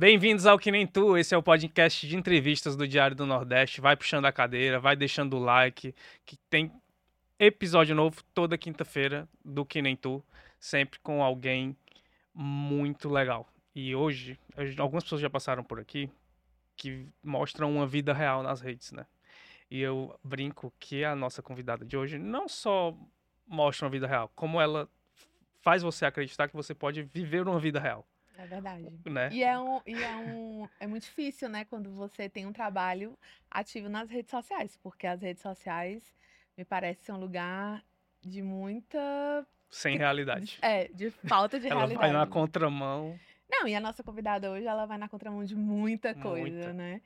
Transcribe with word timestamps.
Bem-vindos 0.00 0.46
ao 0.46 0.58
Que 0.58 0.72
Nem 0.72 0.86
Tu, 0.86 1.18
esse 1.18 1.34
é 1.34 1.36
o 1.36 1.42
podcast 1.42 2.08
de 2.08 2.16
entrevistas 2.16 2.74
do 2.74 2.88
Diário 2.88 3.14
do 3.14 3.26
Nordeste. 3.26 3.82
Vai 3.82 3.94
puxando 3.94 4.24
a 4.24 4.32
cadeira, 4.32 4.80
vai 4.80 4.96
deixando 4.96 5.36
o 5.36 5.38
like, 5.38 5.94
que 6.24 6.38
tem 6.48 6.72
episódio 7.38 7.94
novo 7.94 8.24
toda 8.32 8.56
quinta-feira 8.56 9.28
do 9.44 9.62
Que 9.62 9.82
Nem 9.82 9.94
Tu, 9.94 10.24
sempre 10.58 10.98
com 11.00 11.22
alguém 11.22 11.76
muito 12.32 13.10
legal. 13.10 13.46
E 13.74 13.94
hoje, 13.94 14.38
algumas 14.78 15.04
pessoas 15.04 15.20
já 15.20 15.28
passaram 15.28 15.62
por 15.62 15.78
aqui 15.78 16.08
que 16.78 17.06
mostram 17.22 17.70
uma 17.70 17.86
vida 17.86 18.14
real 18.14 18.42
nas 18.42 18.62
redes, 18.62 18.92
né? 18.92 19.04
E 19.70 19.82
eu 19.82 20.18
brinco 20.24 20.72
que 20.80 21.04
a 21.04 21.14
nossa 21.14 21.42
convidada 21.42 21.84
de 21.84 21.98
hoje 21.98 22.18
não 22.18 22.48
só 22.48 22.96
mostra 23.46 23.84
uma 23.84 23.92
vida 23.92 24.06
real, 24.06 24.32
como 24.34 24.58
ela 24.58 24.88
faz 25.60 25.82
você 25.82 26.06
acreditar 26.06 26.48
que 26.48 26.56
você 26.56 26.74
pode 26.74 27.02
viver 27.02 27.46
uma 27.46 27.60
vida 27.60 27.78
real. 27.78 28.06
É 28.40 28.46
verdade. 28.46 28.88
Né? 29.04 29.28
E, 29.30 29.44
é 29.44 29.58
um, 29.58 29.82
e 29.86 29.94
é, 29.94 30.16
um, 30.16 30.68
é 30.80 30.86
muito 30.86 31.02
difícil, 31.02 31.48
né, 31.50 31.66
quando 31.66 31.90
você 31.90 32.26
tem 32.26 32.46
um 32.46 32.52
trabalho 32.52 33.18
ativo 33.50 33.88
nas 33.88 34.08
redes 34.08 34.30
sociais, 34.30 34.78
porque 34.82 35.06
as 35.06 35.20
redes 35.20 35.42
sociais 35.42 36.02
me 36.56 36.64
parece 36.64 37.04
ser 37.04 37.12
um 37.12 37.18
lugar 37.18 37.84
de 38.22 38.42
muita. 38.42 39.46
Sem 39.68 39.98
realidade. 39.98 40.58
É, 40.62 40.88
de 40.88 41.10
falta 41.10 41.60
de 41.60 41.66
ela 41.68 41.80
realidade. 41.80 42.12
Vai 42.12 42.12
na 42.12 42.26
contramão. 42.26 43.18
Não, 43.50 43.68
e 43.68 43.74
a 43.74 43.80
nossa 43.80 44.02
convidada 44.02 44.50
hoje, 44.50 44.66
ela 44.66 44.86
vai 44.86 44.96
na 44.96 45.08
contramão 45.08 45.44
de 45.44 45.54
muita 45.54 46.14
coisa, 46.14 46.56
muita. 46.56 46.72
né? 46.72 47.02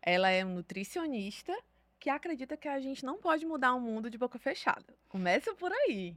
Ela 0.00 0.30
é 0.30 0.42
nutricionista 0.42 1.54
que 2.00 2.08
acredita 2.08 2.56
que 2.56 2.68
a 2.68 2.80
gente 2.80 3.04
não 3.04 3.18
pode 3.18 3.44
mudar 3.44 3.74
o 3.74 3.80
mundo 3.80 4.08
de 4.08 4.16
boca 4.16 4.38
fechada. 4.38 4.94
Começa 5.08 5.54
por 5.54 5.70
aí. 5.70 6.16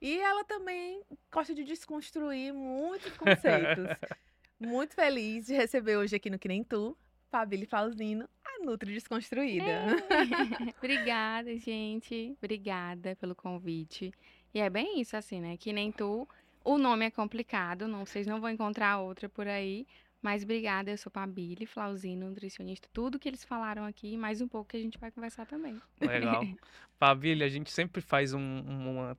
E 0.00 0.18
ela 0.18 0.44
também 0.44 1.02
gosta 1.30 1.54
de 1.54 1.64
desconstruir 1.64 2.52
muitos 2.52 3.16
conceitos. 3.16 3.86
Muito 4.58 4.94
feliz 4.94 5.46
de 5.46 5.54
receber 5.54 5.96
hoje 5.96 6.14
aqui 6.14 6.30
no 6.30 6.38
Que 6.38 6.46
Nem 6.46 6.62
Tu, 6.62 6.96
Fabília 7.30 7.66
Flauzino, 7.66 8.28
a 8.44 8.64
Nutri 8.64 8.92
Desconstruída. 8.92 9.64
É. 9.64 9.94
Obrigada, 10.78 11.56
gente. 11.58 12.36
Obrigada 12.38 13.16
pelo 13.16 13.34
convite. 13.34 14.12
E 14.54 14.60
é 14.60 14.70
bem 14.70 15.00
isso, 15.00 15.16
assim, 15.16 15.40
né? 15.40 15.56
Que 15.56 15.72
nem 15.72 15.90
tu. 15.90 16.28
O 16.64 16.78
nome 16.78 17.06
é 17.06 17.10
complicado, 17.10 17.88
não, 17.88 18.06
vocês 18.06 18.26
não 18.26 18.40
vão 18.40 18.50
encontrar 18.50 18.98
outra 18.98 19.28
por 19.28 19.48
aí. 19.48 19.86
Mas 20.22 20.44
obrigada, 20.44 20.88
eu 20.88 20.96
sou 20.96 21.10
Pabili, 21.10 21.66
Flauzino, 21.66 22.28
nutricionista, 22.28 22.88
tudo 22.92 23.18
que 23.18 23.28
eles 23.28 23.42
falaram 23.42 23.84
aqui, 23.84 24.16
mais 24.16 24.40
um 24.40 24.46
pouco 24.46 24.70
que 24.70 24.76
a 24.76 24.80
gente 24.80 24.96
vai 24.96 25.10
conversar 25.10 25.44
também. 25.46 25.82
Legal. 26.00 26.44
Pabili, 26.96 27.42
a 27.42 27.48
gente 27.48 27.72
sempre 27.72 28.00
faz 28.00 28.32
um, 28.32 28.60
uma 28.60 29.18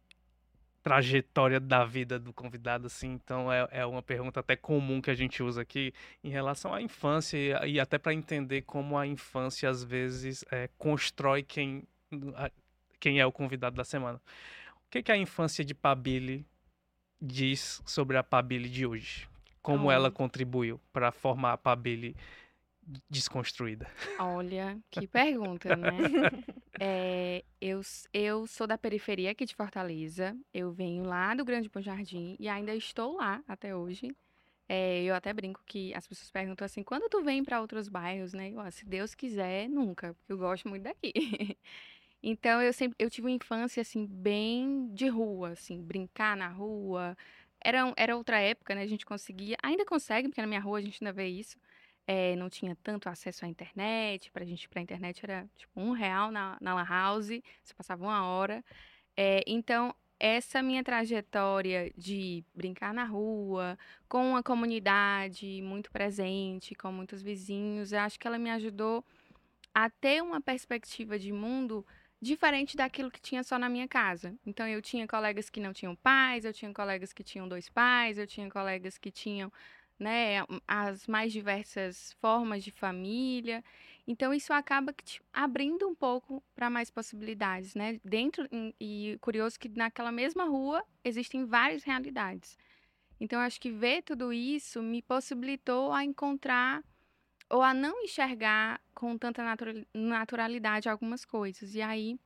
trajetória 0.83 1.59
da 1.59 1.85
vida 1.85 2.19
do 2.19 2.33
convidado, 2.33 2.87
assim, 2.87 3.13
então 3.13 3.51
é, 3.51 3.67
é 3.71 3.85
uma 3.85 4.03
pergunta 4.03 4.41
até 4.41 4.55
comum 4.55 5.01
que 5.01 5.09
a 5.09 5.15
gente 5.15 5.41
usa 5.41 5.61
aqui 5.61 5.93
em 6.23 6.29
relação 6.29 6.73
à 6.73 6.81
infância 6.81 7.37
e, 7.65 7.73
e 7.73 7.79
até 7.79 7.97
para 7.97 8.13
entender 8.13 8.63
como 8.63 8.97
a 8.97 9.07
infância 9.07 9.69
às 9.69 9.83
vezes 9.83 10.43
é, 10.51 10.69
constrói 10.77 11.41
quem, 11.41 11.83
quem 12.99 13.19
é 13.19 13.25
o 13.25 13.31
convidado 13.31 13.75
da 13.77 13.85
semana. 13.85 14.21
O 14.85 14.89
que, 14.91 15.01
que 15.01 15.11
a 15.11 15.17
infância 15.17 15.63
de 15.63 15.73
Pabili 15.73 16.45
diz 17.19 17.81
sobre 17.85 18.17
a 18.17 18.23
Pabili 18.23 18.69
de 18.69 18.85
hoje? 18.85 19.27
como 19.63 19.89
ela 19.89 20.11
contribuiu 20.11 20.79
para 20.91 21.09
formar 21.09 21.53
a 21.53 21.57
Pabeli 21.57 22.15
desconstruída? 23.09 23.89
Olha, 24.19 24.79
que 24.89 25.07
pergunta, 25.07 25.75
né? 25.75 25.97
É, 26.79 27.45
eu, 27.61 27.81
eu 28.11 28.47
sou 28.47 28.65
da 28.65 28.77
periferia 28.77 29.31
aqui 29.31 29.45
de 29.45 29.55
Fortaleza. 29.55 30.35
Eu 30.53 30.71
venho 30.71 31.05
lá 31.05 31.33
do 31.35 31.45
Grande 31.45 31.69
Bom 31.69 31.79
Jardim 31.79 32.35
e 32.39 32.49
ainda 32.49 32.75
estou 32.75 33.15
lá 33.15 33.41
até 33.47 33.75
hoje. 33.75 34.13
É, 34.67 35.03
eu 35.03 35.13
até 35.13 35.31
brinco 35.31 35.61
que 35.65 35.93
as 35.93 36.07
pessoas 36.07 36.31
perguntam 36.31 36.65
assim, 36.65 36.83
quando 36.83 37.07
tu 37.09 37.23
vem 37.23 37.43
para 37.43 37.61
outros 37.61 37.87
bairros, 37.87 38.33
né? 38.33 38.49
Eu, 38.49 38.71
se 38.71 38.85
Deus 38.85 39.13
quiser, 39.13 39.69
nunca, 39.69 40.13
porque 40.15 40.33
eu 40.33 40.37
gosto 40.37 40.67
muito 40.67 40.83
daqui. 40.83 41.13
então 42.21 42.61
eu 42.61 42.73
sempre 42.73 42.95
eu 42.99 43.09
tive 43.09 43.27
uma 43.27 43.35
infância 43.35 43.81
assim 43.81 44.05
bem 44.05 44.89
de 44.93 45.07
rua, 45.07 45.51
assim, 45.51 45.81
brincar 45.81 46.35
na 46.35 46.49
rua, 46.49 47.16
era, 47.63 47.93
era 47.95 48.17
outra 48.17 48.39
época, 48.39 48.75
né? 48.75 48.81
A 48.81 48.88
gente 48.88 49.05
conseguia, 49.05 49.55
ainda 49.63 49.85
consegue, 49.85 50.27
porque 50.27 50.41
na 50.41 50.47
minha 50.47 50.59
rua 50.59 50.79
a 50.79 50.81
gente 50.81 51.01
ainda 51.01 51.13
vê 51.13 51.27
isso. 51.27 51.57
É, 52.06 52.36
não 52.36 52.50
tinha 52.50 52.75
tanto 52.84 53.09
acesso 53.09 53.46
à 53.46 53.47
internet. 53.47 54.31
Pra 54.31 54.46
gente 54.46 54.64
ir 54.64 54.69
pra 54.69 54.81
internet 54.81 55.22
era 55.24 55.47
tipo 55.56 55.80
um 55.80 55.91
real 55.91 56.31
na, 56.31 56.58
na 56.59 56.74
Lan 56.74 56.86
House, 56.86 57.30
você 57.64 57.74
passava 57.75 58.03
uma 58.03 58.25
hora. 58.25 58.64
É, 59.16 59.44
então, 59.47 59.96
essa 60.19 60.62
minha 60.64 60.84
trajetória 60.84 61.91
de 61.97 62.44
brincar 62.56 62.94
na 62.94 63.06
rua, 63.06 63.78
com 64.08 64.31
uma 64.31 64.44
comunidade 64.44 65.62
muito 65.62 65.91
presente, 65.91 66.75
com 66.75 66.91
muitos 66.91 67.22
vizinhos, 67.22 67.91
eu 67.91 68.00
acho 68.00 68.20
que 68.20 68.28
ela 68.28 68.40
me 68.40 68.50
ajudou 68.52 69.03
a 69.74 69.90
ter 69.90 70.22
uma 70.22 70.40
perspectiva 70.40 71.18
de 71.18 71.31
mundo 71.31 71.85
diferente 72.22 72.78
daquilo 72.78 73.12
que 73.12 73.20
tinha 73.20 73.44
só 73.44 73.59
na 73.59 73.68
minha 73.68 73.88
casa. 73.88 74.34
Então 74.46 74.66
eu 74.68 74.81
tinha 74.81 75.06
colegas 75.08 75.50
que 75.50 75.59
não 75.59 75.74
tinham 75.74 75.96
pais, 75.96 76.46
eu 76.46 76.53
tinha 76.53 76.74
colegas 76.74 77.12
que 77.12 77.24
tinham 77.24 77.47
dois 77.47 77.70
pais, 77.70 78.18
eu 78.18 78.25
tinha 78.25 78.50
colegas 78.50 78.97
que 78.97 79.12
tinham, 79.12 79.52
né, 79.99 80.43
as 80.67 81.07
mais 81.07 81.31
diversas 81.31 82.13
formas 82.13 82.63
de 82.63 82.71
família. 82.71 83.63
Então 84.07 84.33
isso 84.33 84.51
acaba 84.51 84.93
te 84.93 85.21
abrindo 85.31 85.87
um 85.87 85.95
pouco 85.95 86.43
para 86.55 86.69
mais 86.69 86.89
possibilidades, 86.89 87.73
né? 87.75 87.99
Dentro 88.03 88.47
e 88.79 89.17
curioso 89.21 89.59
que 89.59 89.69
naquela 89.69 90.11
mesma 90.11 90.45
rua 90.45 90.83
existem 91.03 91.45
várias 91.45 91.83
realidades. 91.83 92.57
Então 93.19 93.39
acho 93.39 93.61
que 93.61 93.71
ver 93.71 94.01
tudo 94.03 94.33
isso 94.33 94.81
me 94.81 95.01
possibilitou 95.01 95.93
a 95.93 96.03
encontrar 96.03 96.83
ou 97.49 97.61
a 97.61 97.73
não 97.73 98.03
enxergar 98.03 98.81
com 98.93 99.17
tanta 99.17 99.43
naturalidade 99.93 100.89
algumas 100.89 101.23
coisas. 101.23 101.75
E 101.75 101.81
aí, 101.81 102.19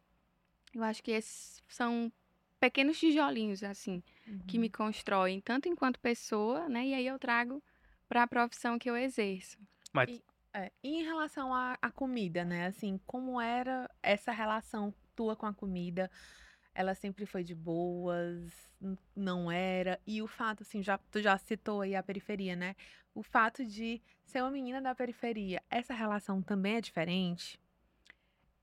eu 0.74 0.84
acho 0.84 1.04
que 1.04 1.12
esses 1.12 1.62
são 1.68 2.12
pequenos 2.60 3.00
tijolinhos, 3.00 3.64
assim, 3.64 4.04
uhum. 4.28 4.40
que 4.48 4.58
me 4.58 4.70
constroem, 4.70 5.42
tanto 5.42 5.68
enquanto 5.68 6.00
pessoa, 6.00 6.68
né? 6.68 6.88
E 6.88 6.94
aí 6.94 7.08
eu 7.08 7.20
trago 7.20 7.64
para 8.08 8.24
a 8.24 8.28
profissão 8.28 8.80
que 8.80 8.90
eu 8.90 8.98
exerço. 8.98 9.58
Mas... 9.94 10.10
E, 10.10 10.24
é, 10.54 10.72
em 10.84 11.04
relação 11.04 11.54
à, 11.54 11.78
à 11.82 11.92
comida, 11.92 12.44
né? 12.44 12.68
Assim, 12.68 13.00
como 13.06 13.40
era 13.40 13.90
essa 14.02 14.32
relação 14.32 14.94
tua 15.16 15.36
com 15.36 15.46
a 15.46 15.54
comida? 15.54 16.10
Ela 16.74 16.96
sempre 16.96 17.26
foi 17.26 17.44
de 17.44 17.54
boas? 17.54 18.52
Não 19.16 19.52
era? 19.52 20.00
E 20.06 20.22
o 20.22 20.28
fato, 20.28 20.64
assim, 20.64 20.82
já, 20.82 20.98
tu 20.98 21.22
já 21.22 21.38
citou 21.38 21.82
aí 21.82 21.96
a 21.96 22.04
periferia, 22.04 22.56
né? 22.56 22.76
o 23.18 23.24
fato 23.24 23.66
de 23.66 24.00
ser 24.24 24.42
uma 24.42 24.52
menina 24.52 24.80
da 24.80 24.94
periferia, 24.94 25.64
essa 25.72 25.92
relação 25.92 26.40
também 26.40 26.76
é 26.76 26.82
diferente? 26.82 27.60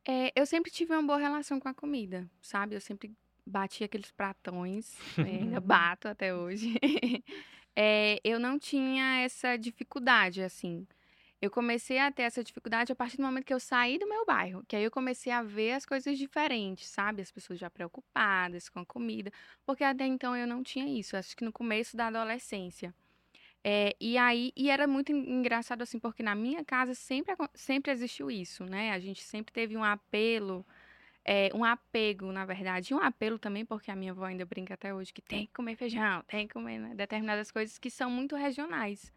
É, 0.06 0.32
eu 0.36 0.46
sempre 0.46 0.70
tive 0.70 0.92
uma 0.92 1.02
boa 1.02 1.18
relação 1.18 1.58
com 1.58 1.68
a 1.68 1.74
comida, 1.74 2.30
sabe? 2.40 2.76
Eu 2.76 2.80
sempre 2.80 3.12
bati 3.46 3.84
aqueles 3.84 4.10
pratões, 4.10 4.96
né? 5.16 5.24
ainda 5.42 5.60
bato 5.60 6.08
até 6.08 6.34
hoje. 6.34 6.74
é, 7.76 8.20
eu 8.24 8.38
não 8.38 8.58
tinha 8.58 9.22
essa 9.22 9.56
dificuldade, 9.56 10.42
assim. 10.42 10.86
Eu 11.40 11.50
comecei 11.50 11.98
a 11.98 12.10
ter 12.10 12.22
essa 12.22 12.42
dificuldade 12.42 12.90
a 12.90 12.96
partir 12.96 13.18
do 13.18 13.22
momento 13.22 13.44
que 13.44 13.52
eu 13.52 13.60
saí 13.60 13.98
do 13.98 14.08
meu 14.08 14.24
bairro, 14.24 14.64
que 14.66 14.74
aí 14.74 14.84
eu 14.84 14.90
comecei 14.90 15.30
a 15.30 15.42
ver 15.42 15.72
as 15.72 15.84
coisas 15.84 16.16
diferentes, 16.16 16.88
sabe? 16.88 17.20
As 17.20 17.30
pessoas 17.30 17.58
já 17.58 17.68
preocupadas 17.68 18.70
com 18.70 18.80
a 18.80 18.86
comida, 18.86 19.30
porque 19.66 19.84
até 19.84 20.06
então 20.06 20.34
eu 20.34 20.46
não 20.46 20.62
tinha 20.62 20.86
isso. 20.86 21.16
Acho 21.16 21.36
que 21.36 21.44
no 21.44 21.52
começo 21.52 21.96
da 21.96 22.06
adolescência. 22.06 22.94
É, 23.62 23.96
e 24.00 24.18
aí, 24.18 24.52
e 24.54 24.70
era 24.70 24.86
muito 24.86 25.10
engraçado 25.10 25.82
assim, 25.82 25.98
porque 25.98 26.22
na 26.22 26.34
minha 26.34 26.62
casa 26.64 26.94
sempre, 26.94 27.34
sempre 27.54 27.92
existiu 27.92 28.30
isso, 28.30 28.64
né? 28.64 28.92
A 28.92 28.98
gente 28.98 29.22
sempre 29.22 29.52
teve 29.52 29.76
um 29.76 29.82
apelo, 29.82 30.66
é, 31.24 31.50
um 31.54 31.64
apego, 31.64 32.30
na 32.30 32.44
verdade, 32.44 32.92
e 32.92 32.94
um 32.94 33.00
apelo 33.00 33.38
também, 33.38 33.64
porque 33.64 33.90
a 33.90 33.96
minha 33.96 34.12
avó 34.12 34.24
ainda 34.24 34.44
brinca 34.44 34.74
até 34.74 34.94
hoje 34.94 35.12
que 35.12 35.22
tem 35.22 35.46
que 35.46 35.52
comer 35.52 35.74
feijão, 35.74 36.22
tem 36.28 36.46
que 36.46 36.52
comer 36.52 36.78
né? 36.78 36.94
determinadas 36.94 37.50
coisas 37.50 37.78
que 37.78 37.90
são 37.90 38.10
muito 38.10 38.36
regionais. 38.36 39.12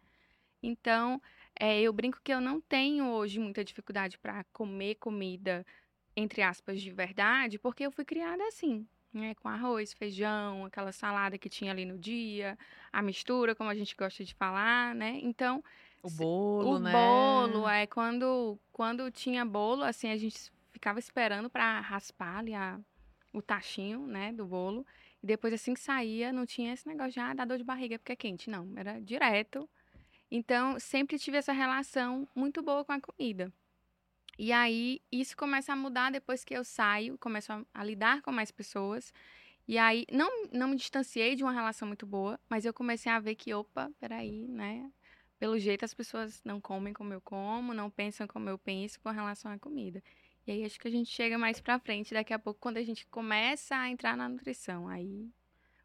Então, 0.62 1.20
é, 1.58 1.80
eu 1.80 1.92
brinco 1.92 2.20
que 2.22 2.32
eu 2.32 2.40
não 2.40 2.60
tenho 2.60 3.06
hoje 3.08 3.38
muita 3.38 3.62
dificuldade 3.62 4.18
para 4.18 4.42
comer 4.52 4.94
comida, 4.96 5.64
entre 6.16 6.42
aspas, 6.42 6.80
de 6.80 6.90
verdade, 6.90 7.58
porque 7.58 7.84
eu 7.84 7.92
fui 7.92 8.04
criada 8.04 8.42
assim, 8.48 8.86
né, 9.12 9.34
com 9.36 9.48
arroz, 9.48 9.92
feijão, 9.92 10.64
aquela 10.64 10.92
salada 10.92 11.38
que 11.38 11.48
tinha 11.48 11.70
ali 11.70 11.84
no 11.84 11.98
dia, 11.98 12.58
a 12.90 13.02
mistura, 13.02 13.54
como 13.54 13.70
a 13.70 13.74
gente 13.74 13.94
gosta 13.94 14.24
de 14.24 14.34
falar, 14.34 14.94
né? 14.94 15.18
Então, 15.22 15.62
o 16.02 16.10
bolo, 16.10 16.70
o 16.70 16.78
né? 16.78 16.92
bolo 16.92 17.68
é 17.68 17.86
quando 17.86 18.58
quando 18.72 19.10
tinha 19.10 19.44
bolo, 19.44 19.82
assim, 19.82 20.10
a 20.10 20.16
gente 20.16 20.50
ficava 20.78 20.98
esperando 20.98 21.50
para 21.50 21.80
raspar 21.80 22.38
ali 22.38 22.54
a, 22.54 22.80
o 23.32 23.42
tachinho, 23.42 24.06
né, 24.06 24.32
do 24.32 24.46
bolo. 24.46 24.86
E 25.22 25.26
depois 25.26 25.52
assim 25.52 25.74
que 25.74 25.80
saía, 25.80 26.32
não 26.32 26.46
tinha 26.46 26.72
esse 26.72 26.86
negócio 26.86 27.12
de 27.12 27.20
ah, 27.20 27.34
dá 27.34 27.44
dor 27.44 27.58
de 27.58 27.64
barriga 27.64 27.98
porque 27.98 28.12
é 28.12 28.16
quente, 28.16 28.48
não, 28.48 28.72
era 28.76 29.00
direto. 29.00 29.68
Então, 30.30 30.78
sempre 30.78 31.18
tive 31.18 31.38
essa 31.38 31.52
relação 31.52 32.28
muito 32.34 32.62
boa 32.62 32.84
com 32.84 32.92
a 32.92 33.00
comida. 33.00 33.52
E 34.38 34.52
aí, 34.52 35.00
isso 35.10 35.36
começa 35.36 35.72
a 35.72 35.76
mudar 35.76 36.12
depois 36.12 36.44
que 36.44 36.54
eu 36.54 36.62
saio, 36.62 37.18
começo 37.18 37.52
a, 37.52 37.64
a, 37.74 37.82
lidar 37.82 38.22
com 38.22 38.30
mais 38.30 38.50
pessoas. 38.52 39.12
E 39.66 39.78
aí, 39.78 40.06
não, 40.12 40.46
não 40.52 40.68
me 40.68 40.76
distanciei 40.76 41.34
de 41.34 41.42
uma 41.42 41.52
relação 41.52 41.88
muito 41.88 42.06
boa, 42.06 42.38
mas 42.48 42.64
eu 42.64 42.72
comecei 42.72 43.10
a 43.10 43.18
ver 43.18 43.34
que, 43.34 43.52
opa, 43.52 43.90
peraí, 43.98 44.46
né? 44.46 44.90
pelo 45.38 45.58
jeito 45.58 45.84
as 45.84 45.94
pessoas 45.94 46.42
não 46.44 46.60
comem 46.60 46.92
como 46.92 47.12
eu 47.12 47.20
como, 47.20 47.72
não 47.72 47.88
pensam 47.88 48.26
como 48.26 48.48
eu 48.48 48.58
penso 48.58 48.98
com 49.00 49.10
relação 49.10 49.50
à 49.50 49.58
comida. 49.58 50.02
E 50.48 50.50
aí 50.50 50.64
acho 50.64 50.80
que 50.80 50.88
a 50.88 50.90
gente 50.90 51.10
chega 51.10 51.36
mais 51.36 51.60
pra 51.60 51.78
frente 51.78 52.14
daqui 52.14 52.32
a 52.32 52.38
pouco 52.38 52.58
quando 52.58 52.78
a 52.78 52.82
gente 52.82 53.06
começa 53.08 53.76
a 53.76 53.90
entrar 53.90 54.16
na 54.16 54.26
nutrição. 54.26 54.88
Aí 54.88 55.28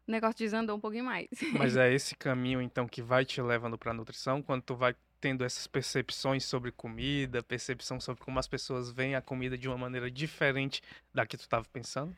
o 0.08 0.10
negócio 0.10 0.38
desandou 0.38 0.78
um 0.78 0.80
pouquinho 0.80 1.04
mais. 1.04 1.28
Mas 1.52 1.76
é 1.76 1.92
esse 1.92 2.16
caminho 2.16 2.62
então 2.62 2.88
que 2.88 3.02
vai 3.02 3.26
te 3.26 3.42
levando 3.42 3.76
para 3.76 3.90
a 3.90 3.94
nutrição, 3.94 4.40
quando 4.40 4.62
tu 4.62 4.74
vai 4.74 4.96
tendo 5.20 5.44
essas 5.44 5.66
percepções 5.66 6.46
sobre 6.46 6.72
comida, 6.72 7.42
percepção 7.42 8.00
sobre 8.00 8.24
como 8.24 8.38
as 8.38 8.48
pessoas 8.48 8.90
veem 8.90 9.14
a 9.14 9.20
comida 9.20 9.58
de 9.58 9.68
uma 9.68 9.76
maneira 9.76 10.10
diferente 10.10 10.82
da 11.12 11.26
que 11.26 11.36
tu 11.36 11.40
estava 11.40 11.66
pensando? 11.70 12.16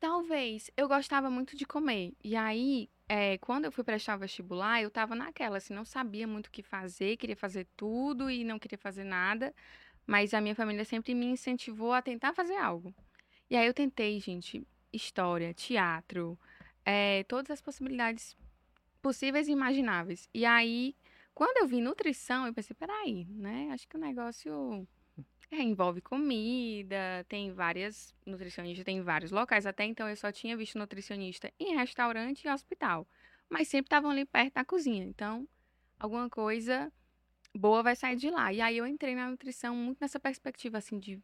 Talvez. 0.00 0.72
Eu 0.76 0.88
gostava 0.88 1.30
muito 1.30 1.56
de 1.56 1.64
comer. 1.64 2.14
E 2.22 2.34
aí, 2.34 2.90
é, 3.08 3.38
quando 3.38 3.66
eu 3.66 3.72
fui 3.72 3.84
prestar 3.84 4.16
vestibular, 4.16 4.82
eu 4.82 4.90
tava 4.90 5.14
naquela, 5.14 5.58
assim, 5.58 5.72
não 5.72 5.84
sabia 5.84 6.26
muito 6.26 6.48
o 6.48 6.50
que 6.50 6.64
fazer, 6.64 7.16
queria 7.16 7.36
fazer 7.36 7.66
tudo 7.76 8.28
e 8.28 8.42
não 8.42 8.58
queria 8.58 8.78
fazer 8.78 9.04
nada. 9.04 9.54
Mas 10.06 10.32
a 10.32 10.40
minha 10.40 10.54
família 10.54 10.84
sempre 10.84 11.14
me 11.14 11.26
incentivou 11.26 11.92
a 11.92 12.00
tentar 12.00 12.32
fazer 12.32 12.56
algo. 12.56 12.94
E 13.50 13.56
aí 13.56 13.66
eu 13.66 13.74
tentei, 13.74 14.20
gente, 14.20 14.66
história, 14.92 15.52
teatro, 15.52 16.38
é, 16.84 17.24
todas 17.24 17.50
as 17.50 17.60
possibilidades 17.60 18.36
possíveis 19.02 19.48
e 19.48 19.52
imagináveis. 19.52 20.28
E 20.32 20.44
aí, 20.44 20.94
quando 21.34 21.58
eu 21.58 21.66
vi 21.66 21.80
nutrição, 21.80 22.46
eu 22.46 22.54
pensei, 22.54 22.74
peraí, 22.74 23.24
né? 23.28 23.68
Acho 23.72 23.88
que 23.88 23.96
o 23.96 24.00
negócio 24.00 24.86
é, 25.50 25.62
envolve 25.62 26.00
comida, 26.00 27.24
tem 27.28 27.52
várias 27.52 28.14
nutricionistas, 28.24 28.84
tem 28.84 29.00
vários 29.02 29.30
locais. 29.30 29.66
Até 29.66 29.84
então 29.84 30.08
eu 30.08 30.16
só 30.16 30.32
tinha 30.32 30.56
visto 30.56 30.78
nutricionista 30.78 31.52
em 31.58 31.76
restaurante 31.76 32.44
e 32.44 32.50
hospital. 32.50 33.06
Mas 33.48 33.68
sempre 33.68 33.86
estavam 33.86 34.10
ali 34.10 34.24
perto 34.24 34.54
da 34.54 34.64
cozinha. 34.64 35.04
Então, 35.04 35.48
alguma 35.98 36.28
coisa 36.28 36.92
boa 37.56 37.82
vai 37.82 37.96
sair 37.96 38.16
de 38.16 38.30
lá. 38.30 38.52
E 38.52 38.60
aí 38.60 38.76
eu 38.78 38.86
entrei 38.86 39.14
na 39.14 39.30
nutrição 39.30 39.74
muito 39.74 39.98
nessa 40.00 40.18
perspectiva, 40.20 40.78
assim, 40.78 40.98
de 40.98 41.20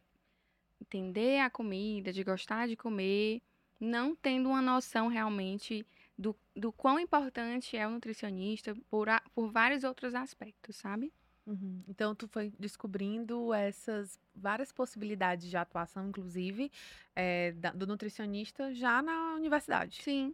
entender 0.81 1.39
a 1.39 1.49
comida, 1.49 2.11
de 2.11 2.23
gostar 2.23 2.67
de 2.67 2.75
comer, 2.75 3.41
não 3.79 4.15
tendo 4.15 4.49
uma 4.49 4.61
noção 4.61 5.07
realmente 5.07 5.85
do, 6.17 6.35
do 6.55 6.71
quão 6.71 6.99
importante 6.99 7.75
é 7.75 7.87
o 7.87 7.91
nutricionista 7.91 8.75
por, 8.89 9.09
a, 9.09 9.21
por 9.33 9.51
vários 9.51 9.83
outros 9.83 10.13
aspectos, 10.13 10.75
sabe? 10.75 11.11
Uhum. 11.45 11.83
Então, 11.87 12.15
tu 12.15 12.27
foi 12.27 12.53
descobrindo 12.57 13.53
essas 13.53 14.17
várias 14.33 14.71
possibilidades 14.71 15.49
de 15.49 15.57
atuação, 15.57 16.07
inclusive, 16.07 16.71
é, 17.15 17.51
da- 17.53 17.71
do 17.71 17.85
nutricionista 17.85 18.73
já 18.73 19.01
na 19.01 19.35
universidade. 19.35 20.01
Sim, 20.01 20.33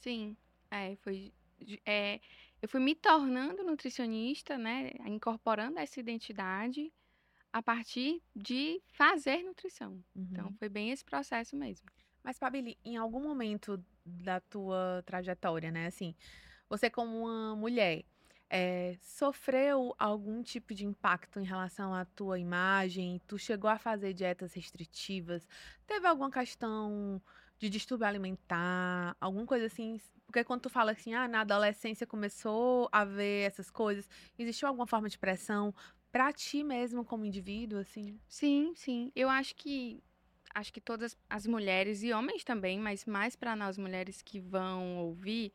sim. 0.00 0.36
É, 0.70 0.96
foi, 0.96 1.32
é, 1.86 2.20
eu 2.62 2.68
fui 2.68 2.80
me 2.80 2.94
tornando 2.94 3.62
nutricionista, 3.64 4.58
né? 4.58 4.90
Incorporando 5.06 5.78
essa 5.78 6.00
identidade 6.00 6.92
a 7.52 7.62
partir 7.62 8.22
de 8.36 8.82
fazer 8.88 9.42
nutrição. 9.44 10.02
Então, 10.32 10.52
Uhum. 10.52 10.58
foi 10.58 10.68
bem 10.68 10.90
esse 10.90 11.04
processo 11.04 11.56
mesmo. 11.56 11.88
Mas, 12.22 12.38
Pabili, 12.38 12.78
em 12.84 12.96
algum 12.96 13.20
momento 13.22 13.82
da 14.04 14.40
tua 14.40 15.02
trajetória, 15.06 15.70
né, 15.70 15.86
assim, 15.86 16.14
você 16.68 16.90
como 16.90 17.24
uma 17.26 17.56
mulher, 17.56 18.04
eh, 18.50 18.96
sofreu 19.02 19.94
algum 19.98 20.42
tipo 20.42 20.74
de 20.74 20.84
impacto 20.86 21.40
em 21.40 21.44
relação 21.44 21.94
à 21.94 22.04
tua 22.04 22.38
imagem? 22.38 23.20
Tu 23.26 23.38
chegou 23.38 23.70
a 23.70 23.78
fazer 23.78 24.12
dietas 24.14 24.54
restritivas? 24.54 25.46
Teve 25.86 26.06
alguma 26.06 26.30
questão 26.30 27.22
de 27.58 27.68
distúrbio 27.70 28.06
alimentar? 28.06 29.16
Alguma 29.20 29.46
coisa 29.46 29.66
assim? 29.66 29.98
Porque 30.28 30.44
quando 30.44 30.60
tu 30.62 30.68
fala 30.70 30.92
assim, 30.92 31.14
ah, 31.14 31.26
na 31.26 31.40
adolescência 31.40 32.06
começou 32.06 32.86
a 32.92 33.02
ver 33.04 33.46
essas 33.46 33.70
coisas, 33.70 34.06
existiu 34.38 34.68
alguma 34.68 34.86
forma 34.86 35.08
de 35.08 35.18
pressão 35.18 35.74
pra 36.12 36.32
ti 36.34 36.62
mesmo 36.62 37.02
como 37.04 37.24
indivíduo, 37.24 37.78
assim? 37.80 38.20
Sim, 38.28 38.72
sim. 38.76 39.10
Eu 39.16 39.28
acho 39.28 39.54
que 39.56 40.02
acho 40.54 40.72
que 40.72 40.80
todas 40.80 41.16
as 41.30 41.46
mulheres 41.46 42.02
e 42.02 42.12
homens 42.12 42.44
também, 42.44 42.78
mas 42.78 43.04
mais 43.06 43.36
para 43.36 43.54
nós 43.56 43.78
mulheres 43.78 44.22
que 44.22 44.40
vão 44.40 44.98
ouvir, 44.98 45.52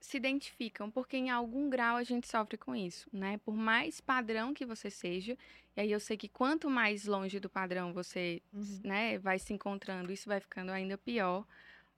se 0.00 0.16
identificam, 0.18 0.90
porque 0.90 1.16
em 1.16 1.30
algum 1.30 1.70
grau 1.70 1.96
a 1.96 2.04
gente 2.04 2.28
sofre 2.28 2.56
com 2.58 2.74
isso, 2.76 3.08
né? 3.12 3.38
Por 3.38 3.56
mais 3.56 4.00
padrão 4.00 4.54
que 4.54 4.66
você 4.66 4.90
seja, 4.90 5.36
e 5.76 5.80
aí 5.80 5.92
eu 5.92 6.00
sei 6.00 6.16
que 6.16 6.28
quanto 6.28 6.70
mais 6.70 7.06
longe 7.06 7.40
do 7.40 7.50
padrão 7.50 7.92
você, 7.92 8.42
Uhum. 8.52 8.80
né, 8.84 9.18
vai 9.18 9.38
se 9.38 9.52
encontrando, 9.52 10.12
isso 10.12 10.28
vai 10.28 10.40
ficando 10.40 10.70
ainda 10.72 10.98
pior. 10.98 11.46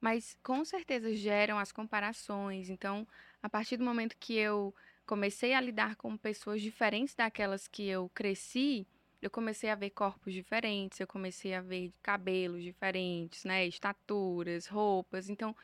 Mas 0.00 0.36
com 0.42 0.64
certeza 0.64 1.14
geram 1.14 1.58
as 1.58 1.72
comparações. 1.72 2.68
Então, 2.70 3.06
a 3.42 3.48
partir 3.48 3.76
do 3.76 3.84
momento 3.84 4.16
que 4.18 4.34
eu 4.34 4.74
comecei 5.06 5.54
a 5.54 5.60
lidar 5.60 5.96
com 5.96 6.16
pessoas 6.16 6.60
diferentes 6.62 7.14
daquelas 7.14 7.66
que 7.66 7.86
eu 7.88 8.10
cresci, 8.14 8.86
eu 9.20 9.30
comecei 9.30 9.70
a 9.70 9.74
ver 9.74 9.90
corpos 9.90 10.32
diferentes, 10.32 11.00
eu 11.00 11.06
comecei 11.06 11.54
a 11.54 11.60
ver 11.60 11.92
cabelos 12.02 12.62
diferentes, 12.62 13.44
né, 13.44 13.66
estaturas, 13.66 14.66
roupas. 14.66 15.28
Então, 15.28 15.56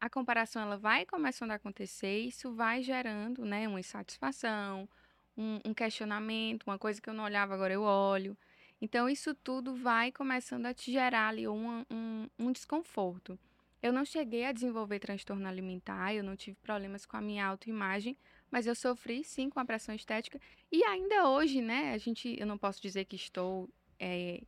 a 0.00 0.08
comparação 0.08 0.62
ela 0.62 0.76
vai 0.76 1.04
começando 1.04 1.50
a 1.50 1.54
acontecer, 1.54 2.22
e 2.22 2.28
isso 2.28 2.54
vai 2.54 2.82
gerando, 2.82 3.44
né, 3.44 3.68
uma 3.68 3.80
insatisfação, 3.80 4.88
um, 5.36 5.60
um 5.64 5.74
questionamento, 5.74 6.64
uma 6.64 6.78
coisa 6.78 7.00
que 7.00 7.10
eu 7.10 7.14
não 7.14 7.24
olhava 7.24 7.54
agora 7.54 7.74
eu 7.74 7.82
olho. 7.82 8.36
Então, 8.80 9.08
isso 9.08 9.34
tudo 9.34 9.74
vai 9.74 10.12
começando 10.12 10.66
a 10.66 10.74
te 10.74 10.92
gerar 10.92 11.28
ali 11.28 11.48
um, 11.48 11.84
um, 11.90 12.28
um 12.38 12.52
desconforto. 12.52 13.38
Eu 13.82 13.92
não 13.92 14.04
cheguei 14.04 14.44
a 14.44 14.52
desenvolver 14.52 14.98
transtorno 14.98 15.46
alimentar, 15.46 16.14
eu 16.14 16.24
não 16.24 16.34
tive 16.36 16.56
problemas 16.62 17.04
com 17.04 17.16
a 17.16 17.20
minha 17.20 17.46
autoimagem, 17.46 18.16
mas 18.50 18.66
eu 18.66 18.74
sofri 18.74 19.22
sim 19.22 19.48
com 19.50 19.60
a 19.60 19.64
pressão 19.64 19.94
estética 19.94 20.40
e 20.72 20.82
ainda 20.84 21.28
hoje, 21.28 21.60
né? 21.60 21.92
A 21.92 21.98
gente, 21.98 22.36
eu 22.38 22.46
não 22.46 22.56
posso 22.58 22.80
dizer 22.80 23.04
que 23.04 23.16
estou, 23.16 23.68
é, 23.98 24.42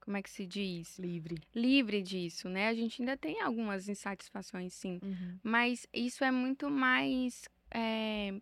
como 0.00 0.16
é 0.16 0.22
que 0.22 0.30
se 0.30 0.44
diz, 0.44 0.98
Livre. 0.98 1.36
livre 1.54 2.02
disso, 2.02 2.48
né? 2.48 2.68
A 2.68 2.74
gente 2.74 3.00
ainda 3.00 3.16
tem 3.16 3.40
algumas 3.40 3.88
insatisfações, 3.88 4.72
sim, 4.74 4.98
Uhum. 5.02 5.38
mas 5.42 5.86
isso 5.92 6.24
é 6.24 6.30
muito 6.30 6.68
mais, 6.68 7.44
é, 7.70 8.34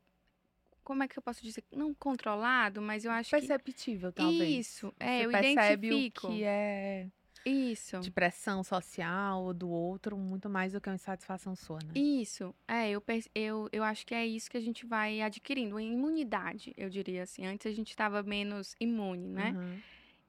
como 0.82 1.02
é 1.02 1.08
que 1.08 1.16
eu 1.18 1.22
posso 1.22 1.42
dizer? 1.42 1.62
Não 1.70 1.94
controlado, 1.94 2.80
mas 2.82 3.04
eu 3.04 3.12
acho 3.12 3.30
que 3.30 3.36
Perceptível, 3.36 4.12
talvez. 4.12 4.66
isso, 4.66 4.92
é, 4.98 5.18
Você 5.18 5.26
eu 5.26 5.30
percebe 5.30 5.86
identifico 5.88 6.26
o 6.26 6.30
que 6.30 6.42
é 6.42 7.08
isso. 7.44 8.00
de 8.00 8.10
pressão 8.10 8.62
social 8.62 9.42
ou 9.42 9.54
do 9.54 9.68
outro 9.68 10.16
muito 10.16 10.48
mais 10.48 10.72
do 10.72 10.80
que 10.80 10.88
uma 10.88 10.94
insatisfação 10.94 11.54
sua, 11.56 11.78
né? 11.78 11.92
Isso, 11.94 12.54
é, 12.66 12.90
eu, 12.90 13.02
eu, 13.34 13.68
eu 13.72 13.84
acho 13.84 14.06
que 14.06 14.14
é 14.14 14.26
isso 14.26 14.50
que 14.50 14.56
a 14.56 14.60
gente 14.60 14.86
vai 14.86 15.20
adquirindo, 15.20 15.74
uma 15.74 15.82
imunidade, 15.82 16.72
eu 16.76 16.88
diria 16.88 17.22
assim. 17.22 17.46
Antes 17.46 17.66
a 17.66 17.74
gente 17.74 17.90
estava 17.90 18.22
menos 18.22 18.74
imune, 18.80 19.28
né? 19.28 19.52
Uhum. 19.56 19.78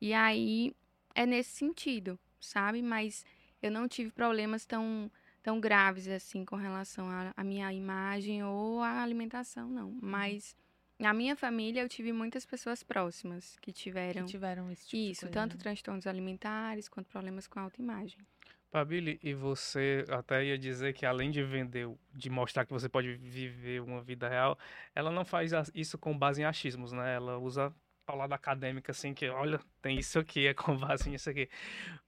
E 0.01 0.13
aí 0.13 0.75
é 1.15 1.25
nesse 1.25 1.51
sentido, 1.51 2.19
sabe? 2.39 2.81
Mas 2.81 3.25
eu 3.61 3.71
não 3.71 3.87
tive 3.87 4.11
problemas 4.11 4.65
tão, 4.65 5.09
tão 5.41 5.59
graves 5.59 6.07
assim 6.07 6.43
com 6.43 6.55
relação 6.55 7.09
à 7.09 7.33
à 7.35 7.43
minha 7.43 7.71
imagem 7.71 8.43
ou 8.43 8.81
à 8.81 9.01
alimentação, 9.01 9.69
não. 9.69 9.89
Uhum. 9.89 9.99
Mas 10.01 10.55
na 11.03 11.13
minha 11.13 11.35
família 11.35 11.81
eu 11.81 11.89
tive 11.89 12.13
muitas 12.13 12.45
pessoas 12.45 12.81
próximas 12.81 13.57
que 13.59 13.73
tiveram 13.73 14.23
Que 14.25 14.31
tiveram 14.31 14.71
esse 14.71 14.87
tipo 14.87 15.03
de 15.03 15.11
isso, 15.11 15.21
coisa, 15.21 15.33
tanto 15.33 15.57
né? 15.57 15.61
transtornos 15.61 16.07
alimentares 16.07 16.87
quanto 16.87 17.09
problemas 17.09 17.45
com 17.45 17.59
autoimagem. 17.59 18.19
Pabili, 18.71 19.19
e 19.21 19.33
você 19.33 20.05
até 20.09 20.45
ia 20.45 20.57
dizer 20.57 20.93
que 20.93 21.05
além 21.05 21.29
de 21.29 21.43
vender, 21.43 21.87
de 22.13 22.29
mostrar 22.29 22.65
que 22.65 22.71
você 22.71 22.87
pode 22.87 23.15
viver 23.15 23.81
uma 23.81 24.01
vida 24.01 24.29
real, 24.29 24.57
ela 24.95 25.11
não 25.11 25.25
faz 25.25 25.51
isso 25.75 25.97
com 25.97 26.17
base 26.17 26.41
em 26.41 26.45
achismos, 26.45 26.93
né? 26.93 27.15
Ela 27.15 27.37
usa 27.37 27.75
palavra 28.05 28.35
acadêmica 28.35 28.91
assim 28.91 29.13
que, 29.13 29.27
olha, 29.29 29.59
tem 29.81 29.99
isso 29.99 30.17
aqui, 30.17 30.47
é 30.47 30.53
com 30.53 30.75
base 30.79 31.09
nisso 31.09 31.29
aqui. 31.29 31.49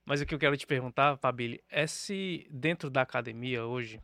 Mas 0.06 0.22
o 0.22 0.26
que 0.26 0.34
eu 0.34 0.38
quero 0.38 0.56
te 0.56 0.66
perguntar, 0.66 1.18
Pabili, 1.18 1.62
é 1.70 1.86
se 1.86 2.46
dentro 2.50 2.88
da 2.88 3.02
academia 3.02 3.64
hoje, 3.66 4.00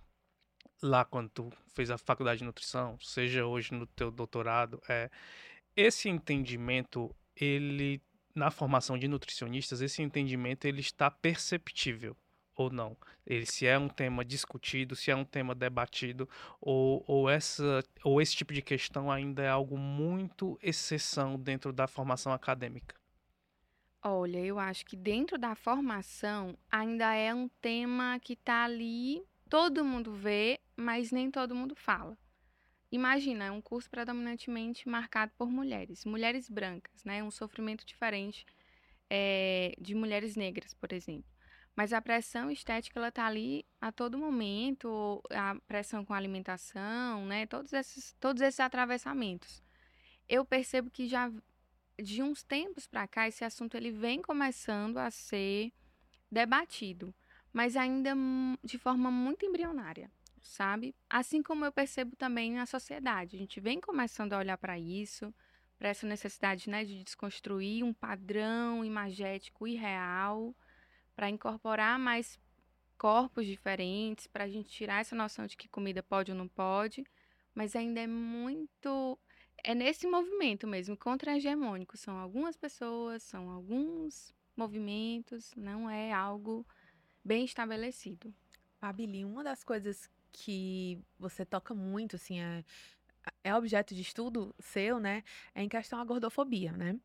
lá 0.82 1.04
quando 1.04 1.30
tu 1.30 1.50
fez 1.68 1.90
a 1.90 1.96
faculdade 1.96 2.40
de 2.40 2.44
nutrição, 2.44 2.98
seja 3.00 3.46
hoje 3.46 3.72
no 3.72 3.86
teu 3.86 4.10
doutorado, 4.10 4.82
é 4.88 5.10
esse 5.76 6.08
entendimento, 6.08 7.14
ele 7.36 8.02
na 8.34 8.50
formação 8.50 8.98
de 8.98 9.06
nutricionistas, 9.08 9.80
esse 9.80 10.02
entendimento 10.02 10.64
ele 10.64 10.80
está 10.80 11.10
perceptível 11.10 12.16
ou 12.54 12.70
não? 12.70 12.96
Ele 13.26 13.46
se 13.46 13.66
é 13.66 13.78
um 13.78 13.88
tema 13.88 14.24
discutido, 14.24 14.96
se 14.96 15.10
é 15.10 15.16
um 15.16 15.24
tema 15.24 15.54
debatido, 15.54 16.28
ou, 16.60 17.04
ou, 17.06 17.28
essa, 17.28 17.82
ou 18.02 18.20
esse 18.20 18.34
tipo 18.34 18.52
de 18.52 18.62
questão 18.62 19.10
ainda 19.10 19.42
é 19.42 19.48
algo 19.48 19.76
muito 19.76 20.58
exceção 20.62 21.38
dentro 21.38 21.72
da 21.72 21.86
formação 21.86 22.32
acadêmica? 22.32 22.94
Olha, 24.02 24.38
eu 24.38 24.58
acho 24.58 24.84
que 24.84 24.96
dentro 24.96 25.38
da 25.38 25.54
formação 25.54 26.56
ainda 26.70 27.14
é 27.14 27.32
um 27.32 27.48
tema 27.60 28.18
que 28.18 28.34
tá 28.34 28.64
ali, 28.64 29.22
todo 29.52 29.84
mundo 29.84 30.14
vê, 30.14 30.58
mas 30.74 31.12
nem 31.12 31.30
todo 31.30 31.54
mundo 31.54 31.74
fala. 31.76 32.16
Imagina, 32.90 33.44
é 33.44 33.50
um 33.50 33.60
curso 33.60 33.90
predominantemente 33.90 34.88
marcado 34.88 35.30
por 35.36 35.50
mulheres, 35.50 36.06
mulheres 36.06 36.48
brancas, 36.48 37.04
né? 37.04 37.22
Um 37.22 37.30
sofrimento 37.30 37.84
diferente 37.84 38.46
eh, 39.10 39.74
de 39.78 39.94
mulheres 39.94 40.36
negras, 40.36 40.72
por 40.72 40.90
exemplo. 40.90 41.30
Mas 41.76 41.92
a 41.92 42.00
pressão 42.00 42.50
estética, 42.50 42.98
ela 42.98 43.12
tá 43.12 43.26
ali 43.26 43.66
a 43.78 43.92
todo 43.92 44.16
momento, 44.16 45.22
a 45.30 45.54
pressão 45.66 46.02
com 46.02 46.14
a 46.14 46.16
alimentação, 46.16 47.26
né? 47.26 47.44
Todos 47.46 47.74
esses, 47.74 48.14
todos 48.18 48.40
esses 48.40 48.60
atravessamentos. 48.60 49.62
eu 50.26 50.46
percebo 50.46 50.90
que 50.90 51.06
já 51.06 51.30
de 52.02 52.22
uns 52.22 52.42
tempos 52.42 52.86
para 52.86 53.06
cá 53.06 53.28
esse 53.28 53.44
assunto 53.44 53.76
ele 53.76 53.90
vem 53.90 54.22
começando 54.22 54.96
a 54.96 55.10
ser 55.10 55.70
debatido, 56.30 57.14
mas 57.52 57.76
ainda 57.76 58.14
de 58.64 58.78
forma 58.78 59.10
muito 59.10 59.44
embrionária, 59.44 60.10
sabe? 60.40 60.94
Assim 61.08 61.42
como 61.42 61.64
eu 61.64 61.72
percebo 61.72 62.16
também 62.16 62.52
na 62.52 62.66
sociedade, 62.66 63.36
a 63.36 63.38
gente 63.38 63.60
vem 63.60 63.80
começando 63.80 64.32
a 64.32 64.38
olhar 64.38 64.56
para 64.56 64.78
isso, 64.78 65.34
para 65.78 65.88
essa 65.88 66.06
necessidade, 66.06 66.70
né, 66.70 66.84
de 66.84 67.02
desconstruir 67.02 67.84
um 67.84 67.92
padrão 67.92 68.84
imagético 68.84 69.66
irreal, 69.66 70.54
para 71.14 71.28
incorporar 71.28 71.98
mais 71.98 72.38
corpos 72.96 73.46
diferentes, 73.46 74.26
para 74.26 74.44
a 74.44 74.48
gente 74.48 74.70
tirar 74.70 75.00
essa 75.00 75.16
noção 75.16 75.46
de 75.46 75.56
que 75.56 75.68
comida 75.68 76.02
pode 76.02 76.30
ou 76.30 76.38
não 76.38 76.46
pode, 76.46 77.04
mas 77.54 77.74
ainda 77.74 78.00
é 78.00 78.06
muito 78.06 79.18
é 79.64 79.74
nesse 79.74 80.06
movimento 80.06 80.66
mesmo, 80.66 80.96
contra-hegemônico. 80.96 81.96
São 81.96 82.16
algumas 82.16 82.56
pessoas, 82.56 83.22
são 83.22 83.50
alguns 83.50 84.34
movimentos, 84.56 85.52
não 85.56 85.88
é 85.88 86.12
algo 86.12 86.66
bem 87.24 87.44
estabelecido. 87.44 88.34
Fabili, 88.78 89.24
uma 89.24 89.44
das 89.44 89.62
coisas 89.62 90.10
que 90.32 90.98
você 91.18 91.44
toca 91.44 91.74
muito, 91.74 92.16
assim, 92.16 92.40
é, 92.40 92.64
é 93.44 93.54
objeto 93.54 93.94
de 93.94 94.02
estudo 94.02 94.54
seu, 94.58 94.98
né? 94.98 95.22
É 95.54 95.62
em 95.62 95.68
questão 95.68 96.00
a 96.00 96.04
gordofobia, 96.04 96.72
né? 96.72 96.98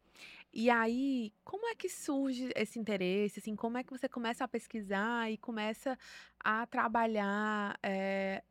E 0.53 0.69
aí, 0.69 1.31
como 1.43 1.67
é 1.67 1.75
que 1.75 1.89
surge 1.89 2.51
esse 2.55 2.79
interesse? 2.79 3.39
Assim, 3.39 3.55
como 3.55 3.77
é 3.77 3.83
que 3.83 3.91
você 3.91 4.09
começa 4.09 4.43
a 4.43 4.47
pesquisar 4.47 5.31
e 5.31 5.37
começa 5.37 5.97
a 6.39 6.65
trabalhar 6.65 7.77
é, 7.83 8.43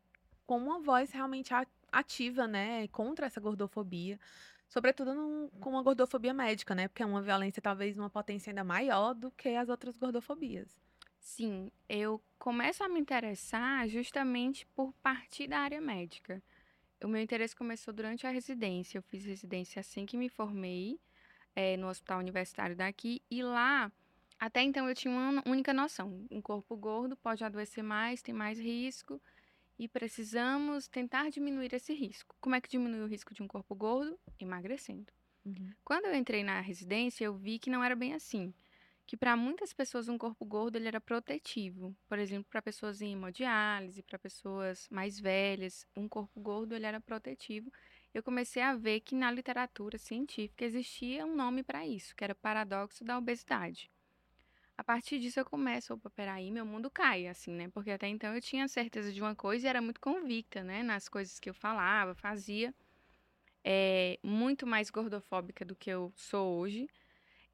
com 0.46 0.58
uma 0.58 0.80
voz 0.80 1.11
realmente 1.11 1.52
ativa, 1.90 2.46
né, 2.46 2.87
contra 2.88 3.26
essa 3.26 3.40
gordofobia, 3.40 4.20
sobretudo 4.68 5.14
num, 5.14 5.49
com 5.61 5.70
uma 5.70 5.82
gordofobia 5.82 6.35
médica, 6.35 6.75
né, 6.75 6.88
porque 6.88 7.02
é 7.02 7.06
uma 7.06 7.23
violência 7.23 7.61
talvez 7.62 7.99
uma 7.99 8.11
potência 8.11 8.50
ainda 8.50 8.62
maior 8.62 9.14
do 9.14 9.30
que 9.30 9.49
as 9.50 9.68
outras 9.68 9.96
gordofobias. 9.96 10.86
Sim, 11.26 11.73
eu 11.88 12.23
começo 12.38 12.85
a 12.85 12.88
me 12.88 13.00
interessar 13.00 13.88
justamente 13.88 14.64
por 14.76 14.92
partir 15.02 15.49
da 15.49 15.59
área 15.59 15.80
médica. 15.80 16.40
O 17.02 17.09
meu 17.09 17.21
interesse 17.21 17.54
começou 17.54 17.92
durante 17.92 18.25
a 18.28 18.30
residência. 18.30 18.97
Eu 18.97 19.02
fiz 19.02 19.25
residência 19.25 19.80
assim 19.80 20.06
que 20.06 20.16
me 20.16 20.28
formei 20.28 21.00
é, 21.54 21.76
no 21.76 21.88
hospital 21.88 22.21
universitário 22.21 22.76
daqui 22.76 23.21
e 23.28 23.42
lá 23.42 23.90
até 24.38 24.62
então 24.62 24.88
eu 24.88 24.95
tinha 24.95 25.12
uma 25.12 25.42
única 25.45 25.75
noção: 25.75 26.25
um 26.30 26.40
corpo 26.40 26.76
gordo 26.76 27.16
pode 27.16 27.42
adoecer 27.42 27.83
mais, 27.83 28.23
tem 28.23 28.33
mais 28.33 28.56
risco 28.56 29.21
e 29.76 29.88
precisamos 29.88 30.87
tentar 30.87 31.28
diminuir 31.28 31.75
esse 31.75 31.92
risco. 31.92 32.37
Como 32.40 32.54
é 32.54 32.61
que 32.61 32.68
diminui 32.68 33.00
o 33.00 33.09
risco 33.09 33.35
de 33.35 33.42
um 33.42 33.49
corpo 33.49 33.75
gordo? 33.75 34.16
Emagrecendo. 34.38 35.12
Uhum. 35.45 35.73
Quando 35.85 36.06
eu 36.06 36.14
entrei 36.14 36.45
na 36.45 36.61
residência, 36.61 37.25
eu 37.25 37.35
vi 37.35 37.59
que 37.59 37.68
não 37.68 37.83
era 37.83 37.97
bem 37.97 38.14
assim. 38.14 38.54
Que 39.06 39.16
para 39.16 39.36
muitas 39.36 39.72
pessoas 39.72 40.08
um 40.08 40.18
corpo 40.18 40.44
gordo 40.44 40.76
ele 40.76 40.88
era 40.88 41.00
protetivo. 41.00 41.96
Por 42.08 42.18
exemplo, 42.18 42.46
para 42.50 42.60
pessoas 42.60 43.00
em 43.00 43.12
hemodiálise, 43.12 44.02
para 44.02 44.18
pessoas 44.18 44.88
mais 44.90 45.20
velhas, 45.20 45.86
um 45.96 46.08
corpo 46.08 46.40
gordo 46.40 46.75
ele 46.75 46.86
era 46.86 47.00
protetivo. 47.00 47.72
Eu 48.12 48.22
comecei 48.22 48.62
a 48.62 48.75
ver 48.75 49.00
que 49.00 49.14
na 49.14 49.30
literatura 49.30 49.96
científica 49.96 50.64
existia 50.64 51.25
um 51.25 51.36
nome 51.36 51.62
para 51.62 51.86
isso, 51.86 52.16
que 52.16 52.25
era 52.25 52.34
paradoxo 52.34 53.04
da 53.04 53.16
obesidade. 53.16 53.90
A 54.76 54.84
partir 54.84 55.18
disso 55.18 55.40
eu 55.40 55.44
começo, 55.44 55.94
opa, 55.94 56.10
peraí, 56.10 56.50
meu 56.50 56.66
mundo 56.66 56.90
cai, 56.90 57.28
assim, 57.28 57.52
né? 57.52 57.68
Porque 57.68 57.90
até 57.90 58.08
então 58.08 58.34
eu 58.34 58.40
tinha 58.42 58.68
certeza 58.68 59.10
de 59.12 59.22
uma 59.22 59.34
coisa 59.34 59.66
e 59.66 59.68
era 59.68 59.80
muito 59.80 60.00
convicta, 60.00 60.62
né? 60.62 60.82
Nas 60.82 61.08
coisas 61.08 61.40
que 61.40 61.48
eu 61.48 61.54
falava, 61.54 62.14
fazia. 62.14 62.75
É, 63.64 64.18
muito 64.22 64.66
mais 64.66 64.90
gordofóbica 64.90 65.64
do 65.64 65.75
que 65.75 65.90
eu 65.90 66.12
sou 66.14 66.58
hoje. 66.58 66.88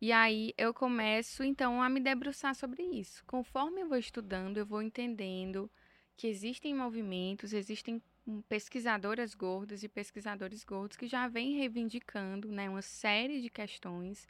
E 0.03 0.11
aí 0.11 0.53
eu 0.59 0.75
começo, 0.75 1.45
então, 1.45 1.81
a 1.81 1.89
me 1.89 2.01
debruçar 2.01 2.57
sobre 2.57 2.83
isso. 2.83 3.25
Conforme 3.25 3.83
eu 3.83 3.89
vou 3.89 3.97
estudando, 3.97 4.57
eu 4.57 4.67
vou 4.67 4.83
entendendo 4.83 5.71
que 6.17 6.27
existem 6.27 6.75
movimentos, 6.75 7.53
existem 7.53 8.03
hum, 8.27 8.43
pesquisadoras 8.49 9.33
gordas 9.33 9.85
e 9.85 9.89
pesquisadores 9.89 10.65
gordos 10.65 10.97
que 10.97 11.07
já 11.07 11.29
vêm 11.29 11.57
reivindicando 11.57 12.51
né, 12.51 12.69
uma 12.69 12.83
série 12.83 13.41
de 13.41 13.49
questões 13.49 14.27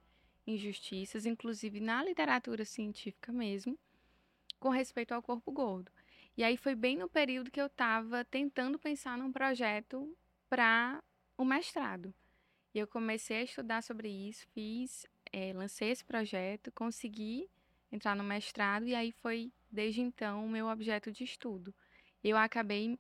injustiças, 0.47 1.25
inclusive 1.25 1.81
na 1.81 2.05
literatura 2.05 2.67
científica 2.67 3.33
mesmo, 3.33 3.79
com 4.61 4.69
respeito 4.69 5.13
ao 5.15 5.23
corpo 5.23 5.51
gordo. 5.51 5.91
E 6.37 6.45
aí 6.45 6.59
foi 6.59 6.75
bem 6.75 6.99
no 6.99 7.09
período 7.09 7.51
que 7.51 7.61
eu 7.61 7.69
estava 7.69 8.27
tentando 8.27 8.79
pensar 8.79 9.17
num 9.17 9.33
projeto 9.33 10.15
para 10.51 11.03
o 11.39 11.47
mestrado. 11.47 12.15
E 12.75 12.79
eu 12.79 12.87
comecei 12.87 13.39
a 13.39 13.43
estudar 13.43 13.83
sobre 13.83 14.11
isso, 14.11 14.47
fiz, 14.53 15.07
é, 15.33 15.53
lancei 15.53 15.91
esse 15.91 16.05
projeto, 16.05 16.71
consegui 16.73 17.49
entrar 17.91 18.15
no 18.15 18.25
mestrado 18.25 18.87
e 18.87 18.95
aí 18.95 19.13
foi 19.13 19.53
desde 19.71 20.01
então 20.01 20.45
o 20.45 20.49
meu 20.49 20.67
objeto 20.67 21.11
de 21.11 21.25
estudo. 21.25 21.75
Eu 22.23 22.37
acabei 22.37 22.99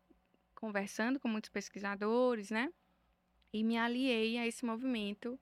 conversando 0.54 1.20
com 1.20 1.28
muitos 1.28 1.50
pesquisadores, 1.50 2.50
né? 2.50 2.72
E 3.52 3.62
me 3.62 3.76
aliei 3.76 4.38
a 4.38 4.46
esse 4.46 4.64
movimento 4.64 5.38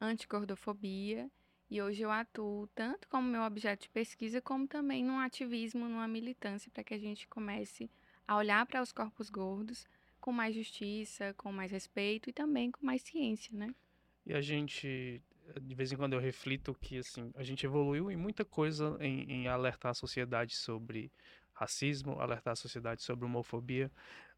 anti-gordofobia 0.00 1.30
e 1.70 1.80
hoje 1.80 2.02
eu 2.02 2.10
atuo 2.10 2.68
tanto 2.74 3.08
como 3.08 3.28
meu 3.28 3.42
objeto 3.42 3.82
de 3.82 3.88
pesquisa, 3.88 4.40
como 4.40 4.66
também 4.66 5.02
num 5.04 5.18
ativismo, 5.18 5.88
numa 5.88 6.06
militância, 6.06 6.70
para 6.70 6.84
que 6.84 6.94
a 6.94 6.98
gente 6.98 7.26
comece 7.26 7.90
a 8.28 8.36
olhar 8.36 8.64
para 8.66 8.82
os 8.82 8.92
corpos 8.92 9.30
gordos 9.30 9.86
com 10.20 10.32
mais 10.32 10.54
justiça, 10.54 11.34
com 11.36 11.52
mais 11.52 11.70
respeito 11.70 12.30
e 12.30 12.32
também 12.32 12.70
com 12.70 12.84
mais 12.84 13.02
ciência, 13.02 13.50
né? 13.56 13.74
E 14.26 14.32
a 14.32 14.40
gente, 14.40 15.22
de 15.60 15.74
vez 15.74 15.92
em 15.92 15.96
quando 15.96 16.14
eu 16.14 16.20
reflito 16.20 16.74
que 16.74 16.98
assim, 16.98 17.30
a 17.34 17.42
gente 17.42 17.64
evoluiu 17.66 18.10
em 18.10 18.16
muita 18.16 18.44
coisa 18.44 18.96
em, 19.00 19.30
em 19.30 19.48
alertar 19.48 19.90
a 19.90 19.94
sociedade 19.94 20.56
sobre 20.56 21.12
racismo, 21.52 22.20
alertar 22.20 22.52
a 22.52 22.56
sociedade 22.56 23.02
sobre 23.02 23.24
homofobia, 23.24 23.90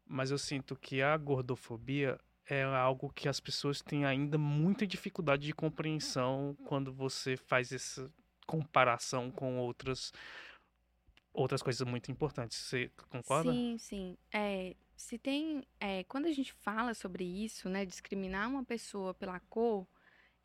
mas 0.05 0.31
eu 0.31 0.37
sinto 0.37 0.75
que 0.75 1.01
a 1.01 1.17
gordofobia 1.17 2.19
é 2.45 2.63
algo 2.63 3.09
que 3.09 3.27
as 3.27 3.39
pessoas 3.39 3.81
têm 3.81 4.05
ainda 4.05 4.37
muita 4.37 4.87
dificuldade 4.87 5.45
de 5.45 5.53
compreensão 5.53 6.55
quando 6.65 6.93
você 6.93 7.35
faz 7.35 7.71
essa 7.71 8.09
comparação 8.45 9.29
com 9.29 9.57
outras 9.59 10.13
outras 11.33 11.61
coisas 11.61 11.85
muito 11.87 12.11
importantes. 12.11 12.57
Você 12.57 12.89
concorda? 13.09 13.51
Sim, 13.51 13.77
sim. 13.77 14.17
É, 14.31 14.75
se 14.95 15.19
tem, 15.19 15.63
é, 15.79 16.03
quando 16.05 16.25
a 16.25 16.31
gente 16.31 16.51
fala 16.53 16.93
sobre 16.95 17.23
isso, 17.23 17.69
né, 17.69 17.85
discriminar 17.85 18.49
uma 18.49 18.63
pessoa 18.63 19.13
pela 19.13 19.39
cor, 19.41 19.87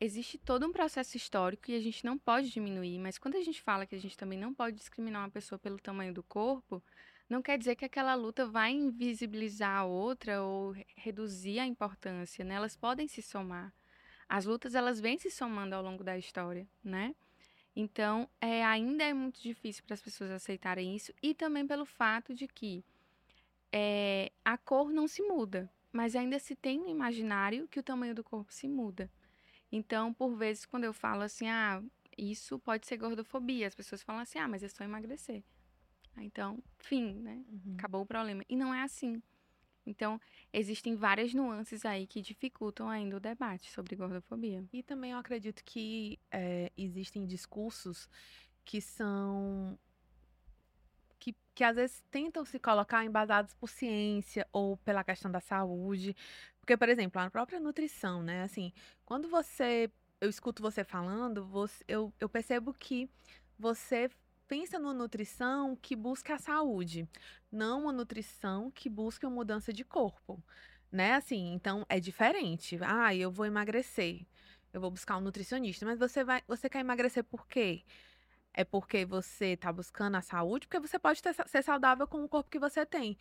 existe 0.03 0.37
todo 0.37 0.65
um 0.65 0.71
processo 0.71 1.15
histórico 1.17 1.71
e 1.71 1.75
a 1.75 1.79
gente 1.79 2.05
não 2.05 2.17
pode 2.17 2.49
diminuir. 2.49 2.99
Mas 2.99 3.17
quando 3.17 3.35
a 3.35 3.41
gente 3.41 3.61
fala 3.61 3.85
que 3.85 3.95
a 3.95 3.99
gente 3.99 4.17
também 4.17 4.37
não 4.37 4.53
pode 4.53 4.77
discriminar 4.77 5.23
uma 5.23 5.31
pessoa 5.31 5.57
pelo 5.57 5.79
tamanho 5.79 6.13
do 6.13 6.23
corpo, 6.23 6.83
não 7.29 7.41
quer 7.41 7.57
dizer 7.57 7.75
que 7.75 7.85
aquela 7.85 8.13
luta 8.15 8.45
vai 8.45 8.71
invisibilizar 8.71 9.77
a 9.77 9.85
outra 9.85 10.41
ou 10.43 10.75
reduzir 10.95 11.59
a 11.59 11.65
importância, 11.65 12.43
né? 12.43 12.55
Elas 12.55 12.75
podem 12.75 13.07
se 13.07 13.21
somar. 13.21 13.73
As 14.27 14.45
lutas 14.45 14.75
elas 14.75 14.99
vêm 14.99 15.17
se 15.17 15.31
somando 15.31 15.75
ao 15.75 15.83
longo 15.83 16.03
da 16.03 16.17
história, 16.17 16.67
né? 16.83 17.15
Então, 17.75 18.29
é, 18.39 18.63
ainda 18.63 19.03
é 19.03 19.13
muito 19.13 19.41
difícil 19.41 19.83
para 19.83 19.95
as 19.95 20.01
pessoas 20.01 20.29
aceitarem 20.29 20.95
isso 20.95 21.13
e 21.21 21.33
também 21.33 21.65
pelo 21.65 21.85
fato 21.85 22.33
de 22.33 22.47
que 22.47 22.83
é, 23.71 24.31
a 24.45 24.57
cor 24.57 24.91
não 24.91 25.07
se 25.07 25.23
muda, 25.23 25.69
mas 25.91 26.15
ainda 26.15 26.37
se 26.37 26.55
tem 26.55 26.77
no 26.77 26.87
imaginário 26.87 27.67
que 27.67 27.79
o 27.79 27.83
tamanho 27.83 28.13
do 28.13 28.23
corpo 28.23 28.53
se 28.53 28.67
muda. 28.67 29.09
Então, 29.75 30.13
por 30.13 30.35
vezes, 30.35 30.67
quando 30.67 30.83
eu 30.83 30.93
falo 30.93 31.23
assim, 31.23 31.47
ah, 31.49 31.81
isso 32.15 32.59
pode 32.59 32.85
ser 32.85 32.95
gordofobia, 32.95 33.65
as 33.65 33.73
pessoas 33.73 34.03
falam 34.03 34.21
assim, 34.21 34.37
ah, 34.37 34.47
mas 34.47 34.61
é 34.61 34.67
só 34.67 34.83
emagrecer. 34.83 35.43
Então, 36.15 36.59
fim, 36.77 37.15
né? 37.15 37.43
Uhum. 37.49 37.73
Acabou 37.75 38.03
o 38.03 38.05
problema. 38.05 38.43
E 38.47 38.55
não 38.55 38.71
é 38.71 38.83
assim. 38.83 39.19
Então, 39.83 40.21
existem 40.53 40.95
várias 40.95 41.33
nuances 41.33 41.87
aí 41.87 42.05
que 42.05 42.21
dificultam 42.21 42.87
ainda 42.87 43.17
o 43.17 43.19
debate 43.19 43.71
sobre 43.71 43.95
gordofobia. 43.95 44.63
E 44.71 44.83
também 44.83 45.13
eu 45.13 45.17
acredito 45.17 45.63
que 45.63 46.19
é, 46.29 46.71
existem 46.77 47.25
discursos 47.25 48.07
que 48.63 48.79
são. 48.79 49.75
Que, 51.19 51.35
que 51.55 51.63
às 51.63 51.77
vezes 51.77 52.03
tentam 52.11 52.45
se 52.45 52.59
colocar 52.59 53.03
embasados 53.03 53.55
por 53.55 53.67
ciência 53.67 54.47
ou 54.53 54.77
pela 54.77 55.03
questão 55.03 55.31
da 55.31 55.39
saúde. 55.39 56.15
Porque, 56.63 56.77
por 56.77 56.87
exemplo, 56.87 57.21
a 57.21 57.29
própria 57.29 57.59
nutrição, 57.59 58.23
né? 58.23 58.41
Assim, 58.43 58.71
quando 59.05 59.27
você. 59.27 59.91
Eu 60.21 60.29
escuto 60.29 60.61
você 60.61 60.81
falando, 60.81 61.43
você, 61.45 61.83
eu, 61.85 62.13
eu 62.21 62.29
percebo 62.29 62.73
que 62.73 63.09
você 63.59 64.09
pensa 64.47 64.79
numa 64.79 64.93
nutrição 64.93 65.75
que 65.75 65.93
busca 65.93 66.35
a 66.35 66.37
saúde, 66.37 67.05
não 67.51 67.81
uma 67.81 67.91
nutrição 67.91 68.71
que 68.71 68.87
busca 68.87 69.27
uma 69.27 69.35
mudança 69.35 69.73
de 69.73 69.83
corpo, 69.83 70.41
né? 70.89 71.15
Assim, 71.15 71.53
então 71.53 71.85
é 71.89 71.99
diferente. 71.99 72.79
Ah, 72.81 73.13
eu 73.13 73.29
vou 73.29 73.45
emagrecer. 73.45 74.25
Eu 74.71 74.79
vou 74.79 74.89
buscar 74.89 75.17
um 75.17 75.21
nutricionista, 75.21 75.85
mas 75.85 75.99
você 75.99 76.23
vai, 76.23 76.41
você 76.47 76.69
quer 76.69 76.79
emagrecer 76.79 77.25
por 77.25 77.45
quê? 77.45 77.83
É 78.53 78.63
porque 78.63 79.05
você 79.05 79.47
está 79.47 79.71
buscando 79.73 80.15
a 80.15 80.21
saúde, 80.21 80.67
porque 80.67 80.79
você 80.79 80.97
pode 80.97 81.21
ter, 81.21 81.33
ser 81.33 81.61
saudável 81.61 82.07
com 82.07 82.23
o 82.23 82.29
corpo 82.29 82.49
que 82.49 82.59
você 82.59 82.85
tem. 82.85 83.17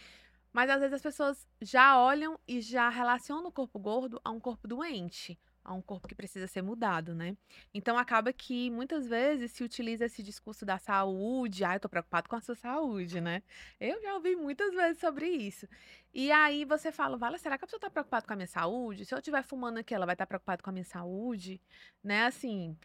Mas 0.52 0.70
às 0.70 0.80
vezes 0.80 0.94
as 0.94 1.02
pessoas 1.02 1.46
já 1.60 1.98
olham 1.98 2.38
e 2.46 2.60
já 2.60 2.88
relacionam 2.88 3.46
o 3.46 3.52
corpo 3.52 3.78
gordo 3.78 4.20
a 4.24 4.30
um 4.30 4.40
corpo 4.40 4.68
doente 4.68 5.38
a 5.64 5.72
um 5.72 5.80
corpo 5.80 6.08
que 6.08 6.14
precisa 6.14 6.46
ser 6.46 6.62
mudado, 6.62 7.14
né? 7.14 7.36
Então 7.72 7.96
acaba 7.96 8.32
que 8.32 8.70
muitas 8.70 9.06
vezes 9.06 9.52
se 9.52 9.62
utiliza 9.62 10.06
esse 10.06 10.22
discurso 10.22 10.64
da 10.66 10.78
saúde, 10.78 11.64
ah, 11.64 11.74
eu 11.76 11.80
tô 11.80 11.88
preocupado 11.88 12.28
com 12.28 12.36
a 12.36 12.40
sua 12.40 12.54
saúde, 12.54 13.20
né? 13.20 13.42
Eu 13.78 14.00
já 14.02 14.14
ouvi 14.14 14.34
muitas 14.34 14.74
vezes 14.74 14.98
sobre 14.98 15.26
isso. 15.26 15.68
E 16.12 16.30
aí 16.32 16.64
você 16.64 16.90
fala, 16.90 17.16
vale, 17.16 17.38
será 17.38 17.56
que 17.56 17.64
a 17.64 17.66
pessoa 17.66 17.80
tá 17.80 17.90
preocupada 17.90 18.26
com 18.26 18.32
a 18.32 18.36
minha 18.36 18.46
saúde? 18.46 19.04
Se 19.04 19.14
eu 19.14 19.18
estiver 19.18 19.42
fumando 19.42 19.78
aqui, 19.78 19.94
ela 19.94 20.06
vai 20.06 20.14
estar 20.14 20.26
tá 20.26 20.28
preocupada 20.28 20.62
com 20.62 20.70
a 20.70 20.72
minha 20.72 20.84
saúde, 20.84 21.60
né? 22.02 22.26
Assim, 22.26 22.76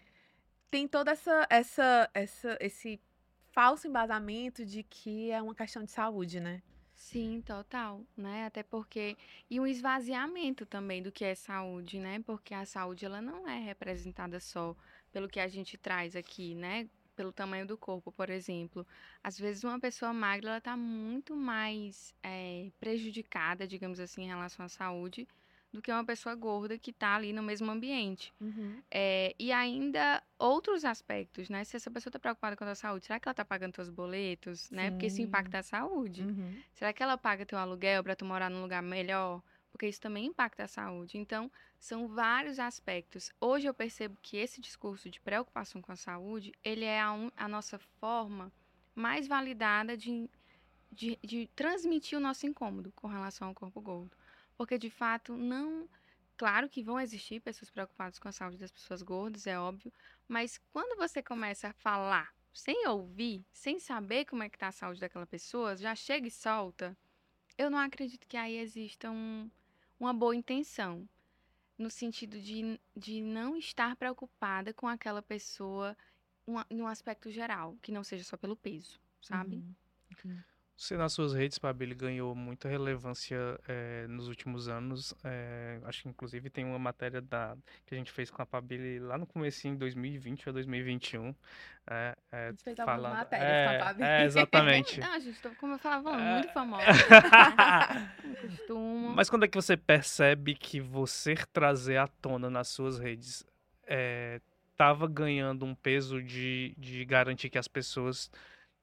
tem 0.69 0.87
toda 0.87 1.11
essa 1.11 1.47
essa 1.49 2.09
essa 2.13 2.57
esse 2.61 3.01
falso 3.51 3.87
embasamento 3.87 4.63
de 4.65 4.83
que 4.83 5.31
é 5.31 5.41
uma 5.41 5.55
questão 5.55 5.83
de 5.83 5.91
saúde, 5.91 6.39
né? 6.39 6.61
Sim, 7.09 7.41
total, 7.41 8.05
né? 8.17 8.45
Até 8.45 8.63
porque 8.63 9.17
e 9.49 9.59
um 9.61 9.65
esvaziamento 9.67 10.65
também 10.65 11.01
do 11.01 11.11
que 11.11 11.23
é 11.23 11.33
saúde, 11.35 11.99
né? 11.99 12.19
Porque 12.25 12.53
a 12.53 12.65
saúde 12.65 13.05
ela 13.05 13.21
não 13.21 13.47
é 13.47 13.59
representada 13.59 14.39
só 14.41 14.75
pelo 15.11 15.29
que 15.29 15.39
a 15.39 15.47
gente 15.47 15.77
traz 15.77 16.15
aqui, 16.17 16.53
né? 16.53 16.89
Pelo 17.15 17.31
tamanho 17.31 17.65
do 17.65 17.77
corpo, 17.77 18.11
por 18.11 18.29
exemplo. 18.29 18.85
Às 19.23 19.39
vezes 19.39 19.63
uma 19.63 19.79
pessoa 19.79 20.11
magra 20.13 20.49
ela 20.49 20.61
tá 20.61 20.75
muito 20.75 21.33
mais 21.35 22.13
é, 22.21 22.69
prejudicada, 22.79 23.65
digamos 23.65 23.99
assim, 24.01 24.23
em 24.23 24.27
relação 24.27 24.65
à 24.65 24.69
saúde 24.69 25.25
do 25.71 25.81
que 25.81 25.91
uma 25.91 26.05
pessoa 26.05 26.33
gorda 26.33 26.77
que 26.77 26.91
está 26.91 27.15
ali 27.15 27.33
no 27.33 27.43
mesmo 27.43 27.69
ambiente. 27.69 28.33
Uhum. 28.39 28.81
É, 28.89 29.35
e 29.37 29.51
ainda 29.51 30.23
outros 30.39 30.85
aspectos, 30.85 31.49
né? 31.49 31.63
Se 31.63 31.75
essa 31.75 31.91
pessoa 31.91 32.09
está 32.09 32.19
preocupada 32.19 32.55
com 32.55 32.63
a 32.63 32.75
saúde, 32.75 33.05
será 33.05 33.19
que 33.19 33.27
ela 33.27 33.33
está 33.33 33.45
pagando 33.45 33.75
seus 33.75 33.89
boletos, 33.89 34.69
né? 34.71 34.91
Porque 34.91 35.07
isso 35.07 35.21
impacta 35.21 35.59
a 35.59 35.63
saúde. 35.63 36.23
Uhum. 36.23 36.61
Será 36.73 36.93
que 36.93 37.03
ela 37.03 37.17
paga 37.17 37.45
teu 37.45 37.59
aluguel 37.59 38.03
para 38.03 38.15
tu 38.15 38.25
morar 38.25 38.49
num 38.49 38.61
lugar 38.61 38.81
melhor? 38.81 39.41
Porque 39.71 39.87
isso 39.87 40.01
também 40.01 40.25
impacta 40.25 40.63
a 40.63 40.67
saúde. 40.67 41.17
Então, 41.17 41.51
são 41.77 42.07
vários 42.07 42.57
aspectos. 42.57 43.31
Hoje 43.39 43.67
eu 43.67 43.73
percebo 43.73 44.17
que 44.21 44.37
esse 44.37 44.59
discurso 44.59 45.09
de 45.09 45.19
preocupação 45.19 45.81
com 45.81 45.91
a 45.91 45.95
saúde, 45.95 46.51
ele 46.63 46.85
é 46.85 46.99
a, 46.99 47.11
un... 47.11 47.29
a 47.35 47.47
nossa 47.47 47.77
forma 47.77 48.51
mais 48.95 49.27
validada 49.27 49.95
de, 49.95 50.27
de, 50.91 51.19
de 51.23 51.47
transmitir 51.55 52.17
o 52.17 52.21
nosso 52.21 52.47
incômodo 52.47 52.91
com 52.95 53.07
relação 53.07 53.49
ao 53.49 53.53
corpo 53.53 53.79
gordo. 53.79 54.16
Porque 54.57 54.77
de 54.77 54.89
fato 54.89 55.35
não. 55.35 55.87
Claro 56.35 56.69
que 56.69 56.83
vão 56.83 56.99
existir 56.99 57.39
pessoas 57.39 57.71
preocupadas 57.71 58.19
com 58.19 58.27
a 58.27 58.31
saúde 58.31 58.57
das 58.57 58.71
pessoas 58.71 59.01
gordas, 59.01 59.47
é 59.47 59.57
óbvio, 59.59 59.91
mas 60.27 60.59
quando 60.71 60.95
você 60.95 61.23
começa 61.23 61.69
a 61.69 61.73
falar 61.73 62.31
sem 62.53 62.87
ouvir, 62.87 63.43
sem 63.51 63.79
saber 63.79 64.25
como 64.25 64.43
é 64.43 64.49
que 64.49 64.57
tá 64.57 64.67
a 64.67 64.71
saúde 64.71 64.99
daquela 64.99 65.25
pessoa, 65.25 65.75
já 65.75 65.95
chega 65.95 66.27
e 66.27 66.31
solta, 66.31 66.95
eu 67.57 67.69
não 67.69 67.79
acredito 67.79 68.27
que 68.27 68.37
aí 68.37 68.57
exista 68.57 69.09
um, 69.09 69.49
uma 69.99 70.13
boa 70.13 70.35
intenção. 70.35 71.07
No 71.77 71.89
sentido 71.89 72.39
de, 72.41 72.79
de 72.95 73.21
não 73.21 73.55
estar 73.55 73.95
preocupada 73.95 74.73
com 74.73 74.87
aquela 74.87 75.21
pessoa 75.21 75.95
em 76.69 76.81
um 76.81 76.87
aspecto 76.87 77.29
geral, 77.29 77.77
que 77.81 77.91
não 77.91 78.03
seja 78.03 78.23
só 78.23 78.37
pelo 78.37 78.55
peso, 78.55 78.99
sabe? 79.21 79.57
Uhum. 79.57 79.75
Uhum. 80.25 80.43
Você 80.77 80.95
nas 80.95 81.11
suas 81.11 81.33
redes, 81.33 81.57
Pablo, 81.57 81.95
ganhou 81.95 82.35
muita 82.35 82.69
relevância 82.69 83.59
é, 83.67 84.05
nos 84.07 84.27
últimos 84.27 84.69
anos. 84.69 85.11
É, 85.23 85.79
acho 85.85 86.03
que 86.03 86.09
inclusive 86.09 86.51
tem 86.51 86.63
uma 86.63 86.77
matéria 86.77 87.19
da, 87.19 87.57
que 87.83 87.95
a 87.95 87.97
gente 87.97 88.11
fez 88.11 88.29
com 88.29 88.43
a 88.43 88.45
Pabili 88.45 88.99
lá 88.99 89.17
no 89.17 89.25
começo 89.25 89.67
em 89.67 89.75
2020 89.75 90.49
ou 90.49 90.53
2021. 90.53 91.33
É, 91.89 92.15
é, 92.31 92.47
a 92.47 92.51
gente 92.51 92.63
fez 92.63 92.77
falando, 92.77 93.05
algumas 93.05 93.17
matérias 93.17 93.49
com 93.49 93.69
a 93.69 93.73
é, 93.73 93.79
Pabili. 93.79 94.07
É, 94.07 94.23
exatamente. 94.23 94.99
Não, 94.99 95.17
gente, 95.19 95.41
como 95.59 95.73
eu 95.73 95.79
falava, 95.79 96.15
muito 96.15 96.53
famosa. 96.53 96.85
costumo. 98.41 99.15
Mas 99.15 99.31
quando 99.31 99.45
é 99.45 99.47
que 99.47 99.55
você 99.59 99.75
percebe 99.75 100.53
que 100.53 100.79
você 100.79 101.33
trazer 101.51 101.97
à 101.97 102.07
tona 102.07 102.51
nas 102.51 102.67
suas 102.67 102.99
redes 102.99 103.43
estava 104.71 105.07
ganhando 105.07 105.65
um 105.65 105.73
peso 105.73 106.21
de, 106.21 106.75
de 106.77 107.03
garantir 107.03 107.49
que 107.49 107.57
as 107.57 107.67
pessoas 107.67 108.29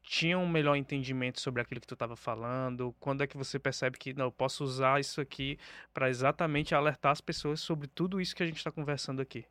tinham 0.04 0.44
um 0.44 0.48
melhor 0.48 0.76
entendimento 0.76 1.40
sobre 1.40 1.62
aquilo 1.62 1.80
que 1.80 1.86
tu 1.86 1.94
estava 1.94 2.14
falando? 2.14 2.94
Quando 3.00 3.22
é 3.22 3.26
que 3.26 3.36
você 3.36 3.58
percebe 3.58 3.98
que 3.98 4.12
não, 4.12 4.26
eu 4.26 4.32
posso 4.32 4.62
usar 4.62 5.00
isso 5.00 5.20
aqui 5.20 5.58
para 5.92 6.10
exatamente 6.10 6.74
alertar 6.74 7.10
as 7.10 7.22
pessoas 7.22 7.60
sobre 7.60 7.88
tudo 7.88 8.20
isso 8.20 8.36
que 8.36 8.42
a 8.42 8.46
gente 8.46 8.58
está 8.58 8.70
conversando 8.70 9.22
aqui? 9.22 9.46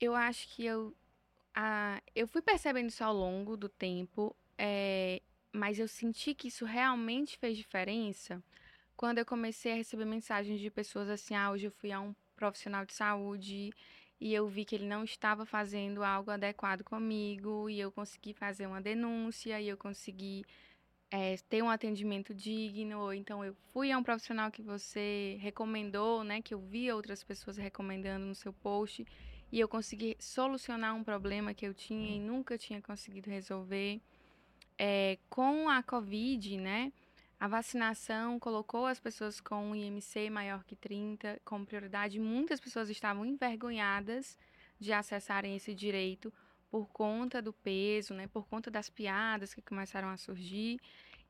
Eu 0.00 0.14
acho 0.14 0.48
que 0.48 0.66
eu, 0.66 0.94
a, 1.54 2.02
eu 2.14 2.26
fui 2.26 2.42
percebendo 2.42 2.88
isso 2.88 3.04
ao 3.04 3.14
longo 3.14 3.56
do 3.56 3.68
tempo, 3.68 4.36
é, 4.58 5.22
mas 5.52 5.78
eu 5.78 5.86
senti 5.86 6.34
que 6.34 6.48
isso 6.48 6.64
realmente 6.64 7.38
fez 7.38 7.56
diferença 7.56 8.42
quando 8.96 9.18
eu 9.18 9.24
comecei 9.24 9.72
a 9.72 9.76
receber 9.76 10.04
mensagens 10.04 10.60
de 10.60 10.70
pessoas 10.70 11.08
assim: 11.08 11.36
ah, 11.36 11.52
hoje 11.52 11.66
eu 11.68 11.70
fui 11.70 11.92
a 11.92 12.00
um 12.00 12.14
profissional 12.34 12.84
de 12.84 12.92
saúde 12.92 13.70
e 14.20 14.32
eu 14.32 14.48
vi 14.48 14.64
que 14.64 14.74
ele 14.74 14.86
não 14.86 15.04
estava 15.04 15.44
fazendo 15.44 16.02
algo 16.02 16.30
adequado 16.30 16.82
comigo 16.82 17.68
e 17.68 17.78
eu 17.78 17.92
consegui 17.92 18.32
fazer 18.32 18.66
uma 18.66 18.80
denúncia 18.80 19.60
e 19.60 19.68
eu 19.68 19.76
consegui 19.76 20.44
é, 21.10 21.36
ter 21.48 21.62
um 21.62 21.70
atendimento 21.70 22.34
digno 22.34 23.00
ou 23.00 23.14
então 23.14 23.44
eu 23.44 23.54
fui 23.72 23.92
a 23.92 23.98
um 23.98 24.02
profissional 24.02 24.50
que 24.50 24.62
você 24.62 25.36
recomendou, 25.40 26.24
né, 26.24 26.40
que 26.42 26.54
eu 26.54 26.60
vi 26.60 26.90
outras 26.90 27.22
pessoas 27.22 27.56
recomendando 27.56 28.26
no 28.26 28.34
seu 28.34 28.52
post 28.52 29.06
e 29.52 29.60
eu 29.60 29.68
consegui 29.68 30.16
solucionar 30.18 30.94
um 30.94 31.04
problema 31.04 31.54
que 31.54 31.66
eu 31.66 31.74
tinha 31.74 32.16
e 32.16 32.20
nunca 32.20 32.58
tinha 32.58 32.82
conseguido 32.82 33.30
resolver. 33.30 34.00
É, 34.78 35.18
com 35.30 35.70
a 35.70 35.82
Covid, 35.82 36.58
né, 36.58 36.92
a 37.38 37.48
vacinação 37.48 38.38
colocou 38.38 38.86
as 38.86 38.98
pessoas 38.98 39.40
com 39.40 39.74
IMC 39.74 40.30
maior 40.30 40.64
que 40.64 40.74
30 40.74 41.40
como 41.44 41.66
prioridade. 41.66 42.18
Muitas 42.18 42.58
pessoas 42.60 42.88
estavam 42.88 43.26
envergonhadas 43.26 44.38
de 44.78 44.92
acessarem 44.92 45.54
esse 45.54 45.74
direito 45.74 46.32
por 46.70 46.88
conta 46.88 47.40
do 47.40 47.52
peso, 47.52 48.14
né, 48.14 48.26
por 48.26 48.46
conta 48.46 48.70
das 48.70 48.88
piadas 48.88 49.54
que 49.54 49.62
começaram 49.62 50.08
a 50.08 50.16
surgir. 50.16 50.80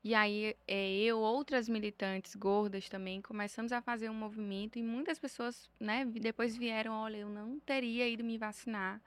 E 0.03 0.15
aí 0.15 0.55
é, 0.67 0.95
eu, 0.97 1.19
outras 1.19 1.67
militantes 1.67 2.35
gordas 2.35 2.87
também, 2.87 3.21
começamos 3.21 3.71
a 3.73 3.81
fazer 3.81 4.09
um 4.09 4.13
movimento 4.13 4.79
e 4.79 4.83
muitas 4.83 5.19
pessoas, 5.19 5.69
né, 5.79 6.05
depois 6.05 6.55
vieram, 6.55 6.93
olha, 6.93 7.17
eu 7.17 7.29
não 7.29 7.59
teria 7.59 8.07
ido 8.07 8.23
me 8.23 8.37
vacinar 8.37 9.01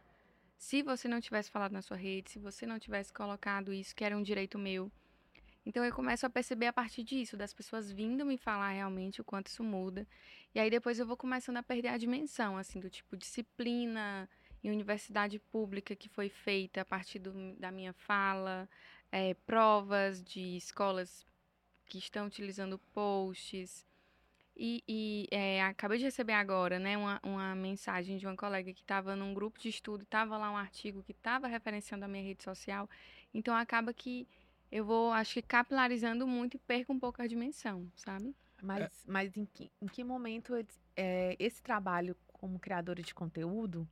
se 0.58 0.82
você 0.82 1.08
não 1.08 1.22
tivesse 1.22 1.50
falado 1.50 1.72
na 1.72 1.80
sua 1.80 1.96
rede, 1.96 2.30
se 2.30 2.38
você 2.38 2.66
não 2.66 2.78
tivesse 2.78 3.10
colocado 3.10 3.72
isso, 3.72 3.96
que 3.96 4.04
era 4.04 4.14
um 4.16 4.22
direito 4.22 4.58
meu. 4.58 4.92
Então 5.64 5.85
eu 5.85 5.92
começo 5.92 6.25
a 6.25 6.31
perceber 6.31 6.66
a 6.66 6.73
partir 6.73 7.03
disso, 7.03 7.37
das 7.37 7.53
pessoas 7.53 7.92
vindo 7.92 8.25
me 8.25 8.38
falar 8.38 8.70
realmente 8.70 9.20
o 9.20 9.25
quanto 9.25 9.49
isso 9.49 9.62
muda. 9.62 10.07
E 10.55 10.59
aí 10.59 10.70
depois 10.70 10.99
eu 10.99 11.07
vou 11.07 11.16
começando 11.16 11.59
a 11.59 11.62
perder 11.62 11.88
a 11.88 11.99
dimensão, 11.99 12.57
assim, 12.57 12.81
do 12.81 12.88
tipo 12.88 13.16
disciplina 13.16 14.29
em 14.62 14.70
universidade 14.70 15.38
pública 15.38 15.94
que 15.94 16.09
foi 16.09 16.29
feita 16.29 16.81
a 16.81 16.85
partir 16.85 17.18
do, 17.18 17.33
da 17.57 17.70
minha 17.70 17.92
fala, 17.92 18.68
é, 19.12 19.35
provas 19.35 20.23
de 20.23 20.57
escolas 20.57 21.27
que 21.87 21.99
estão 21.99 22.27
utilizando 22.27 22.79
posts. 22.92 23.87
E, 24.57 24.85
e 24.87 25.27
é, 25.31 25.62
acabei 25.62 25.99
de 25.99 26.05
receber 26.05 26.35
agora, 26.35 26.79
né, 26.79 26.96
uma, 26.96 27.18
uma 27.23 27.55
mensagem 27.55 28.18
de 28.18 28.27
uma 28.27 28.37
colega 28.37 28.73
que 28.75 28.83
estava 28.83 29.16
num 29.16 29.33
grupo 29.33 29.59
de 29.59 29.70
estudo, 29.70 30.03
estava 30.03 30.37
lá 30.37 30.51
um 30.51 30.57
artigo 30.57 31.03
que 31.03 31.12
estava 31.12 31.46
referenciando 31.46 32.05
a 32.05 32.09
minha 32.09 32.23
rede 32.23 32.42
social. 32.42 32.88
Então 33.33 33.55
acaba 33.55 33.94
que 33.94 34.29
eu 34.70 34.85
vou, 34.85 35.12
acho 35.12 35.35
que, 35.35 35.42
capilarizando 35.42 36.26
muito 36.26 36.54
e 36.54 36.59
perco 36.59 36.92
um 36.92 36.98
pouco 36.98 37.20
a 37.20 37.26
dimensão, 37.26 37.90
sabe? 37.96 38.35
Mas, 38.62 38.83
é. 38.83 38.90
mas 39.06 39.37
em, 39.37 39.44
que, 39.44 39.70
em 39.80 39.87
que 39.87 40.04
momento 40.04 40.54
é, 40.96 41.37
esse 41.38 41.62
trabalho 41.62 42.16
como 42.33 42.59
criadora 42.59 43.02
de 43.02 43.14
conteúdo, 43.14 43.88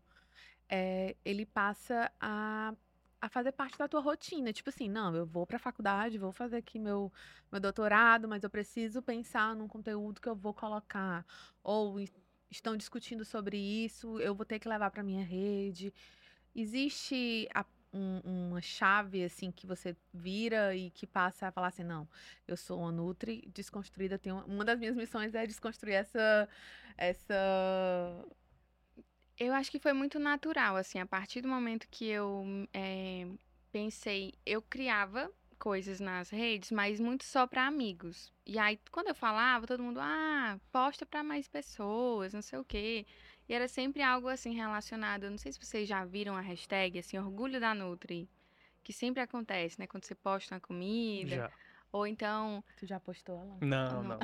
é, 0.68 1.16
ele 1.24 1.44
passa 1.44 2.12
a, 2.20 2.74
a 3.20 3.28
fazer 3.28 3.52
parte 3.52 3.76
da 3.76 3.88
tua 3.88 4.00
rotina? 4.00 4.52
Tipo 4.52 4.70
assim, 4.70 4.88
não, 4.88 5.14
eu 5.16 5.26
vou 5.26 5.46
para 5.46 5.56
a 5.56 5.60
faculdade, 5.60 6.18
vou 6.18 6.32
fazer 6.32 6.58
aqui 6.58 6.78
meu, 6.78 7.12
meu 7.50 7.60
doutorado, 7.60 8.28
mas 8.28 8.44
eu 8.44 8.50
preciso 8.50 9.02
pensar 9.02 9.56
num 9.56 9.66
conteúdo 9.66 10.20
que 10.20 10.28
eu 10.28 10.36
vou 10.36 10.54
colocar. 10.54 11.26
Ou 11.62 11.96
estão 12.50 12.76
discutindo 12.76 13.24
sobre 13.24 13.58
isso, 13.58 14.20
eu 14.20 14.34
vou 14.34 14.46
ter 14.46 14.58
que 14.58 14.68
levar 14.68 14.90
para 14.90 15.02
minha 15.02 15.24
rede. 15.24 15.92
Existe 16.54 17.48
a 17.54 17.64
um, 17.92 18.20
uma 18.50 18.60
chave 18.60 19.24
assim 19.24 19.50
que 19.50 19.66
você 19.66 19.96
vira 20.12 20.74
e 20.74 20.90
que 20.90 21.06
passa 21.06 21.48
a 21.48 21.52
falar 21.52 21.68
assim, 21.68 21.84
não, 21.84 22.08
eu 22.46 22.56
sou 22.56 22.80
uma 22.80 22.92
Nutri 22.92 23.50
desconstruída, 23.54 24.18
tenho 24.18 24.38
uma 24.46 24.64
das 24.64 24.78
minhas 24.78 24.96
missões 24.96 25.34
é 25.34 25.46
desconstruir 25.46 25.94
essa 25.94 26.48
essa 26.96 27.34
eu 29.38 29.54
acho 29.54 29.70
que 29.70 29.78
foi 29.78 29.92
muito 29.92 30.18
natural, 30.18 30.76
assim, 30.76 30.98
a 30.98 31.06
partir 31.06 31.40
do 31.40 31.48
momento 31.48 31.86
que 31.88 32.06
eu 32.06 32.44
é, 32.74 33.26
pensei, 33.70 34.34
eu 34.44 34.60
criava 34.60 35.30
coisas 35.58 36.00
nas 36.00 36.30
redes, 36.30 36.70
mas 36.72 36.98
muito 37.00 37.24
só 37.24 37.46
para 37.46 37.66
amigos. 37.66 38.32
E 38.46 38.58
aí, 38.58 38.78
quando 38.90 39.08
eu 39.08 39.14
falava, 39.14 39.66
todo 39.66 39.82
mundo, 39.82 40.00
ah, 40.00 40.58
posta 40.72 41.06
para 41.06 41.22
mais 41.22 41.48
pessoas, 41.48 42.32
não 42.32 42.42
sei 42.42 42.58
o 42.58 42.64
quê. 42.64 43.06
E 43.48 43.54
era 43.54 43.66
sempre 43.66 44.02
algo 44.02 44.28
assim 44.28 44.54
relacionado. 44.54 45.24
Eu 45.24 45.30
não 45.30 45.38
sei 45.38 45.52
se 45.52 45.58
vocês 45.58 45.88
já 45.88 46.04
viram 46.04 46.36
a 46.36 46.40
hashtag, 46.40 46.98
assim, 46.98 47.18
orgulho 47.18 47.58
da 47.58 47.74
Nutri. 47.74 48.28
Que 48.84 48.92
sempre 48.92 49.22
acontece, 49.22 49.78
né? 49.78 49.86
Quando 49.86 50.04
você 50.04 50.14
posta 50.14 50.54
uma 50.54 50.60
comida. 50.60 51.36
Já. 51.36 51.50
Ou 51.90 52.06
então. 52.06 52.62
Tu 52.76 52.86
já 52.86 53.00
postou 53.00 53.34
ela? 53.34 53.56
Não, 53.62 54.02
não. 54.02 54.18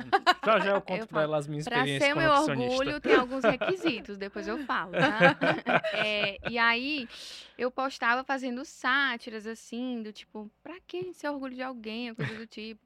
Já 0.45 0.59
já 0.59 0.71
eu 0.75 0.81
conto 0.81 0.99
eu 0.99 1.07
pra 1.07 1.23
ela 1.23 1.37
as 1.37 1.47
minhas 1.47 1.65
experiências. 1.65 1.97
Pra 1.97 2.07
ser 2.07 2.13
o 2.13 2.55
meu 2.57 2.65
orgulho, 2.69 3.01
tem 3.01 3.15
alguns 3.15 3.43
requisitos, 3.43 4.17
depois 4.17 4.47
eu 4.47 4.63
falo, 4.65 4.91
tá? 4.91 5.35
é, 6.05 6.37
e 6.47 6.59
aí, 6.59 7.09
eu 7.57 7.71
postava 7.71 8.23
fazendo 8.23 8.63
sátiras, 8.63 9.47
assim, 9.47 10.03
do 10.03 10.13
tipo, 10.13 10.49
pra 10.61 10.75
que 10.85 11.11
ser 11.13 11.29
orgulho 11.29 11.55
de 11.55 11.63
alguém, 11.63 12.13
coisa 12.13 12.35
do 12.35 12.45
tipo. 12.45 12.81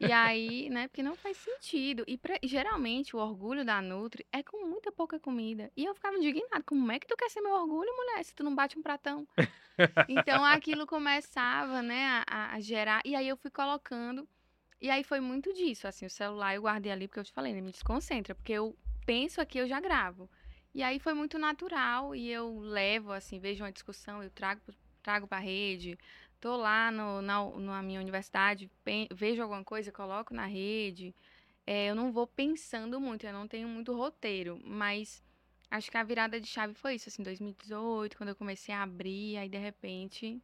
E 0.00 0.10
aí, 0.10 0.70
né, 0.70 0.88
porque 0.88 1.02
não 1.02 1.14
faz 1.14 1.36
sentido. 1.36 2.04
E 2.06 2.16
pra, 2.16 2.38
geralmente 2.42 3.14
o 3.14 3.18
orgulho 3.18 3.66
da 3.66 3.82
Nutri 3.82 4.26
é 4.32 4.42
com 4.42 4.66
muita 4.66 4.90
pouca 4.90 5.20
comida. 5.20 5.70
E 5.76 5.84
eu 5.84 5.94
ficava 5.94 6.16
indignada, 6.16 6.62
como 6.64 6.90
é 6.90 6.98
que 6.98 7.06
tu 7.06 7.14
quer 7.16 7.28
ser 7.28 7.42
meu 7.42 7.52
orgulho, 7.52 7.94
mulher, 7.94 8.24
se 8.24 8.34
tu 8.34 8.42
não 8.42 8.54
bate 8.54 8.78
um 8.78 8.82
pratão? 8.82 9.28
então 10.08 10.42
aquilo 10.42 10.86
começava, 10.86 11.82
né, 11.82 12.24
a, 12.26 12.54
a, 12.54 12.60
gerar. 12.60 13.02
E 13.04 13.14
aí 13.14 13.28
eu 13.28 13.36
fui 13.36 13.50
colocando. 13.50 14.26
E 14.80 14.88
aí 14.88 15.04
foi 15.04 15.20
muito 15.20 15.52
disso, 15.52 15.86
assim, 15.86 16.06
o 16.06 16.10
celular 16.10 16.54
eu 16.54 16.62
guardei 16.62 16.90
ali, 16.90 17.06
porque 17.06 17.20
eu 17.20 17.24
te 17.24 17.32
falei, 17.32 17.52
né, 17.52 17.60
me 17.60 17.70
desconcentra, 17.70 18.34
porque 18.34 18.54
eu 18.54 18.74
penso 19.04 19.38
aqui, 19.38 19.58
eu 19.58 19.68
já 19.68 19.78
gravo. 19.78 20.30
E 20.74 20.82
aí 20.82 20.98
foi 20.98 21.12
muito 21.12 21.38
natural 21.38 22.14
e 22.14 22.30
eu 22.30 22.58
levo, 22.60 23.12
assim, 23.12 23.38
vejo 23.38 23.62
uma 23.62 23.72
discussão, 23.72 24.22
eu 24.22 24.30
trago, 24.30 24.62
trago 25.02 25.26
para 25.26 25.38
rede, 25.40 25.98
Tô 26.40 26.56
lá 26.56 26.90
no, 26.90 27.20
na, 27.20 27.44
na 27.58 27.82
minha 27.82 28.00
universidade, 28.00 28.70
vejo 29.12 29.42
alguma 29.42 29.62
coisa, 29.62 29.92
coloco 29.92 30.32
na 30.32 30.46
rede. 30.46 31.14
É, 31.66 31.90
eu 31.90 31.94
não 31.94 32.10
vou 32.10 32.26
pensando 32.26 33.00
muito, 33.00 33.26
eu 33.26 33.32
não 33.32 33.46
tenho 33.46 33.68
muito 33.68 33.94
roteiro, 33.94 34.58
mas 34.64 35.22
acho 35.70 35.90
que 35.90 35.96
a 35.96 36.02
virada 36.02 36.40
de 36.40 36.46
chave 36.46 36.74
foi 36.74 36.94
isso, 36.94 37.08
assim, 37.08 37.22
2018, 37.22 38.16
quando 38.16 38.30
eu 38.30 38.36
comecei 38.36 38.74
a 38.74 38.82
abrir, 38.82 39.36
aí 39.36 39.48
de 39.48 39.58
repente 39.58 40.42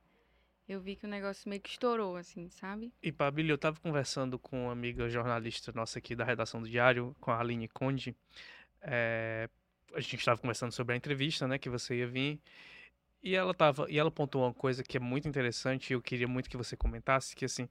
eu 0.68 0.80
vi 0.80 0.96
que 0.96 1.06
o 1.06 1.08
negócio 1.08 1.48
meio 1.48 1.60
que 1.60 1.70
estourou, 1.70 2.16
assim, 2.16 2.50
sabe? 2.50 2.92
E, 3.02 3.12
Pabílio, 3.12 3.52
eu 3.52 3.58
tava 3.58 3.78
conversando 3.80 4.38
com 4.38 4.64
uma 4.64 4.72
amiga 4.72 5.08
jornalista 5.08 5.72
nossa 5.72 5.98
aqui 5.98 6.14
da 6.14 6.24
redação 6.24 6.60
do 6.60 6.68
Diário, 6.68 7.14
com 7.20 7.30
a 7.30 7.40
Aline 7.40 7.68
Conde. 7.68 8.16
É, 8.82 9.48
a 9.94 10.00
gente 10.00 10.16
estava 10.16 10.40
conversando 10.40 10.72
sobre 10.72 10.94
a 10.94 10.96
entrevista, 10.96 11.46
né, 11.46 11.58
que 11.58 11.70
você 11.70 11.96
ia 11.96 12.06
vir. 12.06 12.40
E 13.26 13.34
ela 13.34 13.52
tava, 13.52 13.90
e 13.90 13.98
ela 13.98 14.08
pontuou 14.08 14.44
uma 14.44 14.54
coisa 14.54 14.84
que 14.84 14.96
é 14.96 15.00
muito 15.00 15.26
interessante, 15.26 15.90
e 15.90 15.94
eu 15.94 16.00
queria 16.00 16.28
muito 16.28 16.48
que 16.48 16.56
você 16.56 16.76
comentasse, 16.76 17.34
que 17.34 17.44
assim, 17.44 17.68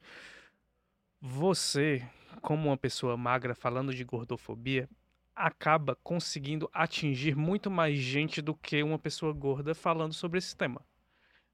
você, 1.22 2.06
como 2.42 2.68
uma 2.68 2.76
pessoa 2.76 3.16
magra 3.16 3.56
falando 3.56 3.96
de 3.96 4.04
gordofobia, 4.04 4.90
acaba 5.34 5.96
conseguindo 6.04 6.70
atingir 6.74 7.38
muito 7.38 7.72
mais 7.72 7.98
gente 7.98 8.42
do 8.42 8.54
que 8.54 8.84
uma 8.84 9.00
pessoa 9.00 9.32
gorda 9.32 9.74
falando 9.74 10.14
sobre 10.14 10.40
esse 10.40 10.58
tema. 10.58 10.86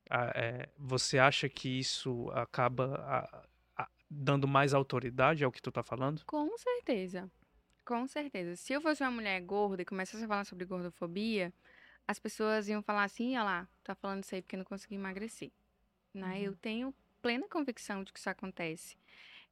Ah, 0.09 0.31
é, 0.33 0.69
você 0.79 1.19
acha 1.19 1.47
que 1.47 1.69
isso 1.69 2.27
acaba 2.31 2.95
a, 3.05 3.83
a, 3.83 3.87
dando 4.09 4.47
mais 4.47 4.73
autoridade 4.73 5.43
ao 5.43 5.51
que 5.51 5.61
tu 5.61 5.69
está 5.69 5.83
falando? 5.83 6.25
Com 6.25 6.57
certeza. 6.57 7.29
Com 7.85 8.07
certeza. 8.07 8.55
Se 8.55 8.73
eu 8.73 8.81
fosse 8.81 9.03
uma 9.03 9.11
mulher 9.11 9.39
gorda 9.41 9.83
e 9.83 9.85
começasse 9.85 10.23
a 10.23 10.27
falar 10.27 10.45
sobre 10.45 10.65
gordofobia, 10.65 11.53
as 12.11 12.19
pessoas 12.19 12.67
iam 12.67 12.83
falar 12.83 13.05
assim, 13.05 13.35
olha 13.35 13.43
lá, 13.43 13.67
tá 13.83 13.95
falando 13.95 14.23
isso 14.23 14.35
aí 14.35 14.41
porque 14.41 14.57
não 14.57 14.65
consegui 14.65 14.95
emagrecer. 14.95 15.51
Né? 16.13 16.35
Uhum. 16.35 16.43
Eu 16.43 16.55
tenho 16.55 16.93
plena 17.21 17.47
convicção 17.47 18.03
de 18.03 18.11
que 18.11 18.19
isso 18.19 18.29
acontece. 18.29 18.97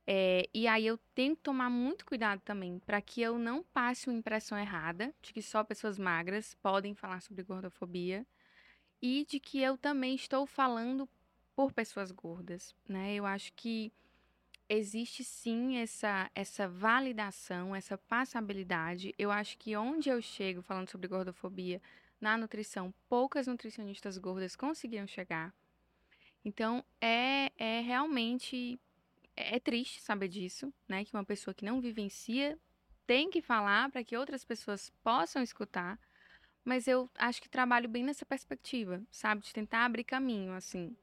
É, 0.05 0.49
e 0.53 0.67
aí 0.67 0.87
eu 0.87 0.97
tenho 1.13 1.35
que 1.35 1.43
tomar 1.43 1.69
muito 1.69 2.05
cuidado 2.05 2.41
também 2.41 2.79
para 2.79 3.01
que 3.01 3.21
eu 3.21 3.37
não 3.37 3.63
passe 3.63 4.07
uma 4.07 4.17
impressão 4.17 4.57
errada 4.57 5.13
de 5.21 5.31
que 5.31 5.41
só 5.41 5.63
pessoas 5.63 5.99
magras 5.99 6.55
podem 6.61 6.95
falar 6.95 7.21
sobre 7.21 7.43
gordofobia 7.43 8.25
e 9.01 9.25
de 9.29 9.39
que 9.39 9.61
eu 9.61 9.77
também 9.77 10.15
estou 10.15 10.45
falando 10.45 11.07
por 11.55 11.71
pessoas 11.71 12.11
gordas, 12.11 12.75
né? 12.87 13.13
Eu 13.13 13.25
acho 13.25 13.53
que 13.53 13.93
existe 14.67 15.23
sim 15.23 15.77
essa 15.77 16.29
essa 16.33 16.67
validação, 16.67 17.75
essa 17.75 17.97
passabilidade. 17.97 19.13
Eu 19.17 19.29
acho 19.31 19.57
que 19.57 19.75
onde 19.77 20.09
eu 20.09 20.21
chego 20.21 20.61
falando 20.61 20.89
sobre 20.89 21.07
gordofobia, 21.07 21.81
na 22.19 22.37
nutrição, 22.37 22.93
poucas 23.07 23.47
nutricionistas 23.47 24.17
gordas 24.17 24.55
conseguiram 24.55 25.07
chegar. 25.07 25.53
Então, 26.43 26.83
é, 27.01 27.51
é 27.57 27.81
realmente 27.81 28.79
é, 29.35 29.55
é 29.55 29.59
triste 29.59 30.01
saber 30.01 30.27
disso, 30.27 30.73
né? 30.87 31.05
Que 31.05 31.13
uma 31.13 31.23
pessoa 31.23 31.53
que 31.53 31.65
não 31.65 31.81
vivencia 31.81 32.57
tem 33.05 33.29
que 33.29 33.41
falar 33.41 33.89
para 33.89 34.03
que 34.03 34.17
outras 34.17 34.43
pessoas 34.45 34.91
possam 35.03 35.41
escutar. 35.41 35.99
Mas 36.63 36.87
eu 36.87 37.09
acho 37.17 37.41
que 37.41 37.49
trabalho 37.49 37.89
bem 37.89 38.03
nessa 38.03 38.25
perspectiva, 38.25 39.01
sabe? 39.11 39.41
De 39.41 39.53
tentar 39.53 39.85
abrir 39.85 40.03
caminho, 40.03 40.53
assim. 40.53 40.95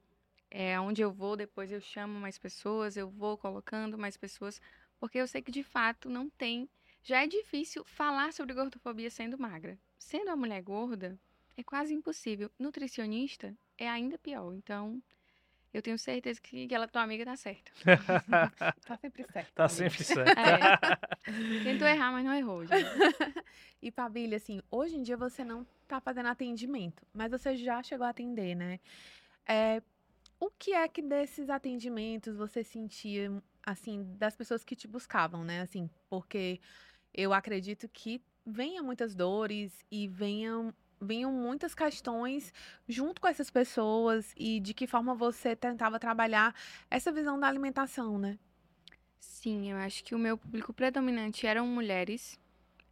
É 0.51 0.79
onde 0.79 1.03
eu 1.03 1.13
vou, 1.13 1.37
depois 1.37 1.73
eu 1.73 1.81
chamo 1.81 2.21
mais 2.21 2.39
pessoas, 2.39 2.97
eu 2.97 3.11
vou 3.11 3.37
colocando 3.37 3.99
mais 3.99 4.17
pessoas, 4.17 4.61
porque 5.01 5.19
eu 5.19 5.27
sei 5.27 5.43
que 5.43 5.51
de 5.51 5.63
fato 5.63 6.09
não 6.09 6.31
tem. 6.31 6.69
Já 7.03 7.23
é 7.23 7.27
difícil 7.27 7.85
falar 7.85 8.33
sobre 8.33 8.55
gordofobia 8.55 9.11
sendo 9.11 9.39
magra 9.39 9.79
sendo 9.99 10.29
uma 10.29 10.37
mulher 10.37 10.63
gorda, 10.63 11.19
é 11.57 11.63
quase 11.63 11.95
impossível. 11.95 12.51
Nutricionista 12.59 13.57
é 13.79 13.89
ainda 13.89 14.19
pior. 14.19 14.53
Então, 14.55 15.03
eu 15.73 15.83
tenho 15.83 15.99
certeza 15.99 16.41
que 16.41 16.73
ela, 16.73 16.89
tua 16.89 17.03
amiga, 17.03 17.25
tá 17.25 17.37
certa. 17.37 17.71
tá 18.87 18.97
sempre 18.97 19.27
certa. 19.31 19.53
Tá 19.55 19.69
sempre 19.69 20.05
certa. 20.05 20.41
É. 20.41 21.63
Tentou 21.65 21.87
errar, 21.87 22.13
mas 22.13 22.25
não 22.25 22.35
errou. 22.35 22.65
Gente. 22.65 22.85
e, 23.83 23.91
Pabília, 23.91 24.37
assim, 24.37 24.61
hoje 24.71 24.97
em 24.97 25.03
dia 25.03 25.17
você 25.17 25.45
não 25.45 25.67
tá 25.87 26.01
fazendo 26.01 26.29
atendimento, 26.29 27.07
mas 27.13 27.31
você 27.31 27.57
já 27.57 27.83
chegou 27.83 28.07
a 28.07 28.11
atender, 28.11 28.55
né? 28.55 28.81
É, 29.47 29.83
o 30.41 30.51
que 30.51 30.73
é 30.73 30.89
que 30.89 31.03
desses 31.03 31.49
atendimentos 31.49 32.37
você 32.37 32.65
sentia, 32.65 33.31
assim, 33.63 34.15
das 34.17 34.35
pessoas 34.35 34.65
que 34.65 34.75
te 34.75 34.89
buscavam, 34.89 35.45
né? 35.45 35.61
Assim, 35.61 35.91
porque 36.09 36.61
eu 37.13 37.33
acredito 37.33 37.89
que 37.89 38.23
venham 38.47 38.85
muitas 38.85 39.15
dores 39.15 39.85
e 39.91 40.07
venham 40.07 40.73
venham 40.99 41.31
muitas 41.31 41.75
questões 41.75 42.55
junto 42.89 43.21
com 43.21 43.29
essas 43.29 43.51
pessoas 43.51 44.33
e 44.35 44.61
de 44.61 44.73
que 44.73 44.87
forma 44.87 45.15
você 45.15 45.55
tentava 45.55 45.99
trabalhar 45.99 46.55
essa 46.91 47.13
visão 47.13 47.39
da 47.39 47.47
alimentação, 47.47 48.19
né? 48.19 48.39
Sim, 49.19 49.71
eu 49.71 49.77
acho 49.77 50.03
que 50.03 50.15
o 50.15 50.19
meu 50.19 50.39
público 50.39 50.73
predominante 50.73 51.47
eram 51.47 51.67
mulheres. 51.67 52.41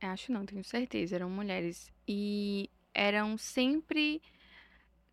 Acho 0.03 0.33
não, 0.33 0.45
tenho 0.45 0.63
certeza, 0.63 1.15
eram 1.15 1.31
mulheres. 1.31 1.91
E 2.07 2.69
eram 2.93 3.39
sempre 3.39 4.21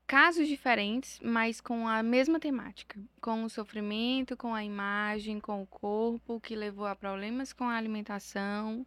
casos 0.06 0.46
diferentes, 0.46 1.18
mas 1.24 1.62
com 1.62 1.88
a 1.88 2.04
mesma 2.04 2.42
temática, 2.42 3.00
com 3.22 3.46
o 3.46 3.50
sofrimento, 3.50 4.36
com 4.36 4.54
a 4.54 4.66
imagem, 4.66 5.40
com 5.40 5.62
o 5.62 5.68
corpo, 5.68 6.42
que 6.42 6.58
levou 6.58 6.86
a 6.86 6.96
problemas 6.96 7.54
com 7.54 7.64
a 7.64 7.78
alimentação 7.78 8.86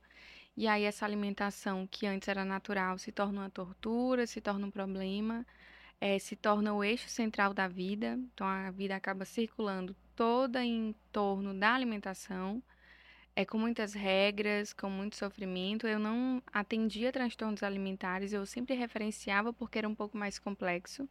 e 0.56 0.68
aí 0.68 0.84
essa 0.84 1.04
alimentação 1.04 1.86
que 1.90 2.06
antes 2.06 2.28
era 2.28 2.44
natural 2.44 2.98
se 2.98 3.10
torna 3.12 3.42
uma 3.42 3.50
tortura, 3.50 4.26
se 4.26 4.40
torna 4.40 4.66
um 4.66 4.70
problema, 4.70 5.44
é, 6.00 6.18
se 6.18 6.36
torna 6.36 6.72
o 6.72 6.84
eixo 6.84 7.08
central 7.08 7.52
da 7.54 7.66
vida. 7.68 8.18
Então 8.34 8.46
a 8.46 8.70
vida 8.70 8.94
acaba 8.96 9.24
circulando 9.24 9.96
toda 10.14 10.64
em 10.64 10.94
torno 11.12 11.52
da 11.54 11.74
alimentação, 11.74 12.62
é 13.36 13.44
com 13.44 13.58
muitas 13.58 13.94
regras, 13.94 14.72
com 14.72 14.88
muito 14.90 15.16
sofrimento. 15.16 15.86
Eu 15.86 15.98
não 15.98 16.42
atendia 16.52 17.12
transtornos 17.12 17.62
alimentares, 17.62 18.32
eu 18.32 18.46
sempre 18.46 18.74
referenciava 18.74 19.52
porque 19.52 19.78
era 19.78 19.88
um 19.88 19.94
pouco 19.94 20.16
mais 20.16 20.38
complexo. 20.38 21.08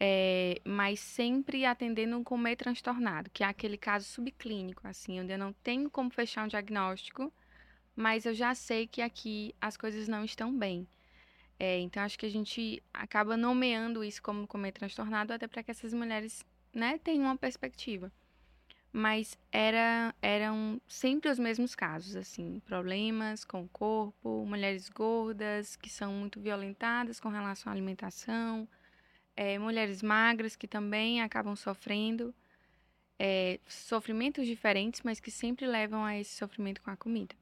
É, 0.00 0.60
mas 0.64 0.98
sempre 1.00 1.64
atendendo 1.64 2.16
um 2.16 2.24
comer 2.24 2.56
transtornado, 2.56 3.30
que 3.30 3.44
é 3.44 3.46
aquele 3.46 3.78
caso 3.78 4.06
subclínico, 4.06 4.86
assim, 4.86 5.20
onde 5.20 5.32
eu 5.32 5.38
não 5.38 5.52
tenho 5.52 5.88
como 5.90 6.10
fechar 6.10 6.44
um 6.44 6.48
diagnóstico, 6.48 7.32
mas 7.94 8.26
eu 8.26 8.34
já 8.34 8.54
sei 8.54 8.86
que 8.86 9.02
aqui 9.02 9.54
as 9.60 9.76
coisas 9.76 10.08
não 10.08 10.24
estão 10.24 10.56
bem. 10.56 10.86
É, 11.58 11.78
então 11.78 12.02
acho 12.02 12.18
que 12.18 12.26
a 12.26 12.30
gente 12.30 12.82
acaba 12.92 13.36
nomeando 13.36 14.02
isso 14.02 14.22
como 14.22 14.46
comer 14.46 14.72
transtornado 14.72 15.32
até 15.32 15.46
para 15.46 15.62
que 15.62 15.70
essas 15.70 15.92
mulheres 15.92 16.44
né, 16.74 16.98
tenham 16.98 17.24
uma 17.24 17.36
perspectiva. 17.36 18.10
Mas 18.92 19.38
era, 19.50 20.14
eram 20.20 20.80
sempre 20.86 21.30
os 21.30 21.38
mesmos 21.38 21.74
casos, 21.74 22.14
assim, 22.14 22.60
problemas 22.66 23.44
com 23.44 23.62
o 23.62 23.68
corpo, 23.68 24.44
mulheres 24.44 24.88
gordas 24.90 25.76
que 25.76 25.88
são 25.88 26.12
muito 26.12 26.40
violentadas 26.40 27.18
com 27.18 27.28
relação 27.28 27.70
à 27.70 27.74
alimentação, 27.74 28.68
é, 29.34 29.58
mulheres 29.58 30.02
magras 30.02 30.56
que 30.56 30.68
também 30.68 31.22
acabam 31.22 31.56
sofrendo, 31.56 32.34
é, 33.18 33.60
sofrimentos 33.66 34.46
diferentes, 34.46 35.00
mas 35.02 35.20
que 35.20 35.30
sempre 35.30 35.66
levam 35.66 36.04
a 36.04 36.18
esse 36.18 36.34
sofrimento 36.36 36.82
com 36.82 36.90
a 36.90 36.96
comida. 36.96 37.34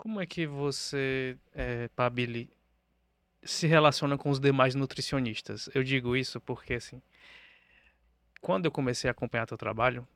Como 0.00 0.18
é 0.18 0.24
que 0.24 0.46
você, 0.46 1.36
é, 1.54 1.88
Pabili, 1.88 2.48
se 3.42 3.66
relaciona 3.66 4.16
com 4.16 4.30
os 4.30 4.40
demais 4.40 4.74
nutricionistas? 4.74 5.68
Eu 5.74 5.84
digo 5.84 6.16
isso 6.16 6.40
porque, 6.40 6.72
assim, 6.72 7.02
quando 8.40 8.64
eu 8.64 8.72
comecei 8.72 9.08
a 9.08 9.10
acompanhar 9.10 9.44
teu 9.44 9.58
trabalho, 9.58 10.08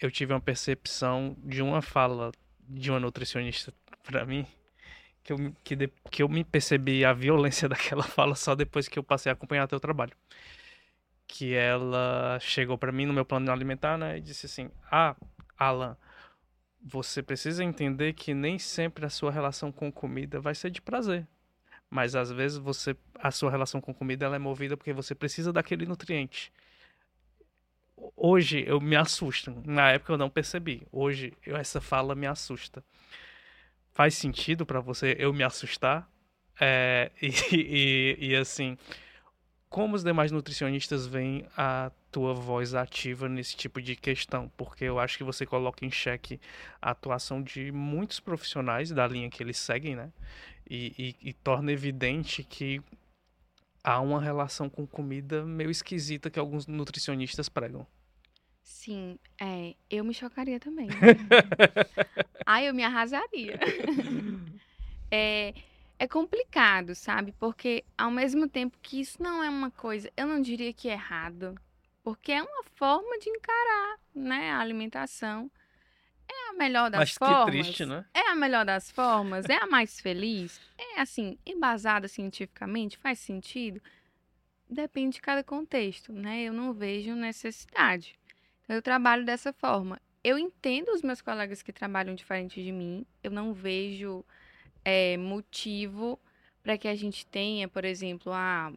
eu 0.00 0.10
tive 0.10 0.32
uma 0.32 0.40
percepção 0.40 1.36
de 1.44 1.60
uma 1.60 1.82
fala 1.82 2.32
de 2.66 2.90
uma 2.90 2.98
nutricionista 2.98 3.74
para 4.02 4.24
mim 4.24 4.46
que 5.22 5.34
eu, 5.34 5.54
que, 5.62 5.76
de, 5.76 5.92
que 6.10 6.22
eu 6.22 6.30
me 6.30 6.42
percebi 6.42 7.04
a 7.04 7.12
violência 7.12 7.68
daquela 7.68 8.04
fala 8.04 8.34
só 8.34 8.54
depois 8.54 8.88
que 8.88 8.98
eu 8.98 9.04
passei 9.04 9.28
a 9.28 9.34
acompanhar 9.34 9.68
teu 9.68 9.78
trabalho. 9.78 10.16
Que 11.26 11.52
ela 11.52 12.38
chegou 12.40 12.78
para 12.78 12.90
mim 12.90 13.04
no 13.04 13.12
meu 13.12 13.26
plano 13.26 13.52
alimentar, 13.52 13.98
né, 13.98 14.16
e 14.16 14.20
disse 14.22 14.46
assim: 14.46 14.70
"Ah, 14.90 15.14
Alan, 15.58 15.94
você 16.88 17.20
precisa 17.20 17.64
entender 17.64 18.12
que 18.12 18.32
nem 18.32 18.60
sempre 18.60 19.04
a 19.04 19.10
sua 19.10 19.32
relação 19.32 19.72
com 19.72 19.90
comida 19.90 20.38
vai 20.38 20.54
ser 20.54 20.70
de 20.70 20.80
prazer. 20.80 21.26
Mas 21.90 22.14
às 22.14 22.30
vezes 22.30 22.58
você 22.58 22.96
a 23.18 23.32
sua 23.32 23.50
relação 23.50 23.80
com 23.80 23.92
comida 23.92 24.24
ela 24.24 24.36
é 24.36 24.38
movida 24.38 24.76
porque 24.76 24.92
você 24.92 25.12
precisa 25.12 25.52
daquele 25.52 25.84
nutriente. 25.84 26.52
Hoje 28.16 28.62
eu 28.66 28.80
me 28.80 28.94
assusto. 28.94 29.60
Na 29.66 29.90
época 29.90 30.12
eu 30.12 30.18
não 30.18 30.30
percebi. 30.30 30.86
Hoje 30.92 31.32
eu, 31.44 31.56
essa 31.56 31.80
fala 31.80 32.14
me 32.14 32.26
assusta. 32.26 32.84
Faz 33.92 34.14
sentido 34.14 34.64
para 34.64 34.78
você 34.78 35.16
eu 35.18 35.32
me 35.32 35.42
assustar? 35.42 36.08
É, 36.60 37.10
e, 37.20 37.30
e, 37.50 38.28
e 38.28 38.36
assim, 38.36 38.78
como 39.68 39.96
os 39.96 40.04
demais 40.04 40.30
nutricionistas 40.30 41.04
veem 41.06 41.46
a 41.56 41.90
tua 42.16 42.32
voz 42.32 42.74
ativa 42.74 43.28
nesse 43.28 43.54
tipo 43.54 43.82
de 43.82 43.94
questão? 43.94 44.50
Porque 44.56 44.84
eu 44.84 44.98
acho 44.98 45.18
que 45.18 45.22
você 45.22 45.44
coloca 45.44 45.84
em 45.84 45.90
xeque 45.90 46.40
a 46.80 46.92
atuação 46.92 47.42
de 47.42 47.70
muitos 47.70 48.20
profissionais 48.20 48.90
da 48.90 49.06
linha 49.06 49.28
que 49.28 49.42
eles 49.42 49.58
seguem, 49.58 49.94
né? 49.94 50.10
E, 50.66 51.14
e, 51.20 51.28
e 51.28 51.32
torna 51.34 51.70
evidente 51.70 52.42
que 52.42 52.80
há 53.84 54.00
uma 54.00 54.18
relação 54.18 54.70
com 54.70 54.86
comida 54.86 55.44
meio 55.44 55.70
esquisita 55.70 56.30
que 56.30 56.38
alguns 56.38 56.66
nutricionistas 56.66 57.50
pregam. 57.50 57.86
Sim, 58.62 59.18
é, 59.38 59.74
eu 59.90 60.02
me 60.02 60.14
chocaria 60.14 60.58
também. 60.58 60.88
Ai, 62.46 62.66
eu 62.66 62.72
me 62.72 62.82
arrasaria. 62.82 63.60
é, 65.12 65.52
é 65.98 66.08
complicado, 66.08 66.94
sabe? 66.94 67.34
Porque 67.38 67.84
ao 67.98 68.10
mesmo 68.10 68.48
tempo 68.48 68.78
que 68.80 69.02
isso 69.02 69.22
não 69.22 69.44
é 69.44 69.50
uma 69.50 69.70
coisa, 69.70 70.10
eu 70.16 70.26
não 70.26 70.40
diria 70.40 70.72
que 70.72 70.88
é 70.88 70.92
errado, 70.92 71.54
porque 72.06 72.30
é 72.30 72.40
uma 72.40 72.62
forma 72.76 73.18
de 73.18 73.28
encarar, 73.28 73.98
né, 74.14 74.52
a 74.52 74.60
alimentação. 74.60 75.50
É 76.28 76.50
a 76.50 76.52
melhor 76.52 76.88
das 76.88 77.00
Mas 77.00 77.12
formas. 77.14 77.44
que 77.46 77.50
triste, 77.50 77.84
né? 77.84 78.04
É 78.14 78.30
a 78.30 78.34
melhor 78.36 78.64
das 78.64 78.92
formas, 78.92 79.44
é 79.48 79.56
a 79.56 79.66
mais 79.66 79.98
feliz. 79.98 80.60
É 80.78 81.00
assim, 81.00 81.36
embasada 81.44 82.06
cientificamente, 82.06 82.96
faz 82.96 83.18
sentido. 83.18 83.82
Depende 84.70 85.16
de 85.16 85.20
cada 85.20 85.42
contexto, 85.42 86.12
né? 86.12 86.44
Eu 86.44 86.52
não 86.52 86.72
vejo 86.72 87.12
necessidade. 87.16 88.16
Então, 88.62 88.76
eu 88.76 88.82
trabalho 88.82 89.24
dessa 89.24 89.52
forma. 89.52 90.00
Eu 90.22 90.38
entendo 90.38 90.90
os 90.90 91.02
meus 91.02 91.20
colegas 91.20 91.60
que 91.60 91.72
trabalham 91.72 92.14
diferente 92.14 92.62
de 92.62 92.70
mim. 92.70 93.04
Eu 93.20 93.32
não 93.32 93.52
vejo 93.52 94.24
é, 94.84 95.16
motivo 95.16 96.20
para 96.62 96.78
que 96.78 96.86
a 96.86 96.94
gente 96.94 97.26
tenha, 97.26 97.66
por 97.66 97.84
exemplo, 97.84 98.32
a. 98.32 98.72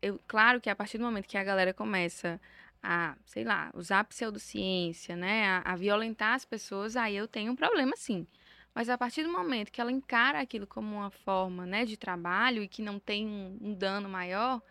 Eu, 0.00 0.20
claro 0.28 0.60
que 0.60 0.70
a 0.70 0.76
partir 0.76 0.96
do 0.96 1.02
momento 1.02 1.26
que 1.26 1.36
a 1.36 1.42
galera 1.42 1.74
começa 1.74 2.40
a, 2.82 3.16
sei 3.24 3.44
lá, 3.44 3.70
usar 3.74 4.04
pseudociência, 4.04 5.16
né, 5.16 5.46
a, 5.46 5.72
a 5.72 5.76
violentar 5.76 6.34
as 6.34 6.44
pessoas, 6.44 6.96
aí 6.96 7.16
eu 7.16 7.28
tenho 7.28 7.52
um 7.52 7.56
problema 7.56 7.94
sim. 7.96 8.26
Mas 8.74 8.88
a 8.88 8.96
partir 8.96 9.22
do 9.24 9.32
momento 9.32 9.72
que 9.72 9.80
ela 9.80 9.90
encara 9.90 10.40
aquilo 10.40 10.66
como 10.66 10.96
uma 10.96 11.10
forma, 11.10 11.66
né, 11.66 11.84
de 11.84 11.96
trabalho 11.96 12.62
e 12.62 12.68
que 12.68 12.82
não 12.82 12.98
tem 12.98 13.26
um, 13.26 13.58
um 13.60 13.74
dano 13.74 14.08
maior, 14.08 14.62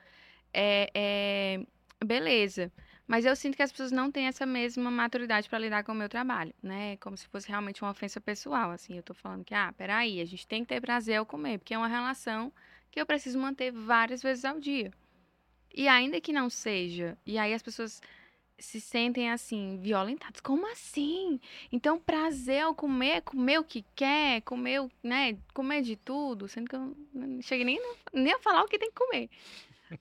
é, 0.54 0.90
é 0.94 2.06
beleza. 2.06 2.72
Mas 3.08 3.26
eu 3.26 3.36
sinto 3.36 3.56
que 3.56 3.64
as 3.64 3.72
pessoas 3.72 3.92
não 3.92 4.12
têm 4.12 4.28
essa 4.28 4.46
mesma 4.46 4.92
maturidade 4.92 5.50
para 5.50 5.60
lidar 5.60 5.84
com 5.84 5.94
o 5.94 5.96
meu 5.96 6.10
trabalho, 6.10 6.54
né? 6.62 6.98
Como 6.98 7.16
se 7.16 7.26
fosse 7.28 7.48
realmente 7.48 7.82
uma 7.82 7.92
ofensa 7.92 8.20
pessoal, 8.20 8.72
assim. 8.72 8.98
Eu 8.98 9.04
tô 9.04 9.14
falando 9.14 9.46
que, 9.46 9.56
ah, 9.56 9.74
peraí, 9.78 10.20
a 10.20 10.26
gente 10.26 10.46
tem 10.46 10.64
que 10.64 10.70
ter 10.70 10.82
prazer 10.82 11.16
ao 11.18 11.26
comer, 11.26 11.58
porque 11.58 11.74
é 11.74 11.78
uma 11.78 11.88
relação 11.88 12.52
que 12.92 13.00
eu 13.00 13.06
preciso 13.06 13.40
manter 13.40 13.72
várias 13.72 14.22
vezes 14.22 14.44
ao 14.44 14.60
dia. 14.60 14.92
E 15.78 15.88
ainda 15.88 16.20
que 16.20 16.34
não 16.34 16.50
seja, 16.50 17.16
e 17.24 17.38
aí 17.38 17.54
as 17.54 17.62
pessoas 17.62 18.02
se 18.58 18.82
sentem 18.82 19.30
assim, 19.30 19.78
violentadas. 19.80 20.42
Como 20.42 20.66
assim? 20.72 21.40
Então, 21.72 22.00
prazer 22.00 22.64
ao 22.64 22.74
comer, 22.74 23.22
comer 23.22 23.60
o 23.60 23.64
que 23.64 23.86
quer, 23.96 24.42
comer, 24.42 24.90
né, 25.04 25.38
comer 25.54 25.84
de 25.84 25.96
tudo, 25.96 26.48
sendo 26.48 26.68
que 26.68 26.76
eu 26.76 26.98
não 27.14 27.44
cheguei 27.44 27.64
nem, 27.64 27.80
nem 28.12 28.34
a 28.34 28.40
falar 28.40 28.64
o 28.64 28.68
que 28.68 28.80
tem 28.80 28.90
que 28.90 28.96
comer. 28.96 29.30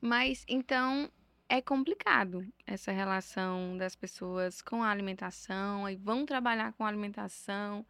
Mas, 0.00 0.46
então, 0.48 1.10
é 1.46 1.60
complicado 1.60 2.42
essa 2.66 2.90
relação 2.90 3.76
das 3.76 3.94
pessoas 3.94 4.62
com 4.62 4.82
a 4.82 4.90
alimentação, 4.90 5.84
aí 5.84 5.94
vão 5.94 6.24
trabalhar 6.24 6.72
com 6.72 6.84
a 6.84 6.88
alimentação, 6.88 7.84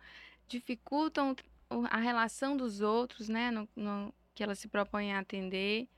dificultam 0.49 1.37
a 1.88 1.99
relação 1.99 2.57
dos 2.57 2.81
outros, 2.81 3.29
né, 3.29 3.53
no, 3.53 3.68
no 3.77 4.12
que 4.35 4.42
elas 4.42 4.59
se 4.59 4.66
propõem 4.66 5.14
a 5.14 5.20
atender. 5.20 5.88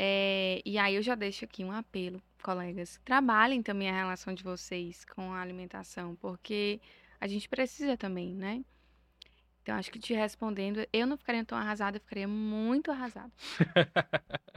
É, 0.00 0.62
e 0.64 0.78
aí 0.78 0.94
eu 0.94 1.02
já 1.02 1.16
deixo 1.16 1.44
aqui 1.44 1.64
um 1.64 1.72
apelo, 1.72 2.22
colegas, 2.40 3.00
trabalhem 3.04 3.60
também 3.60 3.90
a 3.90 3.96
relação 3.96 4.32
de 4.32 4.44
vocês 4.44 5.04
com 5.04 5.32
a 5.32 5.40
alimentação, 5.40 6.14
porque 6.20 6.80
a 7.20 7.26
gente 7.26 7.48
precisa 7.48 7.96
também, 7.96 8.32
né? 8.32 8.64
Então, 9.60 9.74
acho 9.74 9.90
que 9.90 9.98
te 9.98 10.14
respondendo, 10.14 10.86
eu 10.92 11.04
não 11.04 11.16
ficaria 11.16 11.44
tão 11.44 11.58
arrasada, 11.58 11.96
eu 11.96 12.00
ficaria 12.00 12.28
muito 12.28 12.92
arrasada. 12.92 13.32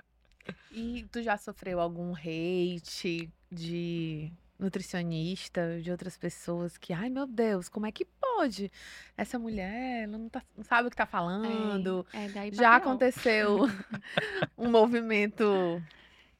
E 0.73 1.06
tu 1.12 1.21
já 1.21 1.36
sofreu 1.38 1.82
algum 1.82 2.15
hate 2.15 3.30
de 3.51 4.32
nutricionista, 4.62 5.82
de 5.82 5.89
outras 5.89 6.15
pessoas 6.15 6.78
que, 6.78 6.93
ai 6.93 7.10
meu 7.10 7.26
Deus, 7.26 7.67
como 7.67 7.88
é 7.88 7.91
que 7.91 8.06
pode? 8.06 8.71
Essa 9.17 9.39
mulher 9.39 10.04
ela 10.04 10.17
não, 10.17 10.30
tá, 10.30 10.43
não 10.56 10.63
sabe 10.63 10.88
o 10.88 10.91
que 10.91 10.95
tá 10.95 11.08
falando. 11.08 12.06
É, 12.13 12.26
é 12.26 12.52
já 12.52 12.76
aconteceu 12.76 13.62
um 14.58 14.69
movimento. 14.69 15.82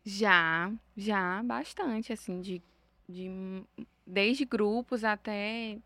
Já, 0.04 0.72
já, 0.96 1.44
bastante, 1.44 2.14
assim, 2.14 2.42
de, 2.42 2.62
de 3.10 3.30
desde 4.06 4.46
grupos 4.46 5.04
até 5.04 5.78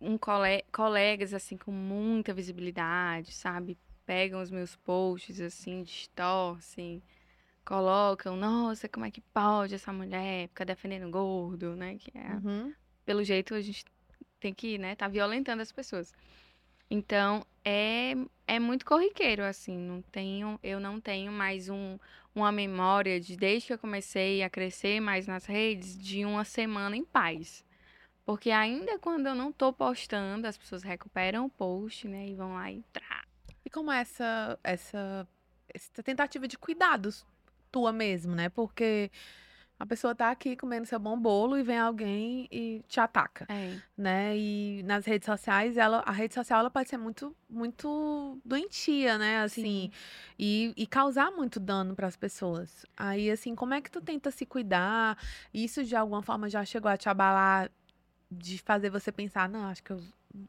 um 0.00 0.18
cole, 0.18 0.64
colegas, 0.72 1.32
assim, 1.32 1.56
com 1.56 1.70
muita 1.70 2.34
visibilidade, 2.34 3.32
sabe? 3.32 3.78
Pegam 4.04 4.42
os 4.42 4.50
meus 4.50 4.74
posts, 4.76 5.40
assim, 5.40 5.82
distorcem 5.82 7.02
colocam, 7.64 8.36
nossa, 8.36 8.88
como 8.88 9.06
é 9.06 9.10
que 9.10 9.20
pode 9.20 9.74
essa 9.74 9.92
mulher 9.92 10.48
ficar 10.48 10.64
defendendo 10.64 11.10
gordo, 11.10 11.74
né? 11.76 11.96
Que 11.96 12.16
é, 12.16 12.34
Uhum. 12.34 12.72
pelo 13.04 13.22
jeito 13.24 13.54
a 13.54 13.60
gente 13.60 13.84
tem 14.40 14.52
que, 14.52 14.76
né, 14.78 14.96
tá 14.96 15.06
violentando 15.08 15.62
as 15.62 15.70
pessoas. 15.72 16.12
Então, 16.90 17.46
é, 17.64 18.12
é 18.46 18.58
muito 18.58 18.84
corriqueiro, 18.84 19.44
assim, 19.44 19.78
não 19.78 20.02
tenho, 20.02 20.58
eu 20.62 20.78
não 20.78 21.00
tenho 21.00 21.32
mais 21.32 21.68
um, 21.68 21.98
uma 22.34 22.52
memória 22.52 23.18
de, 23.20 23.36
desde 23.36 23.68
que 23.68 23.72
eu 23.72 23.78
comecei 23.78 24.42
a 24.42 24.50
crescer 24.50 25.00
mais 25.00 25.26
nas 25.26 25.46
redes, 25.46 25.96
de 25.98 26.24
uma 26.24 26.44
semana 26.44 26.96
em 26.96 27.04
paz. 27.04 27.64
Porque 28.26 28.50
ainda 28.50 28.98
quando 28.98 29.26
eu 29.26 29.34
não 29.34 29.50
tô 29.52 29.72
postando, 29.72 30.46
as 30.46 30.56
pessoas 30.58 30.82
recuperam 30.82 31.46
o 31.46 31.50
post, 31.50 32.06
né, 32.08 32.28
e 32.28 32.34
vão 32.34 32.54
lá 32.54 32.70
e 32.70 32.82
trá. 32.92 33.24
E 33.64 33.70
como 33.70 33.90
é 33.90 34.00
essa, 34.00 34.58
essa, 34.62 35.26
essa 35.72 36.02
tentativa 36.02 36.46
de 36.46 36.58
cuidados 36.58 37.24
tua 37.72 37.92
mesmo, 37.92 38.34
né? 38.34 38.48
Porque 38.50 39.10
a 39.78 39.86
pessoa 39.86 40.14
tá 40.14 40.30
aqui 40.30 40.54
comendo 40.54 40.86
seu 40.86 41.00
bom 41.00 41.18
bolo 41.18 41.58
e 41.58 41.62
vem 41.64 41.76
alguém 41.76 42.46
e 42.52 42.84
te 42.86 43.00
ataca, 43.00 43.46
É. 43.48 43.76
né? 43.96 44.36
E 44.38 44.80
nas 44.84 45.04
redes 45.04 45.26
sociais, 45.26 45.76
ela, 45.76 46.04
a 46.06 46.12
rede 46.12 46.34
social 46.34 46.60
ela 46.60 46.70
pode 46.70 46.88
ser 46.88 46.98
muito, 46.98 47.34
muito 47.50 48.38
doentia, 48.44 49.18
né? 49.18 49.42
Assim, 49.42 49.90
Sim. 49.90 49.92
e, 50.38 50.72
e 50.76 50.86
causar 50.86 51.32
muito 51.32 51.58
dano 51.58 51.96
para 51.96 52.06
as 52.06 52.16
pessoas. 52.16 52.86
Aí, 52.96 53.28
assim, 53.28 53.56
como 53.56 53.74
é 53.74 53.80
que 53.80 53.90
tu 53.90 54.00
tenta 54.00 54.30
se 54.30 54.46
cuidar? 54.46 55.18
Isso 55.52 55.82
de 55.82 55.96
alguma 55.96 56.22
forma 56.22 56.48
já 56.48 56.64
chegou 56.64 56.88
a 56.88 56.96
te 56.96 57.08
abalar, 57.08 57.68
de 58.30 58.58
fazer 58.58 58.88
você 58.88 59.10
pensar, 59.10 59.48
não, 59.48 59.64
acho 59.64 59.82
que 59.82 59.92
eu 59.92 60.00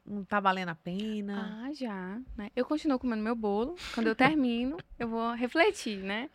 não 0.05 0.23
tá 0.23 0.39
valendo 0.39 0.69
a 0.69 0.75
pena. 0.75 1.59
Ah, 1.63 1.73
já, 1.73 2.21
né? 2.37 2.51
Eu 2.55 2.65
continuo 2.65 2.99
comendo 2.99 3.23
meu 3.23 3.35
bolo. 3.35 3.75
Quando 3.95 4.07
eu 4.07 4.15
termino, 4.15 4.77
eu 4.99 5.07
vou 5.09 5.33
refletir, 5.33 5.97
né? 6.03 6.29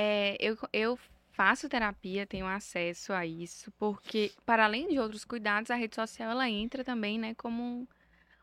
É, 0.00 0.36
eu, 0.38 0.56
eu 0.72 0.96
faço 1.32 1.68
terapia, 1.68 2.24
tenho 2.24 2.46
acesso 2.46 3.12
a 3.12 3.26
isso, 3.26 3.72
porque, 3.72 4.30
para 4.46 4.64
além 4.64 4.86
de 4.86 4.96
outros 4.96 5.24
cuidados, 5.24 5.72
a 5.72 5.74
rede 5.74 5.96
social, 5.96 6.30
ela 6.30 6.48
entra 6.48 6.84
também, 6.84 7.18
né, 7.18 7.34
como 7.34 7.60
um, 7.60 7.86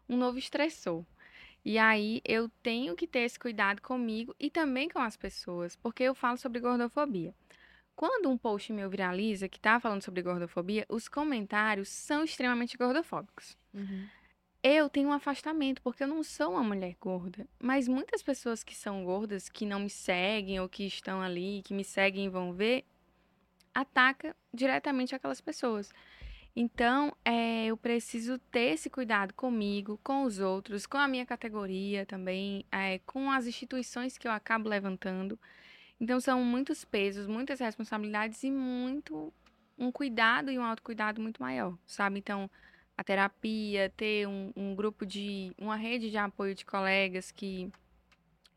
um 0.09 0.17
novo 0.17 0.37
estressor. 0.37 1.05
E 1.63 1.77
aí, 1.77 2.21
eu 2.25 2.49
tenho 2.61 2.93
que 2.93 3.07
ter 3.07 3.19
esse 3.19 3.39
cuidado 3.39 3.81
comigo 3.81 4.35
e 4.37 4.49
também 4.49 4.89
com 4.89 4.99
as 4.99 5.15
pessoas, 5.15 5.77
porque 5.77 6.03
eu 6.03 6.13
falo 6.13 6.35
sobre 6.35 6.59
gordofobia. 6.59 7.33
Quando 7.95 8.29
um 8.29 8.37
post 8.37 8.73
meu 8.73 8.89
viraliza 8.89 9.47
que 9.47 9.57
tá 9.57 9.79
falando 9.79 10.01
sobre 10.01 10.21
gordofobia, 10.21 10.85
os 10.89 11.07
comentários 11.07 11.87
são 11.87 12.25
extremamente 12.25 12.75
gordofóbicos 12.75 13.57
Uhum. 13.73 14.07
Eu 14.67 14.89
tenho 14.89 15.09
um 15.09 15.13
afastamento, 15.13 15.79
porque 15.83 16.01
eu 16.01 16.07
não 16.07 16.23
sou 16.23 16.53
uma 16.53 16.63
mulher 16.63 16.95
gorda. 16.99 17.47
Mas 17.59 17.87
muitas 17.87 18.23
pessoas 18.23 18.63
que 18.63 18.75
são 18.75 19.05
gordas, 19.05 19.47
que 19.47 19.63
não 19.63 19.81
me 19.81 19.91
seguem 19.91 20.59
ou 20.59 20.67
que 20.67 20.87
estão 20.87 21.21
ali, 21.21 21.61
que 21.63 21.71
me 21.71 21.83
seguem 21.83 22.25
e 22.25 22.29
vão 22.29 22.51
ver, 22.51 22.83
ataca 23.75 24.35
diretamente 24.51 25.13
aquelas 25.13 25.39
pessoas. 25.39 25.91
Então, 26.55 27.15
é, 27.23 27.65
eu 27.67 27.77
preciso 27.77 28.39
ter 28.39 28.73
esse 28.73 28.89
cuidado 28.89 29.35
comigo, 29.35 29.99
com 30.03 30.23
os 30.23 30.39
outros, 30.39 30.87
com 30.87 30.97
a 30.97 31.07
minha 31.07 31.27
categoria 31.27 32.03
também, 32.03 32.65
é, 32.71 32.97
com 33.05 33.29
as 33.29 33.45
instituições 33.45 34.17
que 34.17 34.27
eu 34.27 34.31
acabo 34.31 34.67
levantando. 34.67 35.37
Então, 35.99 36.19
são 36.19 36.43
muitos 36.43 36.83
pesos, 36.83 37.27
muitas 37.27 37.59
responsabilidades 37.59 38.43
e 38.43 38.49
muito 38.49 39.31
um 39.77 39.91
cuidado 39.91 40.49
e 40.49 40.57
um 40.57 40.63
autocuidado 40.63 41.21
muito 41.21 41.39
maior, 41.39 41.77
sabe? 41.85 42.17
Então, 42.17 42.49
a 42.97 43.03
terapia, 43.03 43.91
ter 43.95 44.27
um, 44.27 44.51
um 44.55 44.75
grupo 44.75 45.05
de. 45.05 45.53
uma 45.57 45.75
rede 45.75 46.09
de 46.09 46.17
apoio 46.17 46.55
de 46.55 46.65
colegas 46.65 47.31
que, 47.31 47.71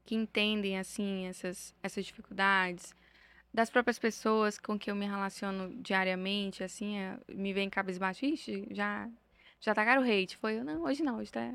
que 0.05 0.15
entendem, 0.15 0.79
assim, 0.79 1.27
essas, 1.27 1.75
essas 1.83 2.05
dificuldades 2.05 2.95
das 3.53 3.71
próprias 3.71 3.99
pessoas 3.99 4.59
com 4.59 4.79
que 4.79 4.91
eu 4.91 4.95
me 4.95 5.07
relaciono 5.07 5.75
diariamente, 5.83 6.63
assim, 6.63 6.99
é, 6.99 7.19
me 7.29 7.53
vem 7.53 7.69
cabisbaixo, 7.69 8.25
ixi, 8.25 8.67
já, 8.71 9.09
já 9.61 9.75
tacaram 9.75 10.03
o 10.03 10.05
hate. 10.05 10.37
Foi, 10.37 10.63
não, 10.63 10.83
hoje 10.83 11.03
não, 11.03 11.19
hoje 11.19 11.33
tá, 11.33 11.55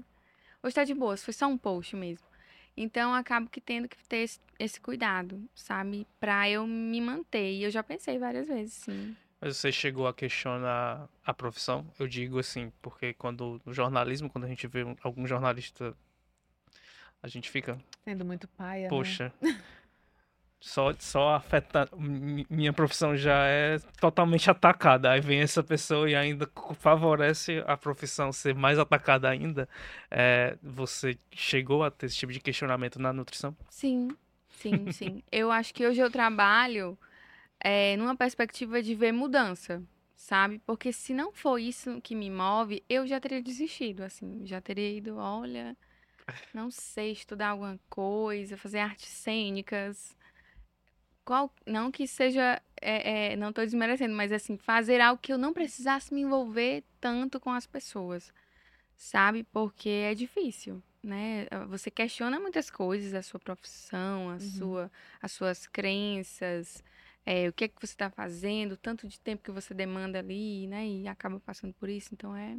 hoje 0.62 0.76
tá 0.76 0.84
de 0.84 0.94
boa, 0.94 1.16
foi 1.18 1.34
só 1.34 1.48
um 1.48 1.58
post 1.58 1.96
mesmo. 1.96 2.28
Então, 2.76 3.14
acabo 3.14 3.50
que 3.50 3.62
tendo 3.62 3.88
que 3.88 3.98
ter 4.06 4.18
esse, 4.18 4.40
esse 4.58 4.82
cuidado, 4.82 5.48
sabe? 5.54 6.08
Pra 6.20 6.50
eu 6.50 6.66
me 6.66 7.00
manter. 7.00 7.54
E 7.54 7.64
eu 7.64 7.70
já 7.70 7.84
pensei 7.84 8.18
várias 8.18 8.48
vezes, 8.48 8.74
sim. 8.74 9.16
Mas 9.44 9.58
você 9.58 9.74
chegou 9.74 10.08
a 10.08 10.14
questionar 10.14 11.10
a 11.26 11.34
profissão? 11.34 11.86
Eu 12.00 12.08
digo 12.08 12.40
assim, 12.40 12.72
porque 12.82 13.14
quando 13.14 13.62
no 13.66 13.74
jornalismo, 13.74 14.30
quando 14.30 14.46
a 14.46 14.48
gente 14.48 14.66
vê 14.68 14.86
algum 15.04 15.28
jornalista, 15.28 15.94
a 17.22 17.28
gente 17.28 17.50
fica. 17.50 17.78
Sendo 18.06 18.24
muito 18.24 18.48
paia. 18.48 18.84
Né? 18.84 18.90
Poxa. 18.90 19.34
Né? 19.42 19.62
Só, 20.62 20.94
só 20.98 21.36
afeta. 21.36 21.90
Minha 22.50 22.72
profissão 22.72 23.18
já 23.18 23.46
é 23.48 23.80
totalmente 24.00 24.50
atacada. 24.50 25.12
Aí 25.12 25.20
vem 25.20 25.42
essa 25.42 25.62
pessoa 25.62 26.10
e 26.10 26.16
ainda 26.16 26.50
favorece 26.80 27.62
a 27.68 27.76
profissão 27.76 28.32
ser 28.32 28.56
mais 28.56 28.80
atacada 28.80 29.28
ainda. 29.28 29.68
É, 30.10 30.58
você 30.64 31.18
chegou 31.34 31.84
a 31.84 31.92
ter 31.92 32.06
esse 32.06 32.16
tipo 32.16 32.32
de 32.32 32.40
questionamento 32.40 32.98
na 32.98 33.12
nutrição? 33.12 33.54
Sim, 33.70 34.08
sim, 34.52 34.90
sim. 34.94 35.22
eu 35.30 35.52
acho 35.52 35.74
que 35.74 35.86
hoje 35.86 36.00
eu 36.00 36.10
trabalho 36.10 36.98
é, 37.64 37.96
numa 37.98 38.16
perspectiva 38.16 38.82
de 38.82 38.94
ver 38.96 39.12
mudança, 39.12 39.82
sabe? 40.16 40.60
Porque 40.66 40.92
se 40.92 41.14
não 41.14 41.32
for 41.32 41.58
isso 41.58 42.02
que 42.02 42.16
me 42.16 42.30
move, 42.30 42.84
eu 42.90 43.08
já 43.08 43.20
teria 43.20 43.42
desistido, 43.42 44.02
assim. 44.04 44.46
Já 44.46 44.62
teria 44.62 44.98
ido, 44.98 45.18
olha, 45.18 45.78
não 46.54 46.70
sei, 46.70 47.12
estudar 47.12 47.50
alguma 47.50 47.80
coisa, 47.90 48.58
fazer 48.58 48.80
artes 48.80 49.08
cênicas 49.08 50.16
qual, 51.24 51.54
não 51.66 51.92
que 51.92 52.08
seja, 52.08 52.62
é, 52.82 53.34
é, 53.34 53.36
não 53.36 53.50
estou 53.50 53.64
desmerecendo, 53.64 54.14
mas 54.14 54.32
assim, 54.32 54.58
fazer 54.58 55.00
algo 55.02 55.22
que 55.22 55.32
eu 55.32 55.38
não 55.38 55.54
precisasse 55.54 56.14
me 56.14 56.22
envolver 56.22 56.84
tanto 57.00 57.40
com 57.40 57.50
as 57.52 57.66
pessoas, 57.66 58.34
sabe? 58.96 59.44
Porque 59.46 59.90
é 59.90 60.14
difícil, 60.14 60.84
né? 61.02 61.48
Você 61.70 61.90
questiona 61.90 62.40
muitas 62.40 62.70
coisas, 62.70 63.14
a 63.14 63.22
sua 63.22 63.40
profissão, 63.40 64.30
a 64.30 64.34
uhum. 64.34 64.40
sua, 64.40 64.92
as 65.22 65.32
suas 65.32 65.66
crenças, 65.68 66.84
é, 67.26 67.48
o 67.48 67.54
que 67.54 67.66
é 67.66 67.68
que 67.68 67.76
você 67.80 67.94
está 67.94 68.10
fazendo, 68.10 68.76
tanto 68.78 69.08
de 69.08 69.20
tempo 69.20 69.44
que 69.44 69.52
você 69.52 69.74
demanda 69.74 70.20
ali, 70.20 70.68
né? 70.68 70.88
E 70.88 71.08
acaba 71.08 71.40
passando 71.40 71.74
por 71.74 71.90
isso, 71.90 72.10
então 72.14 72.36
é 72.36 72.58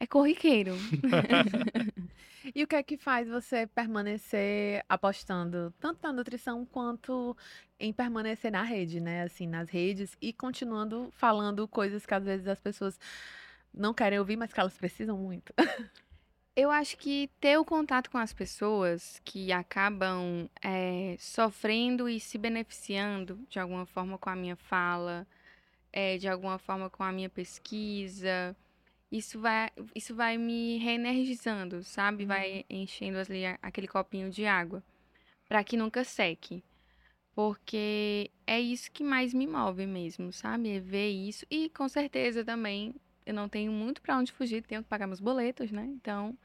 é 0.00 0.06
corriqueiro. 0.06 0.74
e 2.54 2.62
o 2.62 2.66
que 2.66 2.76
é 2.76 2.82
que 2.82 2.96
faz 2.96 3.28
você 3.28 3.66
permanecer 3.66 4.84
apostando 4.88 5.74
tanto 5.80 6.00
na 6.02 6.12
nutrição 6.12 6.64
quanto 6.64 7.36
em 7.80 7.92
permanecer 7.92 8.52
na 8.52 8.62
rede, 8.62 9.00
né? 9.00 9.22
Assim, 9.24 9.46
nas 9.46 9.68
redes 9.68 10.16
e 10.20 10.32
continuando 10.32 11.10
falando 11.12 11.66
coisas 11.66 12.06
que 12.06 12.14
às 12.14 12.24
vezes 12.24 12.46
as 12.46 12.60
pessoas 12.60 12.98
não 13.74 13.92
querem 13.92 14.18
ouvir, 14.18 14.36
mas 14.36 14.52
que 14.52 14.60
elas 14.60 14.76
precisam 14.76 15.18
muito. 15.18 15.52
Eu 16.60 16.72
acho 16.72 16.96
que 16.98 17.30
ter 17.40 17.56
o 17.56 17.64
contato 17.64 18.10
com 18.10 18.18
as 18.18 18.32
pessoas 18.32 19.20
que 19.24 19.52
acabam 19.52 20.50
é, 20.60 21.14
sofrendo 21.16 22.08
e 22.08 22.18
se 22.18 22.36
beneficiando 22.36 23.38
de 23.48 23.60
alguma 23.60 23.86
forma 23.86 24.18
com 24.18 24.28
a 24.28 24.34
minha 24.34 24.56
fala, 24.56 25.24
é, 25.92 26.18
de 26.18 26.26
alguma 26.26 26.58
forma 26.58 26.90
com 26.90 27.04
a 27.04 27.12
minha 27.12 27.30
pesquisa, 27.30 28.56
isso 29.08 29.38
vai, 29.38 29.70
isso 29.94 30.16
vai 30.16 30.36
me 30.36 30.78
reenergizando, 30.78 31.84
sabe? 31.84 32.24
Uhum. 32.24 32.28
Vai 32.28 32.64
enchendo 32.68 33.18
ali 33.18 33.46
aquele 33.62 33.86
copinho 33.86 34.28
de 34.28 34.44
água 34.44 34.82
para 35.48 35.62
que 35.62 35.76
nunca 35.76 36.02
seque. 36.02 36.64
Porque 37.36 38.32
é 38.44 38.60
isso 38.60 38.90
que 38.90 39.04
mais 39.04 39.32
me 39.32 39.46
move 39.46 39.86
mesmo, 39.86 40.32
sabe? 40.32 40.70
É 40.70 40.80
ver 40.80 41.10
isso 41.10 41.46
e 41.48 41.70
com 41.70 41.88
certeza 41.88 42.44
também 42.44 42.96
eu 43.28 43.34
não 43.34 43.48
tenho 43.48 43.70
muito 43.70 44.00
para 44.00 44.16
onde 44.16 44.32
fugir, 44.32 44.62
tenho 44.62 44.82
que 44.82 44.88
pagar 44.88 45.06
meus 45.06 45.20
boletos, 45.20 45.70
né? 45.70 45.84
Então, 45.84 46.36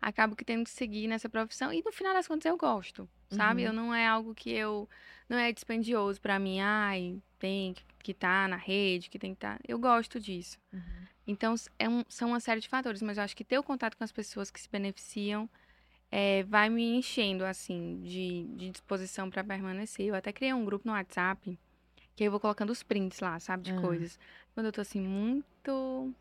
acabo 0.00 0.34
que 0.34 0.44
tendo 0.44 0.64
que 0.64 0.70
seguir 0.70 1.06
nessa 1.06 1.28
profissão 1.28 1.70
e 1.70 1.82
no 1.84 1.92
final 1.92 2.14
das 2.14 2.26
contas 2.26 2.46
eu 2.46 2.56
gosto, 2.56 3.06
sabe? 3.28 3.60
Uhum. 3.60 3.68
Eu 3.68 3.72
não 3.74 3.94
é 3.94 4.06
algo 4.06 4.34
que 4.34 4.50
eu 4.50 4.88
não 5.28 5.36
é 5.36 5.52
dispendioso 5.52 6.18
para 6.18 6.38
mim, 6.38 6.58
ai, 6.60 7.20
tem 7.38 7.74
que 8.02 8.12
estar 8.12 8.44
tá 8.44 8.48
na 8.48 8.56
rede, 8.56 9.10
que 9.10 9.18
tem 9.18 9.34
que 9.34 9.36
estar. 9.36 9.58
Tá... 9.58 9.64
Eu 9.68 9.78
gosto 9.78 10.18
disso. 10.18 10.58
Uhum. 10.72 10.80
Então, 11.26 11.54
é 11.78 11.86
um, 11.86 12.02
são 12.08 12.30
uma 12.30 12.40
série 12.40 12.60
de 12.60 12.68
fatores, 12.68 13.02
mas 13.02 13.18
eu 13.18 13.22
acho 13.22 13.36
que 13.36 13.44
ter 13.44 13.58
o 13.58 13.62
contato 13.62 13.96
com 13.96 14.02
as 14.02 14.10
pessoas 14.10 14.50
que 14.50 14.58
se 14.58 14.68
beneficiam 14.70 15.48
é, 16.10 16.42
vai 16.44 16.70
me 16.70 16.96
enchendo, 16.96 17.44
assim, 17.44 18.00
de, 18.02 18.46
de 18.56 18.70
disposição 18.70 19.28
para 19.28 19.44
permanecer. 19.44 20.06
Eu 20.06 20.14
até 20.14 20.32
criei 20.32 20.54
um 20.54 20.64
grupo 20.64 20.88
no 20.88 20.94
WhatsApp, 20.94 21.58
que 22.16 22.24
eu 22.24 22.30
vou 22.30 22.40
colocando 22.40 22.70
os 22.70 22.82
prints 22.82 23.20
lá, 23.20 23.38
sabe, 23.38 23.64
de 23.64 23.72
uhum. 23.72 23.82
coisas. 23.82 24.18
Quando 24.54 24.66
eu 24.66 24.72
tô, 24.72 24.80
assim, 24.80 25.00
muito... 25.00 26.12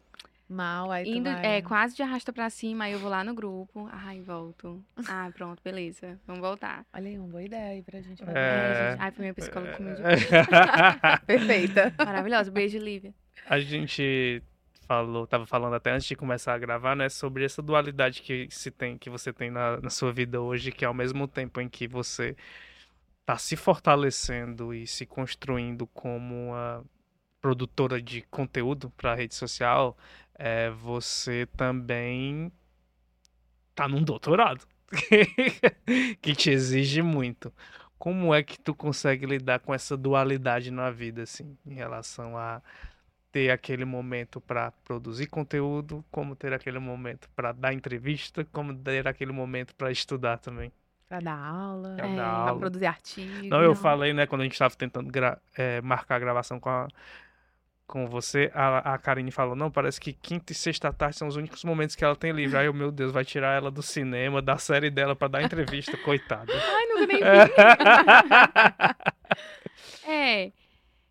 Mal, 0.50 0.92
aí 0.92 1.08
Indo, 1.08 1.32
vai... 1.32 1.58
É, 1.58 1.62
quase 1.62 1.96
de 1.96 2.02
arrasta 2.02 2.34
pra 2.34 2.50
cima, 2.50 2.86
aí 2.86 2.94
eu 2.94 3.00
vou 3.00 3.10
lá 3.10 3.24
no 3.24 3.36
grupo. 3.36 3.88
Ai, 3.92 4.20
volto. 4.20 4.84
Ah, 5.08 5.30
pronto, 5.32 5.62
beleza. 5.64 6.20
Vamos 6.26 6.42
voltar. 6.42 6.84
Olha 6.92 7.08
aí, 7.08 7.20
uma 7.20 7.28
boa 7.28 7.44
ideia 7.44 7.74
aí 7.74 7.84
pra 7.84 8.02
gente. 8.02 8.24
É... 8.24 8.26
É, 8.26 8.92
gente. 8.92 9.02
Ai, 9.02 9.12
foi 9.12 9.22
minha 9.22 9.34
psicóloga 9.36 9.74
comigo. 9.74 9.98
Perfeita. 11.28 11.94
Maravilhosa. 11.98 12.50
Beijo, 12.50 12.80
Lívia. 12.80 13.14
A 13.48 13.60
gente 13.60 14.42
falou, 14.88 15.28
tava 15.28 15.46
falando 15.46 15.76
até 15.76 15.92
antes 15.92 16.08
de 16.08 16.16
começar 16.16 16.56
a 16.56 16.58
gravar, 16.58 16.96
né, 16.96 17.10
sobre 17.10 17.46
essa 17.46 17.62
dualidade 17.62 18.24
que 18.24 18.48
se 18.50 18.72
tem, 18.72 18.98
que 18.98 19.08
você 19.08 19.32
tem 19.32 19.52
na, 19.52 19.80
na 19.80 19.90
sua 19.92 20.12
vida 20.12 20.42
hoje, 20.42 20.72
que 20.72 20.84
ao 20.84 20.96
mesmo 20.96 21.28
tempo 21.28 21.62
em 21.62 21.70
que 21.70 21.88
você 21.88 22.36
está 23.22 23.38
se 23.38 23.56
fortalecendo 23.56 24.74
e 24.74 24.88
se 24.88 25.06
construindo 25.06 25.86
como 25.86 26.34
uma 26.48 26.84
produtora 27.42 28.02
de 28.02 28.22
conteúdo 28.24 28.90
para 28.92 29.16
rede 29.16 29.36
social, 29.36 29.98
é, 30.36 30.70
você 30.70 31.48
também 31.58 32.52
tá 33.76 33.88
num 33.88 34.04
doutorado 34.04 34.66
que 36.22 36.36
te 36.36 36.50
exige 36.50 37.02
muito. 37.02 37.54
Como 37.98 38.34
é 38.34 38.42
que 38.42 38.58
tu 38.60 38.74
consegue 38.74 39.26
lidar 39.26 39.60
com 39.60 39.74
essa 39.74 39.98
dualidade 39.98 40.72
na 40.72 40.90
vida, 40.90 41.24
assim, 41.24 41.58
em 41.66 41.74
relação 41.74 42.38
a 42.38 42.62
ter 43.32 43.52
aquele 43.52 43.86
momento 43.86 44.42
para 44.42 44.72
produzir 44.84 45.28
conteúdo, 45.28 46.04
como 46.10 46.36
ter 46.36 46.54
aquele 46.54 46.80
momento 46.80 47.30
para 47.36 47.52
dar 47.52 47.74
entrevista, 47.74 48.46
como 48.52 48.76
ter 48.76 49.08
aquele 49.08 49.32
momento 49.32 49.76
para 49.76 49.92
estudar 49.92 50.38
também. 50.40 50.72
Para 51.08 51.20
dar 51.22 51.38
aula, 51.38 51.96
para 51.96 52.56
é, 52.56 52.60
produzir 52.60 52.86
artigos. 52.86 53.50
Não, 53.50 53.62
eu 53.62 53.76
falei, 53.76 54.14
né, 54.14 54.26
quando 54.28 54.42
a 54.42 54.44
gente 54.46 54.54
estava 54.54 54.76
tentando 54.76 55.12
é, 55.56 55.82
marcar 55.82 56.16
a 56.16 56.20
gravação 56.20 56.60
com, 56.60 56.70
a, 56.70 56.88
com 57.90 58.06
você, 58.06 58.52
a, 58.54 58.94
a 58.94 58.98
Karine 59.00 59.32
falou, 59.32 59.56
não, 59.56 59.72
parece 59.72 60.00
que 60.00 60.14
quinta 60.14 60.52
e 60.52 60.56
sexta 60.56 60.94
tarde 60.94 61.18
são 61.18 61.28
os 61.28 61.36
únicos 61.36 61.64
momentos 61.64 61.96
que 61.96 62.06
ela 62.06 62.16
tem 62.16 62.32
livre. 62.32 62.56
Aí, 62.56 62.72
meu 62.72 62.92
Deus, 62.92 63.12
vai 63.12 63.26
tirar 63.26 63.58
ela 63.58 63.72
do 63.72 63.82
cinema, 63.82 64.44
da 64.44 64.60
série 64.60 64.92
dela 64.92 65.16
para 65.16 65.28
dar 65.28 65.42
entrevista, 65.42 65.98
coitada. 66.06 66.54
Ai, 66.54 66.86
nunca 66.86 67.08
nem 67.08 67.18
vi. 67.18 67.26
é, 70.08 70.52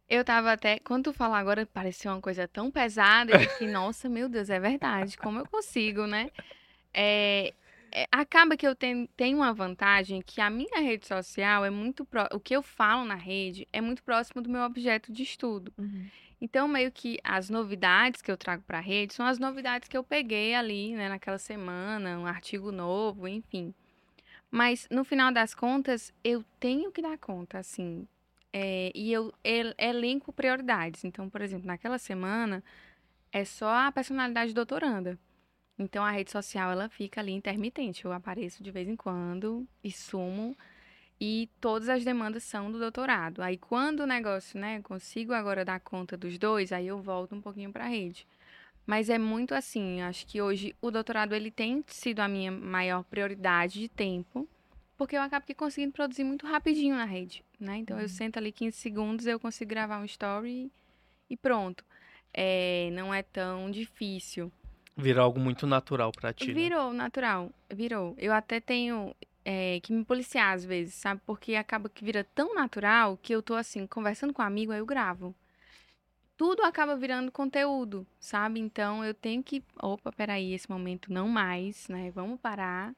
eu 0.09 0.25
tava 0.25 0.53
até. 0.53 0.79
Quando 0.79 1.05
tu 1.05 1.13
falar 1.13 1.41
agora, 1.41 1.67
pareceu 1.67 2.13
uma 2.13 2.21
coisa 2.21 2.47
tão 2.47 2.71
pesada. 2.71 3.33
Eu 3.33 3.41
fiquei, 3.41 3.67
nossa, 3.69 4.09
meu 4.09 4.29
Deus, 4.29 4.49
é 4.49 4.61
verdade. 4.61 5.19
Como 5.19 5.41
eu 5.41 5.47
consigo, 5.49 6.07
né? 6.07 6.31
É, 6.95 7.53
é, 7.91 8.07
acaba 8.13 8.57
que 8.57 8.67
eu 8.67 8.77
tenho, 8.77 9.09
tenho 9.17 9.39
uma 9.39 9.53
vantagem 9.53 10.23
que 10.25 10.41
a 10.41 10.49
minha 10.49 10.81
rede 10.81 11.09
social 11.09 11.65
é 11.65 11.71
muito. 11.71 12.05
Pro, 12.05 12.29
o 12.33 12.39
que 12.39 12.55
eu 12.55 12.63
falo 12.63 13.05
na 13.05 13.17
rede 13.17 13.67
é 13.73 13.81
muito 13.81 14.03
próximo 14.05 14.41
do 14.41 14.49
meu 14.49 14.63
objeto 14.63 15.13
de 15.13 15.25
estudo. 15.25 15.73
Uhum. 15.77 16.07
Então, 16.41 16.69
meio 16.69 16.93
que 16.93 17.19
as 17.25 17.51
novidades 17.51 18.23
que 18.23 18.31
eu 18.31 18.37
trago 18.37 18.63
para 18.63 18.79
a 18.79 18.81
rede 18.81 19.15
são 19.15 19.27
as 19.27 19.39
novidades 19.39 19.89
que 19.89 19.97
eu 19.97 20.05
peguei 20.05 20.55
ali, 20.55 20.95
né, 20.95 21.09
naquela 21.09 21.39
semana, 21.39 22.19
um 22.19 22.27
artigo 22.27 22.71
novo, 22.71 23.27
enfim. 23.27 23.75
Mas, 24.51 24.87
no 24.91 25.05
final 25.05 25.33
das 25.33 25.55
contas, 25.55 26.13
eu 26.23 26.45
tenho 26.61 26.93
que 26.93 27.03
dar 27.03 27.19
conta, 27.19 27.59
assim, 27.59 28.07
é, 28.53 28.91
e 28.95 29.13
eu 29.13 29.33
elenco 29.45 30.33
prioridades. 30.33 31.05
Então, 31.05 31.29
por 31.29 31.43
exemplo, 31.43 31.67
naquela 31.67 31.99
semana 31.99 32.63
é 33.33 33.45
só 33.45 33.69
a 33.87 33.93
personalidade 33.93 34.55
doutoranda. 34.55 35.19
Então 35.79 36.05
a 36.05 36.11
rede 36.11 36.31
social 36.31 36.73
ela 36.73 36.89
fica 36.89 37.21
ali 37.21 37.33
intermitente. 37.33 38.05
Eu 38.05 38.13
apareço 38.13 38.63
de 38.63 38.71
vez 38.71 38.89
em 38.89 38.97
quando 38.97 39.67
e 39.83 39.93
sumo 39.93 40.57
e 41.21 41.49
todas 41.61 41.89
as 41.89 42.05
demandas 42.05 42.45
são 42.45 42.71
do 42.71 42.79
doutorado. 42.79 43.43
Aí 43.43 43.57
quando 43.57 44.01
o 44.01 44.07
negócio, 44.07 44.59
né, 44.59 44.81
consigo 44.83 45.33
agora 45.33 45.65
dar 45.65 45.81
conta 45.81 46.17
dos 46.17 46.39
dois, 46.39 46.73
aí 46.73 46.87
eu 46.87 47.01
volto 47.01 47.35
um 47.35 47.41
pouquinho 47.41 47.73
para 47.73 47.85
a 47.85 47.89
rede. 47.89 48.27
Mas 48.87 49.11
é 49.11 49.19
muito 49.19 49.55
assim, 49.55 50.01
acho 50.01 50.27
que 50.27 50.41
hoje 50.41 50.75
o 50.81 50.91
doutorado 50.91 51.35
ele 51.35 51.51
tem 51.51 51.85
sido 51.87 52.21
a 52.21 52.29
minha 52.29 52.51
maior 52.51 53.05
prioridade 53.05 53.81
de 53.81 53.89
tempo 53.89 54.49
porque 54.99 55.17
eu 55.17 55.23
acabo 55.23 55.47
que 55.47 55.55
conseguindo 55.55 55.93
produzir 55.93 56.25
muito 56.25 56.45
rapidinho 56.45 56.97
na 56.97 57.05
rede, 57.05 57.45
né? 57.59 57.77
Então 57.77 57.97
uhum. 57.97 58.03
eu 58.03 58.09
sento 58.09 58.37
ali 58.37 58.51
15 58.51 58.77
segundos, 58.77 59.27
eu 59.29 59.39
consigo 59.39 59.71
gravar 59.71 60.01
um 60.01 60.05
story 60.05 60.73
e 61.31 61.37
pronto. 61.37 61.85
É, 62.35 62.91
não 62.93 63.15
é 63.15 63.23
tão 63.23 63.71
difícil. 63.71 64.53
Virou 64.97 65.23
algo 65.23 65.39
muito 65.39 65.69
natural 65.69 66.11
pra 66.11 66.33
ti. 66.33 66.49
né? 66.49 66.53
Virou 66.55 66.93
natural, 66.93 67.53
virou. 67.73 68.17
Eu 68.19 68.33
até 68.33 68.59
tenho 68.59 69.15
é, 69.51 69.81
que 69.81 69.93
me 69.95 70.05
policiar 70.05 70.55
às 70.55 70.65
vezes, 70.65 70.95
sabe? 70.95 71.23
Porque 71.25 71.55
acaba 71.55 71.89
que 71.89 72.05
vira 72.05 72.23
tão 72.35 72.55
natural 72.55 73.17
que 73.23 73.35
eu 73.35 73.43
tô 73.43 73.55
assim, 73.55 73.87
conversando 73.87 74.35
com 74.35 74.43
um 74.43 74.45
amigo, 74.45 74.73
aí 74.73 74.79
eu 74.81 74.87
gravo. 74.87 75.35
Tudo 76.37 76.63
acaba 76.63 76.97
virando 76.97 77.33
conteúdo, 77.33 78.07
sabe? 78.21 78.61
Então 78.61 79.05
eu 79.05 79.13
tenho 79.13 79.43
que. 79.43 79.63
Opa, 79.83 80.13
peraí, 80.13 80.53
esse 80.55 80.71
momento 80.71 81.13
não 81.13 81.29
mais, 81.29 81.89
né? 81.89 82.11
Vamos 82.13 82.39
parar. 82.41 82.95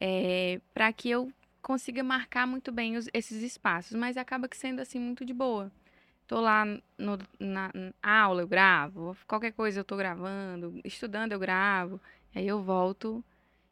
É, 0.00 0.60
para 0.74 0.92
que 0.92 1.10
eu 1.10 1.32
consiga 1.62 2.02
marcar 2.04 2.46
muito 2.46 2.72
bem 2.72 2.96
os- 2.96 3.08
esses 3.14 3.42
espaços. 3.42 3.96
Mas 3.96 4.16
acaba 4.16 4.48
que 4.48 4.56
sendo 4.56 4.80
assim 4.80 4.98
muito 5.00 5.24
de 5.24 5.34
boa. 5.34 5.72
Tô 6.26 6.40
lá 6.40 6.64
no, 6.98 7.18
na, 7.40 7.70
na 8.02 8.20
aula, 8.22 8.42
eu 8.42 8.48
gravo. 8.48 9.16
Qualquer 9.28 9.52
coisa 9.52 9.80
eu 9.80 9.84
tô 9.84 9.96
gravando. 9.96 10.80
Estudando, 10.84 11.32
eu 11.32 11.38
gravo. 11.40 12.00
Aí 12.34 12.46
eu 12.48 12.62
volto 12.62 13.24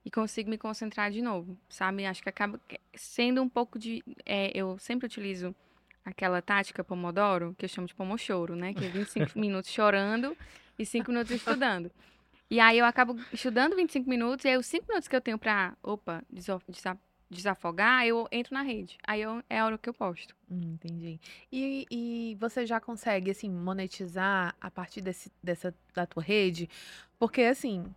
e 0.07 0.11
consigo 0.11 0.48
me 0.48 0.57
concentrar 0.57 1.11
de 1.11 1.20
novo, 1.20 1.59
sabe? 1.68 2.07
Acho 2.07 2.22
que 2.22 2.28
acaba 2.28 2.61
sendo 2.94 3.42
um 3.42 3.48
pouco 3.48 3.76
de. 3.76 4.04
é, 4.24 4.57
eu 4.57 4.78
sempre 4.78 5.04
utilizo 5.07 5.52
aquela 6.04 6.40
tática 6.40 6.84
Pomodoro, 6.84 7.57
que 7.59 7.64
eu 7.64 7.68
chamo 7.68 7.88
de 7.88 7.94
Pomochoro, 7.94 8.54
né? 8.54 8.72
Que 8.72 8.84
é 8.84 8.88
25 8.88 9.32
minutos 9.36 9.68
chorando 9.68 10.36
e 10.78 10.86
5 10.86 11.11
minutos 11.11 11.32
estudando. 11.32 11.90
E 12.48 12.61
aí 12.61 12.78
eu 12.78 12.84
acabo 12.84 13.18
estudando 13.32 13.74
25 13.74 14.09
minutos, 14.09 14.44
e 14.44 14.48
aí 14.48 14.57
os 14.57 14.66
5 14.66 14.86
minutos 14.86 15.09
que 15.09 15.16
eu 15.16 15.20
tenho 15.20 15.36
pra, 15.36 15.76
opa, 15.82 16.22
desafogar, 17.28 18.07
eu 18.07 18.28
entro 18.30 18.54
na 18.54 18.62
rede. 18.62 18.96
Aí 19.04 19.22
eu, 19.22 19.42
é 19.50 19.59
a 19.59 19.66
hora 19.66 19.76
que 19.76 19.88
eu 19.88 19.94
posto. 19.94 20.36
Hum, 20.48 20.74
entendi. 20.74 21.18
E, 21.50 21.84
e 21.90 22.36
você 22.38 22.64
já 22.64 22.78
consegue, 22.78 23.32
assim, 23.32 23.50
monetizar 23.50 24.54
a 24.61 24.70
partir 24.70 25.00
desse, 25.00 25.32
dessa, 25.42 25.74
da 25.92 26.07
tua 26.07 26.22
rede? 26.22 26.70
Porque, 27.18 27.42
assim, 27.42 27.92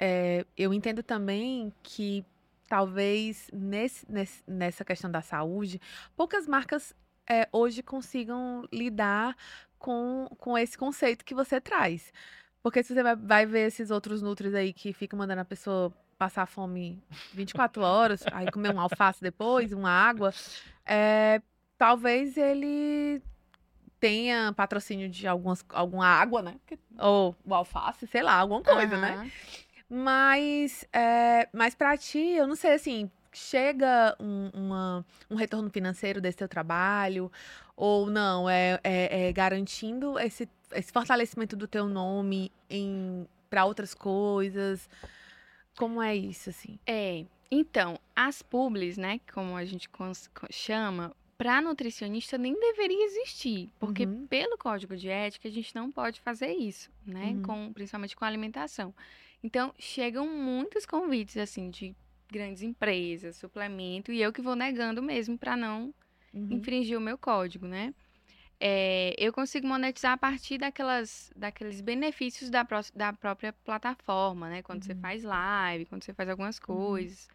é, 0.00 0.44
eu 0.56 0.72
entendo 0.72 1.02
também 1.02 1.72
que 1.82 2.24
talvez 2.66 3.48
nesse, 3.52 4.10
nesse- 4.10 4.42
nessa 4.46 4.84
questão 4.84 5.10
da 5.10 5.20
saúde, 5.20 5.80
poucas 6.16 6.46
marcas 6.46 6.94
é, 7.28 7.48
hoje 7.52 7.82
consigam 7.82 8.66
lidar 8.72 9.36
com, 9.78 10.26
com 10.38 10.56
esse 10.56 10.76
conceito 10.78 11.24
que 11.24 11.34
você 11.34 11.60
traz. 11.60 12.12
Porque 12.62 12.82
se 12.82 12.94
você 12.94 13.02
vai, 13.02 13.16
vai 13.16 13.46
ver 13.46 13.66
esses 13.68 13.90
outros 13.90 14.20
nutris 14.22 14.54
aí 14.54 14.72
que 14.72 14.92
ficam 14.92 15.18
mandando 15.18 15.40
a 15.42 15.44
pessoa 15.44 15.92
passar 16.18 16.46
fome 16.46 17.02
24 17.32 17.82
horas, 17.82 18.22
aí 18.32 18.50
comer 18.50 18.74
um 18.74 18.80
alface 18.80 19.20
depois, 19.22 19.72
uma 19.72 19.90
água, 19.90 20.32
é, 20.84 21.40
talvez 21.78 22.36
ele 22.36 23.22
tenha 23.98 24.52
patrocínio 24.52 25.08
de 25.08 25.26
algumas, 25.26 25.64
alguma 25.70 26.06
água, 26.06 26.42
né? 26.42 26.56
Ou 26.98 27.34
o 27.44 27.54
alface, 27.54 28.06
sei 28.06 28.22
lá, 28.22 28.34
alguma 28.34 28.62
coisa, 28.62 28.96
né? 28.98 29.30
Mas, 29.90 30.86
é, 30.92 31.48
mas 31.52 31.74
para 31.74 31.96
ti, 31.96 32.18
eu 32.20 32.46
não 32.46 32.54
sei 32.54 32.74
assim, 32.74 33.10
chega 33.32 34.16
um, 34.20 34.48
uma- 34.54 35.04
um 35.28 35.34
retorno 35.34 35.68
financeiro 35.68 36.20
desse 36.20 36.38
teu 36.38 36.48
trabalho, 36.48 37.30
ou 37.76 38.08
não, 38.08 38.48
é, 38.48 38.78
é- 38.84 39.28
é 39.28 39.32
garantindo 39.32 40.16
esse, 40.18 40.48
esse 40.72 40.92
fortalecimento 40.92 41.56
do 41.56 41.66
teu 41.66 41.88
nome 41.88 42.52
em 42.68 43.26
para 43.48 43.64
outras 43.64 43.92
coisas. 43.94 44.88
Como 45.76 46.00
é 46.00 46.14
isso, 46.14 46.50
assim? 46.50 46.78
É, 46.86 47.24
então, 47.50 47.98
as 48.14 48.42
publis, 48.42 48.96
né, 48.96 49.18
como 49.34 49.56
a 49.56 49.64
gente 49.64 49.88
chama, 50.50 51.12
para 51.36 51.60
nutricionista 51.60 52.38
nem 52.38 52.54
deveria 52.54 53.06
existir, 53.06 53.70
porque 53.80 54.04
Uhum. 54.04 54.26
pelo 54.28 54.56
código 54.56 54.96
de 54.96 55.08
ética 55.08 55.48
a 55.48 55.50
gente 55.50 55.74
não 55.74 55.90
pode 55.90 56.20
fazer 56.20 56.52
isso, 56.52 56.90
né, 57.04 57.32
Uhum. 57.32 57.42
com, 57.42 57.72
principalmente 57.72 58.14
com 58.14 58.24
alimentação. 58.24 58.94
Então, 59.42 59.74
chegam 59.78 60.26
muitos 60.28 60.84
convites, 60.86 61.36
assim, 61.36 61.70
de 61.70 61.96
grandes 62.30 62.62
empresas, 62.62 63.36
suplemento, 63.36 64.12
e 64.12 64.20
eu 64.22 64.32
que 64.32 64.42
vou 64.42 64.54
negando 64.54 65.02
mesmo 65.02 65.38
para 65.38 65.56
não 65.56 65.94
Uhum. 66.32 66.70
infringir 66.70 66.98
o 66.98 67.00
meu 67.00 67.18
código, 67.18 67.66
né? 67.66 67.94
É, 68.60 69.14
eu 69.18 69.32
consigo 69.32 69.66
monetizar 69.66 70.12
a 70.12 70.18
partir 70.18 70.58
daquelas, 70.58 71.32
daqueles 71.36 71.80
benefícios 71.80 72.50
da, 72.50 72.64
pró- 72.64 72.80
da 72.94 73.12
própria 73.12 73.52
plataforma, 73.52 74.50
né? 74.50 74.62
Quando 74.62 74.84
você 74.84 74.94
Uhum. 74.94 74.96
faz 74.96 75.24
live, 75.24 75.86
quando 75.86 76.04
você 76.04 76.14
faz 76.14 76.28
algumas 76.28 76.58
coisas. 76.58 77.28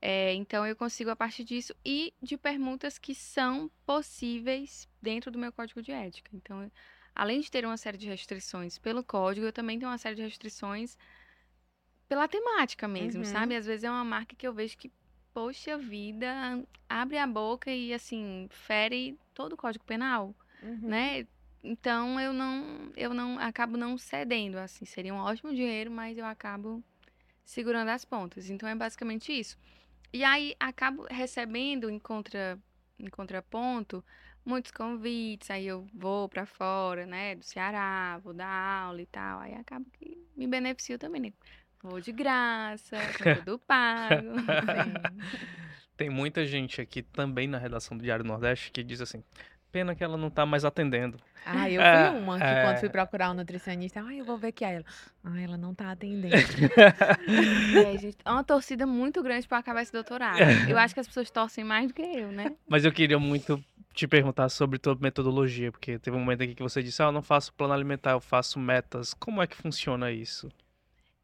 É, 0.00 0.32
então, 0.34 0.66
eu 0.66 0.76
consigo 0.76 1.10
a 1.10 1.16
partir 1.16 1.44
disso 1.44 1.74
e 1.84 2.14
de 2.22 2.36
permutas 2.38 2.98
que 2.98 3.14
são 3.14 3.70
possíveis 3.84 4.88
dentro 5.02 5.30
do 5.30 5.38
meu 5.38 5.52
código 5.52 5.82
de 5.82 5.90
ética. 5.90 6.30
Então, 6.34 6.70
além 7.14 7.40
de 7.40 7.50
ter 7.50 7.64
uma 7.64 7.76
série 7.76 7.98
de 7.98 8.06
restrições 8.08 8.78
pelo 8.78 9.02
código, 9.04 9.46
eu 9.46 9.52
também 9.52 9.78
tenho 9.78 9.90
uma 9.90 9.98
série 9.98 10.14
de 10.16 10.22
restrições 10.22 10.96
pela 12.08 12.28
temática 12.28 12.88
mesmo, 12.88 13.22
Uhum. 13.22 13.24
sabe? 13.24 13.56
Às 13.56 13.66
vezes 13.66 13.84
é 13.84 13.90
uma 13.90 14.04
marca 14.04 14.34
que 14.36 14.46
eu 14.46 14.52
vejo 14.54 14.76
que, 14.78 14.90
poxa 15.32 15.76
vida, 15.78 16.64
abre 16.88 17.18
a 17.18 17.26
boca 17.26 17.70
e, 17.70 17.92
assim, 17.92 18.48
fere 18.50 19.18
todo 19.34 19.52
o 19.52 19.56
código 19.56 19.84
penal, 19.84 20.34
Uhum. 20.62 20.90
né? 20.90 21.26
Então, 21.62 22.18
eu 22.20 22.32
não, 22.32 22.92
eu 22.96 23.12
não, 23.14 23.38
acabo 23.38 23.76
não 23.76 23.98
cedendo, 23.98 24.58
assim, 24.58 24.84
seria 24.84 25.12
um 25.14 25.18
ótimo 25.18 25.54
dinheiro, 25.54 25.90
mas 25.90 26.16
eu 26.16 26.24
acabo 26.24 26.82
segurando 27.44 27.88
as 27.90 28.04
pontas. 28.04 28.50
Então, 28.50 28.68
é 28.68 28.74
basicamente 28.74 29.32
isso. 29.32 29.58
E 30.12 30.24
aí, 30.24 30.54
acabo 30.60 31.06
recebendo 31.10 31.90
em, 31.90 31.98
contra, 31.98 32.58
em 32.98 33.08
contraponto 33.10 34.04
muitos 34.44 34.70
convites, 34.72 35.50
aí 35.50 35.66
eu 35.66 35.86
vou 35.94 36.28
pra 36.28 36.46
fora, 36.46 37.06
né, 37.06 37.34
do 37.36 37.44
Ceará, 37.44 38.18
vou 38.24 38.32
dar 38.32 38.48
aula 38.48 39.02
e 39.02 39.06
tal, 39.06 39.40
aí 39.40 39.54
acabo 39.54 39.86
que 39.92 40.16
me 40.36 40.46
beneficio 40.46 40.98
também, 40.98 41.20
né? 41.22 41.32
Vou 41.82 42.00
de 42.00 42.12
graça, 42.12 42.96
tudo 43.44 43.58
pago. 43.58 44.34
Tem 45.96 46.08
muita 46.10 46.46
gente 46.46 46.80
aqui 46.80 47.02
também 47.02 47.46
na 47.48 47.58
redação 47.58 47.96
do 47.96 48.02
Diário 48.02 48.24
Nordeste 48.24 48.70
que 48.70 48.84
diz 48.84 49.00
assim: 49.00 49.22
pena 49.72 49.94
que 49.94 50.02
ela 50.04 50.16
não 50.16 50.30
tá 50.30 50.46
mais 50.46 50.64
atendendo. 50.64 51.18
Ah, 51.44 51.68
eu 51.70 51.80
É, 51.80 52.10
fui 52.10 52.18
uma 52.20 52.38
que 52.38 52.44
é. 52.44 52.62
quando 52.64 52.78
fui 52.78 52.88
procurar 52.88 53.30
um 53.30 53.34
nutricionista, 53.34 54.00
ah, 54.00 54.14
eu 54.14 54.24
vou 54.24 54.36
ver 54.38 54.52
que 54.52 54.64
é 54.64 54.74
ela. 54.74 54.84
Ah, 55.24 55.40
ela 55.40 55.56
não 55.56 55.74
tá 55.74 55.90
atendendo. 55.90 56.34
É, 57.86 57.98
gente, 57.98 58.16
é 58.24 58.30
uma 58.30 58.44
torcida 58.44 58.86
muito 58.86 59.22
grande 59.22 59.46
pra 59.46 59.58
acabar 59.58 59.82
esse 59.82 59.92
doutorado. 59.92 60.38
Eu 60.68 60.78
acho 60.78 60.94
que 60.94 61.00
as 61.00 61.06
pessoas 61.06 61.30
torcem 61.30 61.64
mais 61.64 61.88
do 61.88 61.94
que 61.94 62.02
eu, 62.02 62.30
né? 62.32 62.54
Mas 62.68 62.84
eu 62.84 62.92
queria 62.92 63.18
muito 63.18 63.62
te 63.92 64.06
perguntar 64.06 64.48
sobre 64.48 64.78
tua 64.78 64.96
metodologia, 65.00 65.70
porque 65.72 65.98
teve 65.98 66.16
um 66.16 66.20
momento 66.20 66.42
aqui 66.42 66.54
que 66.54 66.62
você 66.62 66.82
disse: 66.82 67.02
ah, 67.02 67.06
eu 67.06 67.12
não 67.12 67.22
faço 67.22 67.52
plano 67.54 67.72
alimentar, 67.74 68.12
eu 68.12 68.20
faço 68.20 68.58
metas. 68.58 69.14
Como 69.14 69.42
é 69.42 69.46
que 69.46 69.56
funciona 69.56 70.10
isso? 70.10 70.48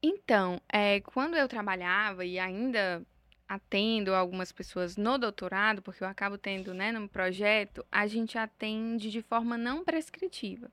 Então, 0.06 0.60
é, 0.70 1.00
quando 1.00 1.34
eu 1.34 1.48
trabalhava 1.48 2.26
e 2.26 2.38
ainda 2.38 3.02
atendo 3.48 4.14
algumas 4.14 4.52
pessoas 4.52 4.98
no 4.98 5.16
doutorado, 5.16 5.80
porque 5.80 6.04
eu 6.04 6.08
acabo 6.08 6.36
tendo, 6.36 6.74
né, 6.74 6.92
no 6.92 7.08
projeto, 7.08 7.82
a 7.90 8.06
gente 8.06 8.36
atende 8.36 9.10
de 9.10 9.22
forma 9.22 9.56
não 9.56 9.82
prescritiva. 9.82 10.70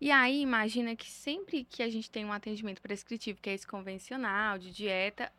E 0.00 0.10
aí, 0.10 0.40
imagina 0.40 0.96
que 0.96 1.10
sempre 1.10 1.62
que 1.64 1.82
a 1.82 1.90
gente 1.90 2.10
tem 2.10 2.24
um 2.24 2.32
atendimento 2.32 2.80
prescritivo, 2.80 3.38
que 3.38 3.50
é 3.50 3.52
esse 3.52 3.66
convencional, 3.66 4.56
de 4.56 4.72
dieta, 4.72 5.30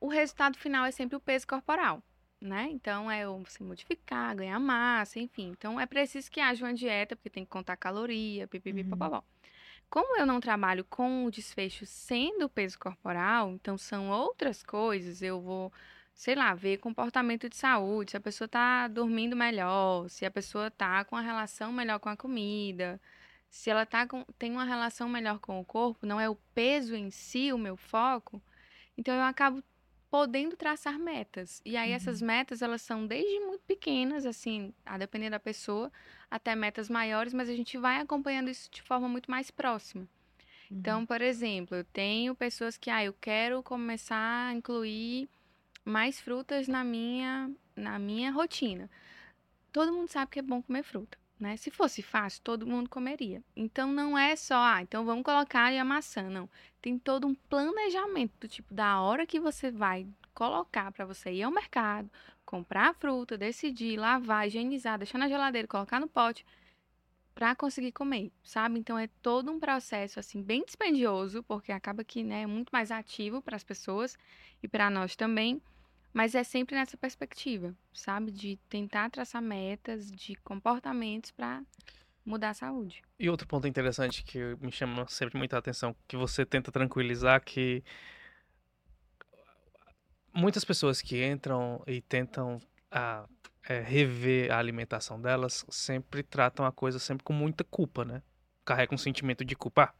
o 0.00 0.08
resultado 0.08 0.56
final 0.56 0.86
é 0.86 0.90
sempre 0.90 1.16
o 1.16 1.20
peso 1.20 1.46
corporal, 1.46 2.02
né? 2.40 2.68
Então, 2.70 3.10
é 3.10 3.26
você 3.26 3.62
modificar, 3.62 4.34
ganhar 4.34 4.58
massa, 4.58 5.20
enfim. 5.20 5.48
Então, 5.50 5.78
é 5.78 5.84
preciso 5.84 6.30
que 6.30 6.40
haja 6.40 6.64
uma 6.64 6.72
dieta, 6.72 7.14
porque 7.14 7.28
tem 7.28 7.44
que 7.44 7.50
contar 7.50 7.76
caloria, 7.76 8.48
pipipi, 8.48 8.80
Uhum. 8.80 9.22
Como 9.94 10.18
eu 10.18 10.26
não 10.26 10.40
trabalho 10.40 10.84
com 10.84 11.24
o 11.24 11.30
desfecho 11.30 11.86
sendo 11.86 12.48
peso 12.48 12.76
corporal, 12.76 13.52
então 13.52 13.78
são 13.78 14.10
outras 14.10 14.60
coisas, 14.60 15.22
eu 15.22 15.40
vou, 15.40 15.72
sei 16.12 16.34
lá, 16.34 16.52
ver 16.52 16.78
comportamento 16.78 17.48
de 17.48 17.56
saúde, 17.56 18.10
se 18.10 18.16
a 18.16 18.20
pessoa 18.20 18.48
tá 18.48 18.88
dormindo 18.88 19.36
melhor, 19.36 20.08
se 20.10 20.26
a 20.26 20.30
pessoa 20.32 20.68
tá 20.68 21.04
com 21.04 21.14
a 21.14 21.20
relação 21.20 21.72
melhor 21.72 22.00
com 22.00 22.08
a 22.08 22.16
comida, 22.16 23.00
se 23.48 23.70
ela 23.70 23.86
tá 23.86 24.04
com, 24.04 24.24
tem 24.36 24.50
uma 24.50 24.64
relação 24.64 25.08
melhor 25.08 25.38
com 25.38 25.60
o 25.60 25.64
corpo, 25.64 26.04
não 26.04 26.20
é 26.20 26.28
o 26.28 26.34
peso 26.52 26.96
em 26.96 27.08
si 27.12 27.52
o 27.52 27.56
meu 27.56 27.76
foco, 27.76 28.42
então 28.98 29.14
eu 29.14 29.22
acabo 29.22 29.62
podendo 30.10 30.56
traçar 30.56 30.98
metas. 30.98 31.62
E 31.64 31.76
aí 31.76 31.92
essas 31.92 32.20
metas, 32.20 32.62
elas 32.62 32.82
são 32.82 33.06
desde 33.06 33.38
muito 33.40 33.62
pequenas, 33.64 34.26
assim, 34.26 34.74
a 34.84 34.98
depender 34.98 35.30
da 35.30 35.38
pessoa, 35.38 35.90
até 36.34 36.56
metas 36.56 36.90
maiores, 36.90 37.32
mas 37.32 37.48
a 37.48 37.54
gente 37.54 37.78
vai 37.78 38.00
acompanhando 38.00 38.50
isso 38.50 38.68
de 38.68 38.82
forma 38.82 39.08
muito 39.08 39.30
mais 39.30 39.52
próxima. 39.52 40.04
Então, 40.68 41.06
por 41.06 41.22
exemplo, 41.22 41.76
eu 41.76 41.84
tenho 41.84 42.34
pessoas 42.34 42.76
que, 42.76 42.90
ah, 42.90 43.04
eu 43.04 43.12
quero 43.12 43.62
começar 43.62 44.48
a 44.48 44.52
incluir 44.52 45.28
mais 45.84 46.20
frutas 46.20 46.66
na 46.66 46.82
minha, 46.82 47.48
na 47.76 48.00
minha 48.00 48.32
rotina. 48.32 48.90
Todo 49.70 49.92
mundo 49.92 50.08
sabe 50.08 50.32
que 50.32 50.40
é 50.40 50.42
bom 50.42 50.60
comer 50.60 50.82
fruta, 50.82 51.16
né? 51.38 51.56
Se 51.56 51.70
fosse 51.70 52.02
fácil, 52.02 52.42
todo 52.42 52.66
mundo 52.66 52.90
comeria. 52.90 53.40
Então, 53.54 53.92
não 53.92 54.18
é 54.18 54.34
só, 54.34 54.56
ah, 54.56 54.82
então 54.82 55.04
vamos 55.04 55.22
colocar 55.22 55.66
ali 55.66 55.78
a 55.78 55.84
maçã, 55.84 56.28
não. 56.28 56.50
Tem 56.82 56.98
todo 56.98 57.28
um 57.28 57.34
planejamento 57.48 58.32
do 58.40 58.48
tipo 58.48 58.74
da 58.74 59.00
hora 59.00 59.24
que 59.24 59.38
você 59.38 59.70
vai 59.70 60.04
colocar 60.34 60.90
para 60.90 61.06
você 61.06 61.32
ir 61.32 61.44
ao 61.44 61.52
mercado, 61.52 62.10
comprar 62.44 62.90
a 62.90 62.94
fruta, 62.94 63.36
decidir, 63.38 63.96
lavar, 63.98 64.46
higienizar, 64.46 64.98
deixar 64.98 65.18
na 65.18 65.28
geladeira, 65.28 65.68
colocar 65.68 66.00
no 66.00 66.08
pote. 66.08 66.44
para 67.34 67.54
conseguir 67.56 67.92
comer, 67.92 68.30
sabe? 68.44 68.78
Então 68.78 68.96
é 68.98 69.08
todo 69.20 69.50
um 69.50 69.58
processo 69.58 70.20
assim 70.20 70.40
bem 70.42 70.64
dispendioso, 70.64 71.42
porque 71.42 71.72
acaba 71.72 72.04
que 72.04 72.22
né, 72.22 72.42
é 72.42 72.46
muito 72.46 72.70
mais 72.70 72.90
ativo 72.92 73.42
para 73.42 73.56
as 73.56 73.64
pessoas 73.64 74.16
e 74.62 74.68
para 74.68 74.88
nós 74.88 75.16
também, 75.16 75.60
mas 76.12 76.34
é 76.36 76.44
sempre 76.44 76.76
nessa 76.76 76.96
perspectiva, 76.96 77.74
sabe? 77.92 78.30
De 78.30 78.56
tentar 78.68 79.10
traçar 79.10 79.42
metas, 79.42 80.12
de 80.12 80.36
comportamentos 80.36 81.32
para 81.32 81.60
mudar 82.24 82.50
a 82.50 82.54
saúde. 82.54 83.02
E 83.18 83.28
outro 83.28 83.48
ponto 83.48 83.66
interessante 83.66 84.22
que 84.22 84.56
me 84.60 84.70
chama 84.70 85.06
sempre 85.08 85.36
muita 85.36 85.58
atenção, 85.58 85.94
que 86.06 86.16
você 86.16 86.46
tenta 86.46 86.70
tranquilizar 86.70 87.42
que 87.44 87.82
muitas 90.34 90.64
pessoas 90.64 91.00
que 91.00 91.24
entram 91.24 91.82
e 91.86 92.00
tentam 92.00 92.60
ah, 92.90 93.24
é, 93.68 93.80
rever 93.80 94.52
a 94.52 94.58
alimentação 94.58 95.20
delas 95.20 95.64
sempre 95.70 96.22
tratam 96.22 96.66
a 96.66 96.72
coisa 96.72 96.98
sempre 96.98 97.24
com 97.24 97.32
muita 97.32 97.64
culpa, 97.64 98.04
né? 98.04 98.22
Carrega 98.64 98.94
um 98.94 98.98
sentimento 98.98 99.44
de 99.44 99.54
culpa. 99.54 99.84
Ah, 99.84 99.94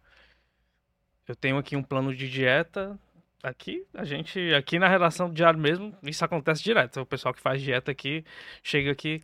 eu 1.26 1.34
tenho 1.34 1.56
aqui 1.56 1.76
um 1.76 1.82
plano 1.82 2.14
de 2.14 2.28
dieta. 2.28 2.98
Aqui, 3.42 3.86
a 3.92 4.04
gente, 4.04 4.54
aqui 4.54 4.78
na 4.78 4.88
relação 4.88 5.30
diária 5.30 5.60
mesmo, 5.60 5.94
isso 6.02 6.24
acontece 6.24 6.62
direto. 6.62 7.00
O 7.00 7.06
pessoal 7.06 7.34
que 7.34 7.40
faz 7.40 7.60
dieta 7.60 7.90
aqui 7.90 8.24
chega 8.62 8.90
aqui, 8.90 9.22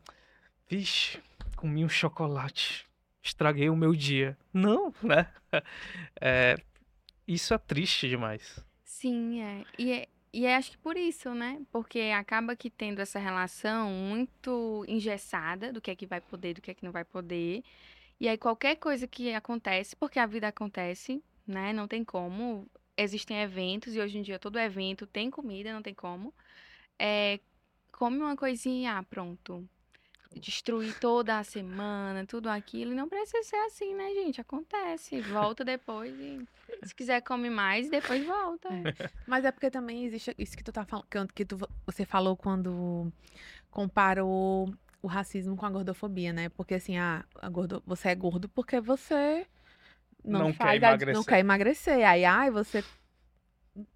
vixe, 0.68 1.18
comi 1.56 1.82
um 1.84 1.88
chocolate, 1.88 2.86
estraguei 3.22 3.70
o 3.70 3.76
meu 3.76 3.94
dia. 3.94 4.36
Não, 4.52 4.94
né? 5.02 5.26
É, 6.20 6.54
isso 7.26 7.52
é 7.54 7.58
triste 7.58 8.08
demais. 8.08 8.64
Sim, 8.84 9.42
é. 9.42 9.64
E 9.78 9.92
é, 9.92 10.08
e 10.32 10.46
acho 10.46 10.72
que 10.72 10.78
por 10.78 10.96
isso, 10.96 11.34
né? 11.34 11.60
Porque 11.72 12.00
acaba 12.16 12.56
que 12.56 12.70
tendo 12.70 13.00
essa 13.00 13.18
relação 13.18 13.90
muito 13.90 14.84
engessada 14.88 15.72
do 15.72 15.80
que 15.80 15.90
é 15.90 15.96
que 15.96 16.06
vai 16.06 16.20
poder, 16.20 16.54
do 16.54 16.62
que 16.62 16.70
é 16.70 16.74
que 16.74 16.84
não 16.84 16.92
vai 16.92 17.04
poder. 17.04 17.64
E 18.20 18.28
aí 18.28 18.38
qualquer 18.38 18.76
coisa 18.76 19.06
que 19.06 19.32
acontece, 19.34 19.96
porque 19.96 20.18
a 20.18 20.26
vida 20.26 20.48
acontece, 20.48 21.22
né? 21.46 21.72
Não 21.72 21.88
tem 21.88 22.04
como. 22.04 22.66
Existem 22.96 23.38
eventos 23.42 23.94
e 23.94 24.00
hoje 24.00 24.18
em 24.18 24.22
dia 24.22 24.38
todo 24.38 24.58
evento 24.58 25.06
tem 25.06 25.30
comida, 25.30 25.72
não 25.72 25.82
tem 25.82 25.94
como. 25.94 26.34
É, 26.98 27.40
come 27.92 28.18
uma 28.18 28.36
coisinha, 28.36 28.98
ah, 28.98 29.02
pronto 29.04 29.68
destruir 30.34 30.98
toda 31.00 31.38
a 31.38 31.44
semana, 31.44 32.24
tudo 32.24 32.48
aquilo. 32.48 32.92
E 32.92 32.94
não 32.94 33.08
precisa 33.08 33.42
ser 33.42 33.56
assim, 33.56 33.94
né, 33.94 34.10
gente? 34.14 34.40
Acontece. 34.40 35.20
Volta 35.22 35.64
depois 35.64 36.18
e 36.18 36.46
se 36.82 36.94
quiser 36.94 37.20
come 37.20 37.50
mais, 37.50 37.90
depois 37.90 38.24
volta. 38.24 38.68
É. 38.68 39.10
Mas 39.26 39.44
é 39.44 39.50
porque 39.50 39.70
também 39.70 40.04
existe 40.04 40.34
isso 40.38 40.56
que 40.56 40.64
tu 40.64 40.72
tá 40.72 40.84
falando, 40.84 41.32
que 41.34 41.44
tu, 41.44 41.58
você 41.84 42.04
falou 42.04 42.36
quando 42.36 43.12
comparou 43.70 44.72
o 45.02 45.06
racismo 45.06 45.56
com 45.56 45.66
a 45.66 45.70
gordofobia, 45.70 46.32
né? 46.32 46.48
Porque 46.50 46.74
assim, 46.74 46.98
ah, 46.98 47.24
a 47.40 47.48
gordo, 47.48 47.82
você 47.86 48.08
é 48.08 48.14
gordo 48.14 48.48
porque 48.48 48.80
você 48.80 49.46
não, 50.24 50.40
não 50.40 50.52
faz, 50.52 50.78
quer 50.78 50.86
emagrecer. 50.86 51.14
não 51.14 51.24
quer 51.24 51.38
emagrecer. 51.38 52.08
Aí, 52.08 52.24
ai, 52.24 52.50
você 52.50 52.84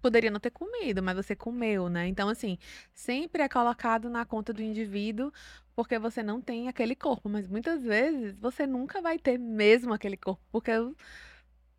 poderia 0.01 0.31
não 0.31 0.39
ter 0.39 0.51
comido, 0.51 1.03
mas 1.03 1.15
você 1.15 1.35
comeu, 1.35 1.89
né? 1.89 2.07
Então, 2.07 2.29
assim, 2.29 2.57
sempre 2.93 3.43
é 3.43 3.49
colocado 3.49 4.09
na 4.09 4.25
conta 4.25 4.53
do 4.53 4.61
indivíduo 4.61 5.31
porque 5.75 5.99
você 5.99 6.23
não 6.23 6.39
tem 6.39 6.69
aquele 6.69 6.95
corpo, 6.95 7.27
mas 7.27 7.47
muitas 7.47 7.83
vezes 7.83 8.33
você 8.39 8.65
nunca 8.65 9.01
vai 9.01 9.19
ter 9.19 9.37
mesmo 9.37 9.93
aquele 9.93 10.15
corpo, 10.15 10.41
porque 10.51 10.71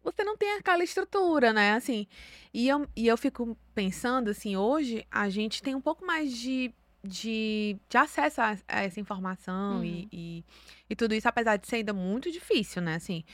você 0.03 0.23
não 0.23 0.37
tem 0.37 0.53
aquela 0.53 0.85
estrutura, 0.85 1.53
né? 1.53 1.73
Assim, 1.73 2.07
e 2.53 2.69
eu, 2.69 2.87
e 2.95 3.09
eu 3.09 3.17
fico 3.17 3.57
pensando, 3.75 4.31
assim, 4.31 4.57
hoje 4.57 5.07
a 5.11 5.29
gente 5.31 5.63
tem 5.63 5.75
um 5.75 5.81
pouco 5.81 6.05
mais 6.07 6.31
de, 6.37 6.73
de, 7.03 7.77
de 7.89 7.99
acesso 7.99 8.41
a, 8.41 8.57
a 8.69 8.83
essa 8.85 9.01
informação 9.01 9.79
uhum. 9.79 9.85
e, 9.85 10.09
e, 10.13 10.45
e, 10.91 10.95
tudo 10.95 11.15
isso, 11.15 11.29
apesar 11.29 11.57
de 11.57 11.67
ser 11.67 11.77
ainda 11.77 11.95
muito 11.95 12.31
difícil, 12.31 12.83
né? 12.83 12.97
Assim, 12.97 13.25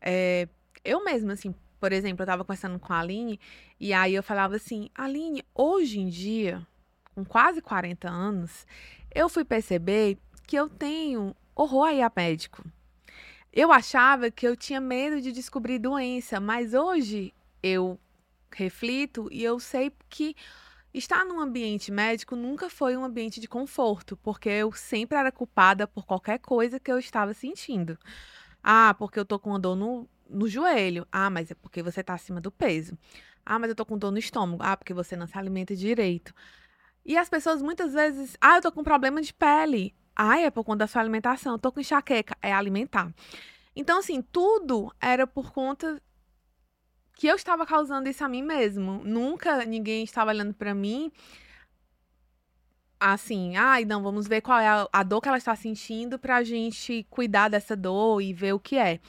é, 0.00 0.48
eu 0.84 1.04
mesma, 1.04 1.32
assim, 1.32 1.54
por 1.84 1.92
exemplo, 1.92 2.22
eu 2.22 2.26
tava 2.26 2.42
conversando 2.46 2.78
com 2.78 2.94
a 2.94 3.00
Aline, 3.00 3.38
e 3.78 3.92
aí 3.92 4.14
eu 4.14 4.22
falava 4.22 4.56
assim, 4.56 4.88
Aline, 4.94 5.44
hoje 5.54 6.00
em 6.00 6.08
dia, 6.08 6.66
com 7.14 7.22
quase 7.26 7.60
40 7.60 8.08
anos, 8.08 8.66
eu 9.14 9.28
fui 9.28 9.44
perceber 9.44 10.16
que 10.46 10.56
eu 10.56 10.66
tenho 10.66 11.36
horror 11.54 11.88
aí 11.88 12.00
a 12.00 12.10
médico. 12.16 12.64
Eu 13.52 13.70
achava 13.70 14.30
que 14.30 14.48
eu 14.48 14.56
tinha 14.56 14.80
medo 14.80 15.20
de 15.20 15.30
descobrir 15.30 15.78
doença, 15.78 16.40
mas 16.40 16.72
hoje 16.72 17.34
eu 17.62 18.00
reflito 18.50 19.28
e 19.30 19.44
eu 19.44 19.60
sei 19.60 19.92
que 20.08 20.34
estar 20.94 21.22
num 21.26 21.38
ambiente 21.38 21.92
médico 21.92 22.34
nunca 22.34 22.70
foi 22.70 22.96
um 22.96 23.04
ambiente 23.04 23.42
de 23.42 23.46
conforto, 23.46 24.16
porque 24.16 24.48
eu 24.48 24.72
sempre 24.72 25.18
era 25.18 25.30
culpada 25.30 25.86
por 25.86 26.06
qualquer 26.06 26.38
coisa 26.38 26.80
que 26.80 26.90
eu 26.90 26.98
estava 26.98 27.34
sentindo. 27.34 27.98
Ah, 28.62 28.94
porque 28.98 29.18
eu 29.18 29.26
tô 29.26 29.38
com 29.38 29.50
uma 29.50 29.58
dor 29.58 29.76
no, 29.76 30.08
no 30.28 30.48
joelho. 30.48 31.06
Ah, 31.10 31.30
mas 31.30 31.50
é 31.50 31.54
porque 31.54 31.82
você 31.82 32.02
tá 32.02 32.14
acima 32.14 32.40
do 32.40 32.50
peso. 32.50 32.96
Ah, 33.44 33.58
mas 33.58 33.70
eu 33.70 33.76
tô 33.76 33.84
com 33.84 33.98
dor 33.98 34.10
no 34.10 34.18
estômago. 34.18 34.62
Ah, 34.62 34.76
porque 34.76 34.94
você 34.94 35.16
não 35.16 35.26
se 35.26 35.36
alimenta 35.36 35.74
direito. 35.76 36.34
E 37.04 37.16
as 37.16 37.28
pessoas 37.28 37.60
muitas 37.60 37.92
vezes, 37.92 38.36
ah, 38.40 38.56
eu 38.56 38.62
tô 38.62 38.72
com 38.72 38.82
problema 38.82 39.20
de 39.20 39.32
pele. 39.34 39.94
Ah, 40.16 40.38
é 40.38 40.50
por 40.50 40.64
conta 40.64 40.78
da 40.78 40.86
sua 40.86 41.02
alimentação. 41.02 41.52
Eu 41.54 41.58
tô 41.58 41.70
com 41.70 41.80
enxaqueca. 41.80 42.36
É 42.40 42.52
alimentar. 42.52 43.12
Então, 43.76 43.98
assim, 43.98 44.22
tudo 44.22 44.92
era 45.00 45.26
por 45.26 45.52
conta 45.52 46.00
que 47.16 47.26
eu 47.26 47.36
estava 47.36 47.66
causando 47.66 48.08
isso 48.08 48.24
a 48.24 48.28
mim 48.28 48.42
mesmo. 48.42 49.02
Nunca 49.04 49.64
ninguém 49.64 50.04
estava 50.04 50.30
olhando 50.30 50.54
para 50.54 50.74
mim 50.74 51.12
assim, 53.12 53.56
ai, 53.56 53.82
ah, 53.82 53.86
não, 53.86 54.02
vamos 54.02 54.26
ver 54.26 54.40
qual 54.40 54.58
é 54.58 54.66
a, 54.66 54.88
a 54.92 55.02
dor 55.02 55.20
que 55.20 55.28
ela 55.28 55.36
está 55.36 55.54
sentindo 55.54 56.18
pra 56.18 56.42
gente 56.42 57.06
cuidar 57.10 57.48
dessa 57.48 57.76
dor 57.76 58.22
e 58.22 58.32
ver 58.32 58.54
o 58.54 58.58
que 58.58 58.76
é. 58.76 59.00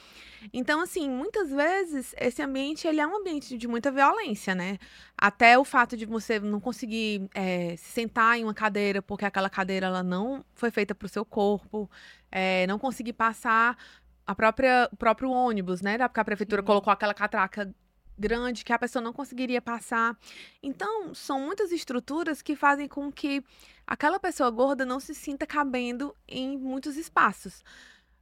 Então, 0.52 0.80
assim, 0.80 1.08
muitas 1.08 1.50
vezes 1.50 2.14
esse 2.18 2.42
ambiente 2.42 2.86
ele 2.86 3.00
é 3.00 3.06
um 3.06 3.16
ambiente 3.16 3.56
de 3.56 3.66
muita 3.66 3.90
violência, 3.90 4.54
né? 4.54 4.78
Até 5.16 5.58
o 5.58 5.64
fato 5.64 5.96
de 5.96 6.04
você 6.04 6.38
não 6.38 6.60
conseguir 6.60 7.28
é, 7.34 7.74
se 7.76 7.92
sentar 7.92 8.38
em 8.38 8.44
uma 8.44 8.54
cadeira 8.54 9.00
porque 9.00 9.24
aquela 9.24 9.50
cadeira 9.50 9.86
ela 9.86 10.02
não 10.02 10.44
foi 10.54 10.70
feita 10.70 10.94
para 10.94 11.06
o 11.06 11.08
seu 11.08 11.24
corpo, 11.24 11.90
é, 12.30 12.66
não 12.66 12.78
conseguir 12.78 13.14
passar 13.14 13.76
a 14.26 14.34
própria, 14.34 14.88
o 14.92 14.96
próprio 14.96 15.30
ônibus, 15.30 15.80
né? 15.80 15.96
Porque 15.98 16.20
a 16.20 16.24
prefeitura 16.24 16.62
Sim. 16.62 16.66
colocou 16.66 16.92
aquela 16.92 17.14
catraca 17.14 17.74
grande 18.18 18.64
que 18.64 18.72
a 18.72 18.78
pessoa 18.78 19.02
não 19.02 19.12
conseguiria 19.12 19.60
passar. 19.60 20.16
Então, 20.62 21.14
são 21.14 21.40
muitas 21.40 21.70
estruturas 21.70 22.40
que 22.42 22.56
fazem 22.56 22.88
com 22.88 23.12
que 23.12 23.44
aquela 23.86 24.18
pessoa 24.18 24.50
gorda 24.50 24.84
não 24.84 25.00
se 25.00 25.14
sinta 25.14 25.46
cabendo 25.46 26.14
em 26.26 26.58
muitos 26.58 26.96
espaços 26.96 27.62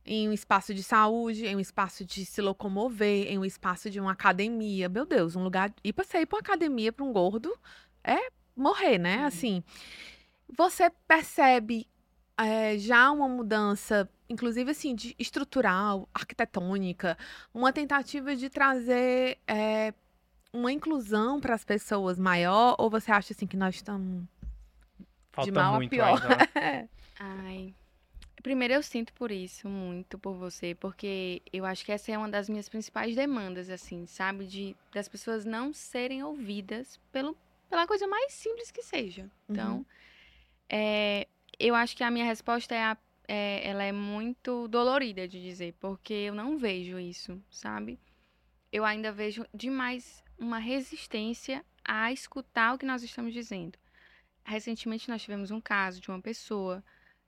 em 0.06 0.28
um 0.28 0.32
espaço 0.32 0.74
de 0.74 0.82
saúde, 0.82 1.46
em 1.46 1.56
um 1.56 1.60
espaço 1.60 2.04
de 2.04 2.26
se 2.26 2.42
locomover, 2.42 3.26
em 3.26 3.38
um 3.38 3.44
espaço 3.44 3.88
de 3.88 3.98
uma 3.98 4.12
academia. 4.12 4.88
Meu 4.88 5.06
Deus, 5.06 5.34
um 5.34 5.42
lugar. 5.42 5.72
Sair 6.06 6.26
para 6.26 6.36
uma 6.36 6.40
academia 6.40 6.92
para 6.92 7.04
um 7.04 7.12
gordo 7.12 7.56
é 8.02 8.28
morrer, 8.54 8.98
né? 8.98 9.20
Uhum. 9.20 9.26
Assim, 9.26 9.64
você 10.56 10.90
percebe 11.08 11.86
é, 12.36 12.76
já 12.78 13.10
uma 13.10 13.28
mudança, 13.28 14.08
inclusive 14.28 14.70
assim, 14.70 14.94
de 14.94 15.14
estrutural, 15.18 16.08
arquitetônica, 16.12 17.16
uma 17.52 17.72
tentativa 17.72 18.36
de 18.36 18.50
trazer 18.50 19.38
é, 19.46 19.94
uma 20.52 20.70
inclusão 20.70 21.40
para 21.40 21.54
as 21.54 21.64
pessoas 21.64 22.18
maior, 22.18 22.76
ou 22.78 22.90
você 22.90 23.10
acha 23.10 23.32
assim 23.32 23.46
que 23.46 23.56
nós 23.56 23.76
estamos 23.76 24.24
Falta 25.34 25.50
de 25.50 25.52
mal 25.52 25.74
muito 25.74 25.92
a 25.94 25.96
pior? 25.96 26.22
Ainda. 26.22 26.90
Ai. 27.18 27.74
Primeiro, 28.40 28.74
eu 28.74 28.82
sinto 28.82 29.12
por 29.14 29.32
isso, 29.32 29.68
muito 29.68 30.18
por 30.18 30.34
você, 30.34 30.74
porque 30.74 31.40
eu 31.50 31.64
acho 31.64 31.84
que 31.84 31.90
essa 31.90 32.12
é 32.12 32.18
uma 32.18 32.28
das 32.28 32.48
minhas 32.48 32.68
principais 32.68 33.16
demandas, 33.16 33.70
assim, 33.70 34.06
sabe? 34.06 34.46
De 34.46 34.76
das 34.92 35.08
pessoas 35.08 35.44
não 35.44 35.72
serem 35.72 36.22
ouvidas 36.22 37.00
pelo, 37.10 37.36
pela 37.70 37.86
coisa 37.86 38.06
mais 38.06 38.34
simples 38.34 38.70
que 38.70 38.82
seja. 38.82 39.30
Então, 39.48 39.78
uhum. 39.78 39.84
é, 40.68 41.26
eu 41.58 41.74
acho 41.74 41.96
que 41.96 42.04
a 42.04 42.10
minha 42.10 42.26
resposta 42.26 42.74
é, 42.74 42.82
a, 42.82 42.96
é, 43.26 43.66
ela 43.66 43.82
é 43.82 43.92
muito 43.92 44.68
dolorida 44.68 45.26
de 45.26 45.42
dizer, 45.42 45.74
porque 45.80 46.12
eu 46.12 46.34
não 46.34 46.58
vejo 46.58 46.98
isso, 46.98 47.42
sabe? 47.50 47.98
Eu 48.70 48.84
ainda 48.84 49.10
vejo 49.10 49.46
demais 49.54 50.22
uma 50.38 50.58
resistência 50.58 51.64
a 51.82 52.12
escutar 52.12 52.74
o 52.74 52.78
que 52.78 52.84
nós 52.86 53.02
estamos 53.02 53.32
dizendo. 53.32 53.78
Recentemente 54.44 55.08
nós 55.08 55.22
tivemos 55.22 55.50
um 55.50 55.60
caso 55.60 56.00
de 56.00 56.10
uma 56.10 56.20
pessoa 56.20 56.82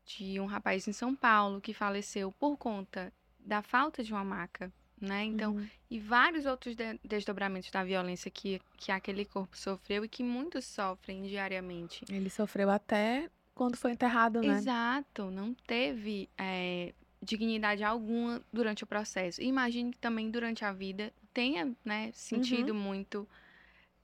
de 0.05 0.39
um 0.39 0.47
rapaz 0.47 0.87
em 0.87 0.93
São 0.93 1.15
Paulo 1.15 1.61
que 1.61 1.75
faleceu 1.75 2.31
por 2.33 2.57
conta 2.57 3.13
da 3.39 3.63
falta 3.63 4.03
de 4.03 4.13
uma 4.13 4.25
maca, 4.25 4.73
né? 5.01 5.25
Então, 5.25 5.55
uhum. 5.55 5.69
e 5.91 5.99
vários 5.99 6.47
outros 6.47 6.75
de 6.75 6.99
desdobramentos 7.05 7.71
da 7.71 7.83
violência 7.85 8.31
que, 8.31 8.61
que 8.77 8.93
aquele 8.93 9.25
corpo 9.25 9.57
sofreu 9.57 10.05
e 10.05 10.09
que 10.09 10.23
muitos 10.23 10.65
sofrem 10.65 11.23
diariamente. 11.23 12.05
Ele 12.09 12.31
sofreu 12.31 12.71
até 12.71 13.31
quando 13.55 13.77
foi 13.77 13.93
enterrado, 13.93 14.41
né? 14.41 14.59
Exato, 14.59 15.31
não 15.31 15.55
teve 15.55 16.29
é, 16.37 16.93
dignidade 17.23 17.83
alguma 17.83 18.43
durante 18.53 18.85
o 18.85 18.87
processo. 18.87 19.41
E 19.41 19.47
imagine 19.47 19.91
que 19.91 19.99
também 19.99 20.31
durante 20.31 20.65
a 20.65 20.73
vida 20.73 21.13
tenha, 21.33 21.75
né, 21.85 22.11
sentido 22.13 22.71
uhum. 22.71 22.79
muito 22.79 23.29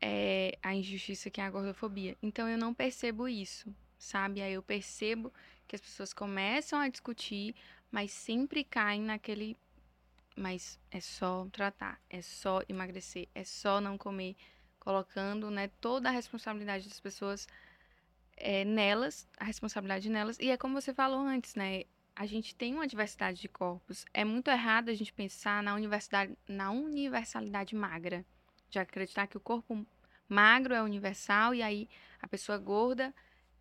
é, 0.02 0.58
a 0.60 0.74
injustiça 0.74 1.30
que 1.30 1.40
é 1.40 1.44
a 1.44 1.50
gordofobia. 1.50 2.16
Então 2.20 2.48
eu 2.48 2.58
não 2.58 2.74
percebo 2.74 3.28
isso, 3.28 3.72
sabe? 3.96 4.42
Aí 4.42 4.52
eu 4.52 4.62
percebo 4.62 5.32
que 5.68 5.76
as 5.76 5.80
pessoas 5.80 6.12
começam 6.12 6.80
a 6.80 6.88
discutir, 6.88 7.54
mas 7.90 8.10
sempre 8.10 8.64
caem 8.64 9.00
naquele 9.00 9.56
mas 10.34 10.80
é 10.90 10.98
só 10.98 11.46
tratar, 11.52 12.00
é 12.08 12.22
só 12.22 12.62
emagrecer, 12.66 13.28
é 13.34 13.44
só 13.44 13.82
não 13.82 13.98
comer, 13.98 14.34
colocando, 14.80 15.50
né, 15.50 15.68
toda 15.78 16.08
a 16.08 16.12
responsabilidade 16.12 16.88
das 16.88 16.98
pessoas 16.98 17.46
é, 18.36 18.64
nelas, 18.64 19.28
a 19.36 19.44
responsabilidade 19.44 20.08
nelas. 20.08 20.38
E 20.38 20.50
é 20.50 20.56
como 20.56 20.80
você 20.80 20.94
falou 20.94 21.20
antes, 21.20 21.54
né? 21.54 21.84
A 22.16 22.26
gente 22.26 22.54
tem 22.54 22.74
uma 22.74 22.86
diversidade 22.86 23.40
de 23.40 23.48
corpos. 23.48 24.06
É 24.12 24.24
muito 24.24 24.50
errado 24.50 24.88
a 24.88 24.94
gente 24.94 25.12
pensar 25.12 25.62
na 25.62 25.74
universidade, 25.74 26.36
na 26.48 26.70
universalidade 26.70 27.74
magra, 27.74 28.24
de 28.72 28.78
acreditar 28.78 29.26
que 29.26 29.36
o 29.36 29.40
corpo 29.40 29.86
magro 30.28 30.74
é 30.74 30.82
universal 30.82 31.54
e 31.54 31.62
aí 31.62 31.88
a 32.20 32.26
pessoa 32.26 32.56
gorda 32.56 33.14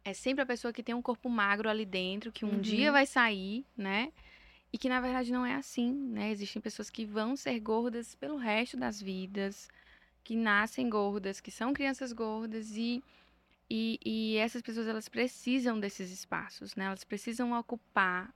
é 0.03 0.14
sempre 0.14 0.41
a 0.41 0.45
pessoa 0.45 0.74
que 0.74 0.82
tem 0.82 0.95
um 0.95 1.01
corpo 1.01 1.30
magro 1.30 1.70
ali 1.70 1.86
dentro, 1.86 2.32
que 2.32 2.45
um 2.45 2.53
uhum. 2.53 2.62
dia 2.62 2.91
vai 2.91 3.05
sair, 3.05 3.66
né? 3.78 4.12
E 4.74 4.78
que 4.78 4.88
na 4.88 5.01
verdade 5.01 5.32
não 5.34 5.45
é 5.45 5.53
assim, 5.53 5.91
né? 5.91 6.32
Existem 6.32 6.62
pessoas 6.62 6.89
que 6.89 7.05
vão 7.05 7.36
ser 7.36 7.59
gordas 7.59 8.16
pelo 8.16 8.38
resto 8.38 8.78
das 8.78 9.01
vidas, 9.01 9.70
que 10.24 10.36
nascem 10.36 10.89
gordas, 10.89 11.41
que 11.41 11.51
são 11.51 11.74
crianças 11.74 12.14
gordas 12.14 12.76
e 12.76 13.03
e, 13.70 13.99
e 14.03 14.38
essas 14.38 14.62
pessoas 14.62 14.86
elas 14.86 15.07
precisam 15.07 15.80
desses 15.80 16.12
espaços, 16.12 16.76
né? 16.76 16.86
Elas 16.86 17.03
precisam 17.03 17.53
ocupar, 17.57 18.34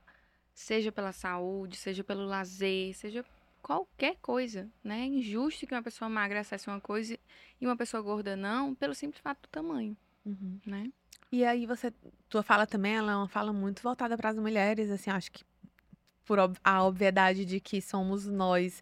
seja 0.54 0.90
pela 0.92 1.12
saúde, 1.12 1.76
seja 1.76 2.02
pelo 2.04 2.24
lazer, 2.24 2.94
seja 2.94 3.24
qualquer 3.66 4.14
coisa, 4.22 4.70
né? 4.84 5.00
É 5.00 5.06
injusto 5.06 5.66
que 5.66 5.74
uma 5.74 5.82
pessoa 5.82 6.08
magra 6.08 6.38
acesse 6.38 6.68
uma 6.68 6.80
coisa 6.80 7.18
e 7.60 7.66
uma 7.66 7.76
pessoa 7.76 8.00
gorda 8.00 8.36
não, 8.36 8.76
pelo 8.76 8.94
simples 8.94 9.20
fato 9.20 9.42
do 9.42 9.48
tamanho, 9.48 9.96
uhum. 10.24 10.60
né? 10.64 10.88
E 11.32 11.44
aí 11.44 11.66
você, 11.66 11.92
tua 12.28 12.44
fala 12.44 12.64
também, 12.64 12.94
ela 12.94 13.10
é 13.10 13.16
uma 13.16 13.26
fala 13.26 13.52
muito 13.52 13.82
voltada 13.82 14.16
para 14.16 14.30
as 14.30 14.36
mulheres, 14.36 14.88
assim, 14.88 15.10
acho 15.10 15.32
que 15.32 15.44
por 16.24 16.38
a 16.62 16.84
obviedade 16.84 17.44
de 17.44 17.58
que 17.58 17.82
somos 17.82 18.24
nós 18.24 18.80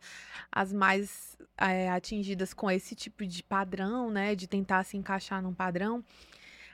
as 0.53 0.71
mais 0.71 1.35
é, 1.57 1.89
atingidas 1.89 2.53
com 2.53 2.71
esse 2.71 2.95
tipo 2.95 3.25
de 3.27 3.43
padrão, 3.43 4.11
né, 4.11 4.35
de 4.35 4.47
tentar 4.47 4.85
se 4.85 4.99
encaixar 4.99 5.41
num 5.41 5.55
padrão. 5.55 6.05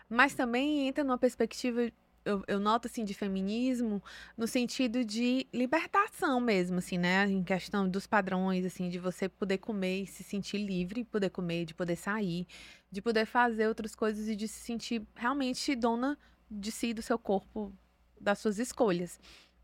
Mas 0.09 0.35
também 0.35 0.89
entra 0.89 1.05
numa 1.05 1.19
perspectiva, 1.19 1.93
eu, 2.25 2.43
eu 2.47 2.61
noto 2.61 2.87
assim, 2.87 3.05
de 3.05 3.15
feminismo, 3.15 4.03
no 4.37 4.47
sentido 4.47 5.05
de 5.05 5.47
libertação 5.53 6.41
mesmo, 6.41 6.79
assim, 6.79 6.99
né? 6.99 7.27
Em 7.29 7.43
questão 7.43 7.89
dos 7.89 8.07
padrões, 8.07 8.65
assim, 8.65 8.89
de 8.89 8.99
você 8.99 9.29
poder 9.29 9.59
comer 9.59 10.03
e 10.03 10.07
se 10.07 10.23
sentir 10.23 10.59
livre, 10.59 11.05
poder 11.05 11.31
comer, 11.31 11.65
de 11.65 11.75
poder 11.75 11.97
sair, 11.97 12.47
de 12.91 13.01
poder 13.01 13.27
fazer 13.27 13.69
outras 13.69 13.95
coisas 13.95 14.29
e 14.29 14.37
de 14.37 14.47
se 14.47 14.61
sentir 14.61 15.03
realmente 15.15 15.75
dona 15.75 16.19
de 16.51 16.71
si, 16.71 16.93
do 16.93 17.03
seu 17.03 17.19
corpo, 17.19 17.73
das 18.21 18.39
suas 18.39 18.59
escolhas. 18.59 19.19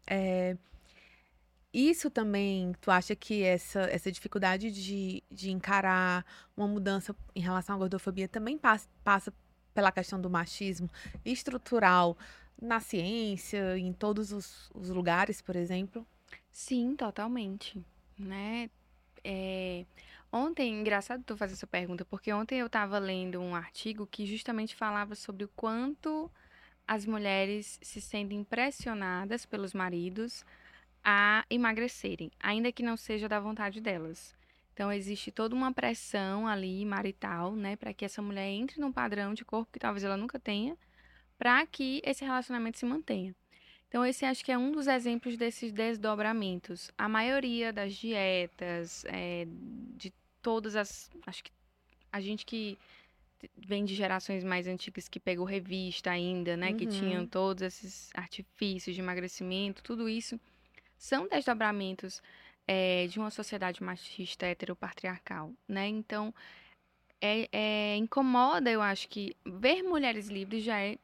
É, 0.06 0.56
isso 1.72 2.08
também, 2.08 2.72
tu 2.80 2.90
acha 2.90 3.14
que 3.14 3.42
essa, 3.42 3.80
essa 3.82 4.10
dificuldade 4.10 4.70
de, 4.70 5.22
de 5.30 5.50
encarar 5.50 6.24
uma 6.56 6.66
mudança 6.66 7.14
em 7.34 7.40
relação 7.40 7.74
à 7.74 7.78
gordofobia 7.78 8.26
também 8.26 8.56
passa, 8.56 8.88
passa 9.04 9.32
pela 9.74 9.92
questão 9.92 10.18
do 10.18 10.30
machismo 10.30 10.88
estrutural 11.22 12.16
na 12.60 12.80
ciência, 12.80 13.78
em 13.78 13.92
todos 13.92 14.32
os, 14.32 14.70
os 14.74 14.88
lugares, 14.90 15.40
por 15.42 15.56
exemplo? 15.56 16.06
Sim, 16.50 16.96
totalmente. 16.96 17.84
Né? 18.18 18.70
É... 19.22 19.84
Ontem, 20.32 20.80
engraçado 20.80 21.22
tu 21.24 21.36
fazer 21.36 21.54
essa 21.54 21.66
pergunta, 21.66 22.04
porque 22.04 22.32
ontem 22.32 22.58
eu 22.58 22.66
estava 22.66 22.98
lendo 22.98 23.40
um 23.40 23.54
artigo 23.54 24.06
que 24.06 24.26
justamente 24.26 24.74
falava 24.74 25.14
sobre 25.14 25.44
o 25.44 25.48
quanto 25.48 26.30
as 26.86 27.06
mulheres 27.06 27.78
se 27.82 28.00
sentem 28.00 28.44
pressionadas 28.44 29.46
pelos 29.46 29.72
maridos 29.72 30.44
a 31.02 31.44
emagrecerem, 31.48 32.30
ainda 32.40 32.72
que 32.72 32.82
não 32.82 32.96
seja 32.96 33.28
da 33.28 33.40
vontade 33.40 33.80
delas. 33.80 34.34
Então 34.72 34.92
existe 34.92 35.30
toda 35.30 35.54
uma 35.54 35.72
pressão 35.72 36.46
ali 36.46 36.84
marital, 36.84 37.54
né, 37.54 37.76
para 37.76 37.94
que 37.94 38.04
essa 38.04 38.20
mulher 38.20 38.48
entre 38.48 38.80
num 38.80 38.92
padrão 38.92 39.32
de 39.32 39.44
corpo 39.44 39.72
que 39.72 39.78
talvez 39.78 40.04
ela 40.04 40.16
nunca 40.16 40.38
tenha, 40.38 40.76
para 41.38 41.66
que 41.66 42.00
esse 42.04 42.24
relacionamento 42.24 42.78
se 42.78 42.86
mantenha. 42.86 43.34
Então 43.88 44.04
esse 44.04 44.24
acho 44.24 44.44
que 44.44 44.52
é 44.52 44.58
um 44.58 44.72
dos 44.72 44.86
exemplos 44.86 45.36
desses 45.36 45.72
desdobramentos. 45.72 46.90
A 46.98 47.08
maioria 47.08 47.72
das 47.72 47.94
dietas, 47.94 49.04
é, 49.06 49.46
de 49.96 50.12
todas 50.42 50.76
as, 50.76 51.10
acho 51.26 51.44
que 51.44 51.50
a 52.12 52.20
gente 52.20 52.44
que 52.44 52.78
vem 53.56 53.84
de 53.84 53.94
gerações 53.94 54.42
mais 54.42 54.66
antigas 54.66 55.08
que 55.08 55.20
pegou 55.20 55.44
revista 55.44 56.10
ainda, 56.10 56.56
né, 56.56 56.70
uhum. 56.70 56.76
que 56.76 56.86
tinham 56.86 57.26
todos 57.26 57.62
esses 57.62 58.10
artifícios 58.14 58.94
de 58.94 59.00
emagrecimento, 59.00 59.82
tudo 59.82 60.08
isso 60.08 60.40
são 60.98 61.28
desdobramentos 61.28 62.22
é, 62.66 63.06
de 63.06 63.18
uma 63.18 63.30
sociedade 63.30 63.82
machista 63.82 64.46
heteropatriarcal, 64.46 65.52
né? 65.68 65.86
Então, 65.86 66.34
é, 67.20 67.48
é, 67.52 67.96
incomoda, 67.96 68.70
eu 68.70 68.82
acho 68.82 69.08
que 69.08 69.36
ver 69.44 69.82
mulheres 69.82 70.28
livres 70.28 70.64
já 70.64 70.80
é 70.80 70.98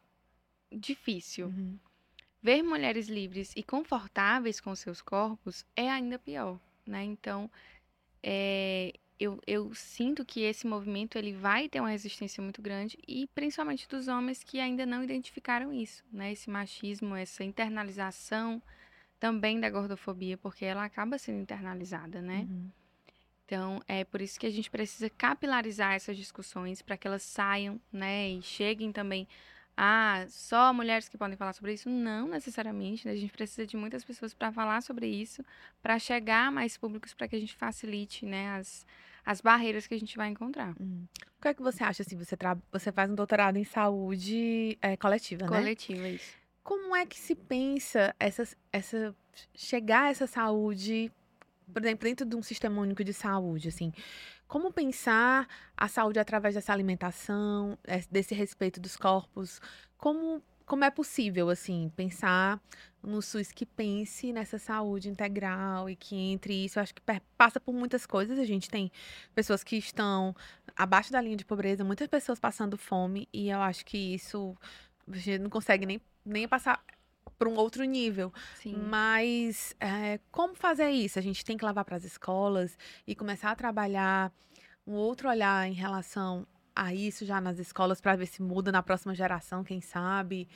difícil. 0.76 1.46
Uhum. 1.46 1.78
Ver 2.42 2.62
mulheres 2.62 3.08
livres 3.08 3.52
e 3.54 3.62
confortáveis 3.62 4.60
com 4.60 4.74
seus 4.74 5.00
corpos 5.00 5.64
é 5.76 5.88
ainda 5.88 6.18
pior, 6.18 6.58
né? 6.84 7.04
Então, 7.04 7.50
é, 8.22 8.92
eu, 9.18 9.40
eu 9.46 9.72
sinto 9.74 10.24
que 10.24 10.40
esse 10.40 10.66
movimento 10.66 11.16
ele 11.16 11.32
vai 11.32 11.68
ter 11.68 11.78
uma 11.78 11.90
resistência 11.90 12.42
muito 12.42 12.60
grande 12.60 12.98
e 13.06 13.28
principalmente 13.28 13.88
dos 13.88 14.08
homens 14.08 14.42
que 14.42 14.58
ainda 14.58 14.84
não 14.84 15.04
identificaram 15.04 15.72
isso, 15.72 16.04
né? 16.12 16.32
Esse 16.32 16.50
machismo, 16.50 17.14
essa 17.14 17.44
internalização 17.44 18.60
também 19.20 19.60
da 19.60 19.70
gordofobia, 19.70 20.36
porque 20.36 20.64
ela 20.64 20.84
acaba 20.84 21.18
sendo 21.18 21.38
internalizada, 21.38 22.20
né? 22.20 22.48
Uhum. 22.50 22.70
Então, 23.44 23.80
é 23.86 24.02
por 24.02 24.20
isso 24.20 24.40
que 24.40 24.46
a 24.46 24.50
gente 24.50 24.68
precisa 24.68 25.08
capilarizar 25.10 25.94
essas 25.94 26.16
discussões 26.16 26.82
para 26.82 26.96
que 26.96 27.06
elas 27.06 27.22
saiam, 27.22 27.80
né? 27.92 28.30
E 28.30 28.42
cheguem 28.42 28.90
também 28.90 29.28
ah, 29.76 30.26
só 30.28 30.72
mulheres 30.72 31.08
que 31.08 31.16
podem 31.16 31.36
falar 31.36 31.52
sobre 31.54 31.72
isso? 31.72 31.88
Não 31.88 32.28
necessariamente. 32.28 33.06
Né? 33.06 33.12
A 33.12 33.16
gente 33.16 33.32
precisa 33.32 33.66
de 33.66 33.76
muitas 33.76 34.04
pessoas 34.04 34.34
para 34.34 34.52
falar 34.52 34.82
sobre 34.82 35.06
isso, 35.06 35.44
para 35.82 35.98
chegar 35.98 36.48
a 36.48 36.50
mais 36.50 36.76
públicos, 36.76 37.14
para 37.14 37.26
que 37.26 37.36
a 37.36 37.40
gente 37.40 37.56
facilite 37.56 38.26
né, 38.26 38.50
as, 38.50 38.86
as 39.24 39.40
barreiras 39.40 39.86
que 39.86 39.94
a 39.94 39.98
gente 39.98 40.16
vai 40.16 40.28
encontrar. 40.28 40.74
Hum. 40.80 41.04
O 41.38 41.42
que 41.42 41.48
é 41.48 41.54
que 41.54 41.62
você 41.62 41.82
acha? 41.82 42.02
Assim, 42.02 42.16
você, 42.16 42.36
tra... 42.36 42.56
você 42.70 42.92
faz 42.92 43.10
um 43.10 43.14
doutorado 43.14 43.56
em 43.56 43.64
saúde 43.64 44.78
é, 44.82 44.96
coletiva, 44.96 45.46
né? 45.46 45.58
Coletiva, 45.58 46.08
isso. 46.08 46.36
Como 46.62 46.94
é 46.94 47.04
que 47.04 47.18
se 47.18 47.34
pensa 47.34 48.14
essa, 48.20 48.46
essa 48.72 49.16
chegar 49.54 50.04
a 50.04 50.10
essa 50.10 50.26
saúde, 50.28 51.10
por 51.72 51.82
exemplo, 51.82 52.04
dentro 52.04 52.24
de 52.24 52.36
um 52.36 52.42
sistema 52.42 52.80
único 52.80 53.02
de 53.02 53.12
saúde, 53.12 53.68
assim? 53.68 53.92
Como 54.52 54.70
pensar 54.70 55.48
a 55.74 55.88
saúde 55.88 56.18
através 56.18 56.54
dessa 56.54 56.74
alimentação, 56.74 57.78
desse 58.10 58.34
respeito 58.34 58.78
dos 58.78 58.98
corpos? 58.98 59.58
Como, 59.96 60.42
como 60.66 60.84
é 60.84 60.90
possível, 60.90 61.48
assim, 61.48 61.90
pensar 61.96 62.60
no 63.02 63.22
SUS 63.22 63.50
que 63.50 63.64
pense 63.64 64.30
nessa 64.30 64.58
saúde 64.58 65.08
integral 65.08 65.88
e 65.88 65.96
que 65.96 66.14
entre 66.14 66.66
isso, 66.66 66.78
eu 66.78 66.82
acho 66.82 66.94
que 66.94 67.00
passa 67.34 67.58
por 67.58 67.72
muitas 67.72 68.04
coisas. 68.04 68.38
A 68.38 68.44
gente 68.44 68.68
tem 68.68 68.92
pessoas 69.34 69.64
que 69.64 69.76
estão 69.76 70.36
abaixo 70.76 71.10
da 71.10 71.22
linha 71.22 71.38
de 71.38 71.46
pobreza, 71.46 71.82
muitas 71.82 72.06
pessoas 72.08 72.38
passando 72.38 72.76
fome, 72.76 73.26
e 73.32 73.48
eu 73.48 73.62
acho 73.62 73.86
que 73.86 73.96
isso 73.96 74.54
a 75.10 75.16
gente 75.16 75.38
não 75.38 75.48
consegue 75.48 75.86
nem 75.86 75.98
nem 76.26 76.46
passar 76.46 76.84
para 77.38 77.48
um 77.48 77.56
outro 77.56 77.84
nível. 77.84 78.32
Sim. 78.54 78.74
Mas 78.76 79.74
é, 79.80 80.20
como 80.30 80.54
fazer 80.54 80.90
isso? 80.90 81.18
A 81.18 81.22
gente 81.22 81.44
tem 81.44 81.56
que 81.56 81.64
levar 81.64 81.84
para 81.84 81.96
as 81.96 82.04
escolas 82.04 82.76
e 83.06 83.14
começar 83.14 83.50
a 83.50 83.56
trabalhar 83.56 84.32
um 84.86 84.94
outro 84.94 85.28
olhar 85.28 85.68
em 85.68 85.72
relação 85.72 86.46
a 86.74 86.94
isso 86.94 87.24
já 87.24 87.40
nas 87.40 87.58
escolas 87.58 88.00
para 88.00 88.16
ver 88.16 88.26
se 88.26 88.42
muda 88.42 88.72
na 88.72 88.82
próxima 88.82 89.14
geração, 89.14 89.62
quem 89.62 89.80
sabe. 89.80 90.48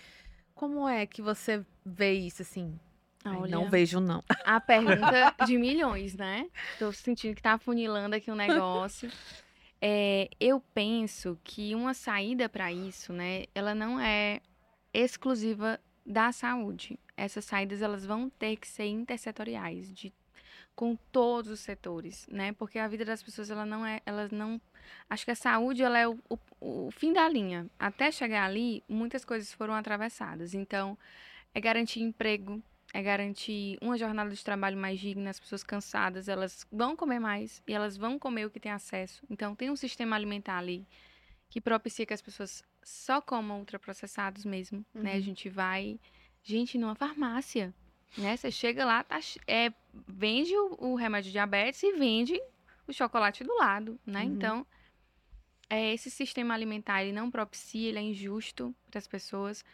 Como 0.54 0.88
é 0.88 1.06
que 1.06 1.20
você 1.20 1.64
vê 1.84 2.12
isso 2.12 2.42
assim? 2.42 2.78
Olha, 3.24 3.50
não 3.50 3.68
vejo, 3.68 3.98
não. 4.00 4.22
A 4.44 4.60
pergunta 4.60 5.34
de 5.46 5.58
milhões, 5.58 6.14
né? 6.14 6.48
Tô 6.78 6.92
sentindo 6.92 7.34
que 7.34 7.42
tá 7.42 7.54
afunilando 7.54 8.14
aqui 8.14 8.30
um 8.30 8.36
negócio. 8.36 9.10
É, 9.80 10.30
eu 10.40 10.60
penso 10.72 11.38
que 11.42 11.74
uma 11.74 11.92
saída 11.92 12.48
para 12.48 12.72
isso, 12.72 13.12
né? 13.12 13.44
Ela 13.54 13.74
não 13.74 14.00
é 14.00 14.40
exclusiva 14.94 15.78
da 16.06 16.30
saúde. 16.30 16.98
Essas 17.16 17.44
saídas 17.44 17.82
elas 17.82 18.06
vão 18.06 18.30
ter 18.30 18.56
que 18.56 18.68
ser 18.68 18.86
intersetoriais, 18.86 19.92
de 19.92 20.12
com 20.74 20.94
todos 21.10 21.50
os 21.50 21.60
setores, 21.60 22.26
né? 22.30 22.52
Porque 22.52 22.78
a 22.78 22.86
vida 22.86 23.04
das 23.04 23.22
pessoas 23.22 23.50
ela 23.50 23.64
não 23.64 23.84
é, 23.84 24.02
elas 24.04 24.30
não, 24.30 24.60
acho 25.08 25.24
que 25.24 25.30
a 25.30 25.34
saúde 25.34 25.82
ela 25.82 25.98
é 25.98 26.06
o, 26.06 26.18
o, 26.28 26.38
o 26.60 26.90
fim 26.90 27.14
da 27.14 27.26
linha. 27.26 27.66
Até 27.78 28.12
chegar 28.12 28.44
ali, 28.44 28.84
muitas 28.86 29.24
coisas 29.24 29.50
foram 29.52 29.72
atravessadas. 29.72 30.52
Então, 30.52 30.98
é 31.54 31.60
garantir 31.60 32.00
emprego, 32.00 32.62
é 32.92 33.02
garantir 33.02 33.78
uma 33.80 33.96
jornada 33.96 34.30
de 34.30 34.44
trabalho 34.44 34.76
mais 34.76 35.00
digna, 35.00 35.30
as 35.30 35.40
pessoas 35.40 35.64
cansadas, 35.64 36.28
elas 36.28 36.66
vão 36.70 36.94
comer 36.94 37.20
mais 37.20 37.62
e 37.66 37.72
elas 37.72 37.96
vão 37.96 38.18
comer 38.18 38.44
o 38.44 38.50
que 38.50 38.60
tem 38.60 38.70
acesso. 38.70 39.24
Então, 39.30 39.54
tem 39.54 39.70
um 39.70 39.76
sistema 39.76 40.14
alimentar 40.14 40.58
ali 40.58 40.86
que 41.48 41.60
propicia 41.60 42.06
que 42.06 42.14
as 42.14 42.22
pessoas 42.22 42.62
só 42.82 43.20
comam 43.20 43.60
ultraprocessados 43.60 44.44
mesmo, 44.44 44.84
uhum. 44.94 45.02
né? 45.02 45.12
A 45.12 45.16
uhum. 45.16 45.22
gente 45.22 45.48
vai, 45.48 45.98
gente, 46.42 46.78
numa 46.78 46.94
farmácia, 46.94 47.74
Né? 48.16 48.36
Você 48.36 48.50
chega 48.50 48.84
lá, 48.84 49.02
tá, 49.04 49.18
é, 49.46 49.72
vende 50.06 50.56
o, 50.56 50.92
o 50.92 50.94
remédio 50.94 51.28
de 51.28 51.32
diabetes 51.32 51.82
e 51.82 51.92
vende 51.92 52.40
o 52.86 52.92
chocolate 52.92 53.44
do 53.44 53.54
lado, 53.56 53.98
né? 54.06 54.24
Uhum. 54.24 54.34
Então, 54.34 54.66
é, 55.68 55.92
esse 55.92 56.10
sistema 56.10 56.54
alimentar 56.54 57.02
ele 57.02 57.12
não 57.12 57.30
propicia, 57.30 57.88
ele 57.88 57.98
é 57.98 58.02
injusto 58.02 58.74
para 58.90 58.98
as 58.98 59.06
pessoas. 59.06 59.64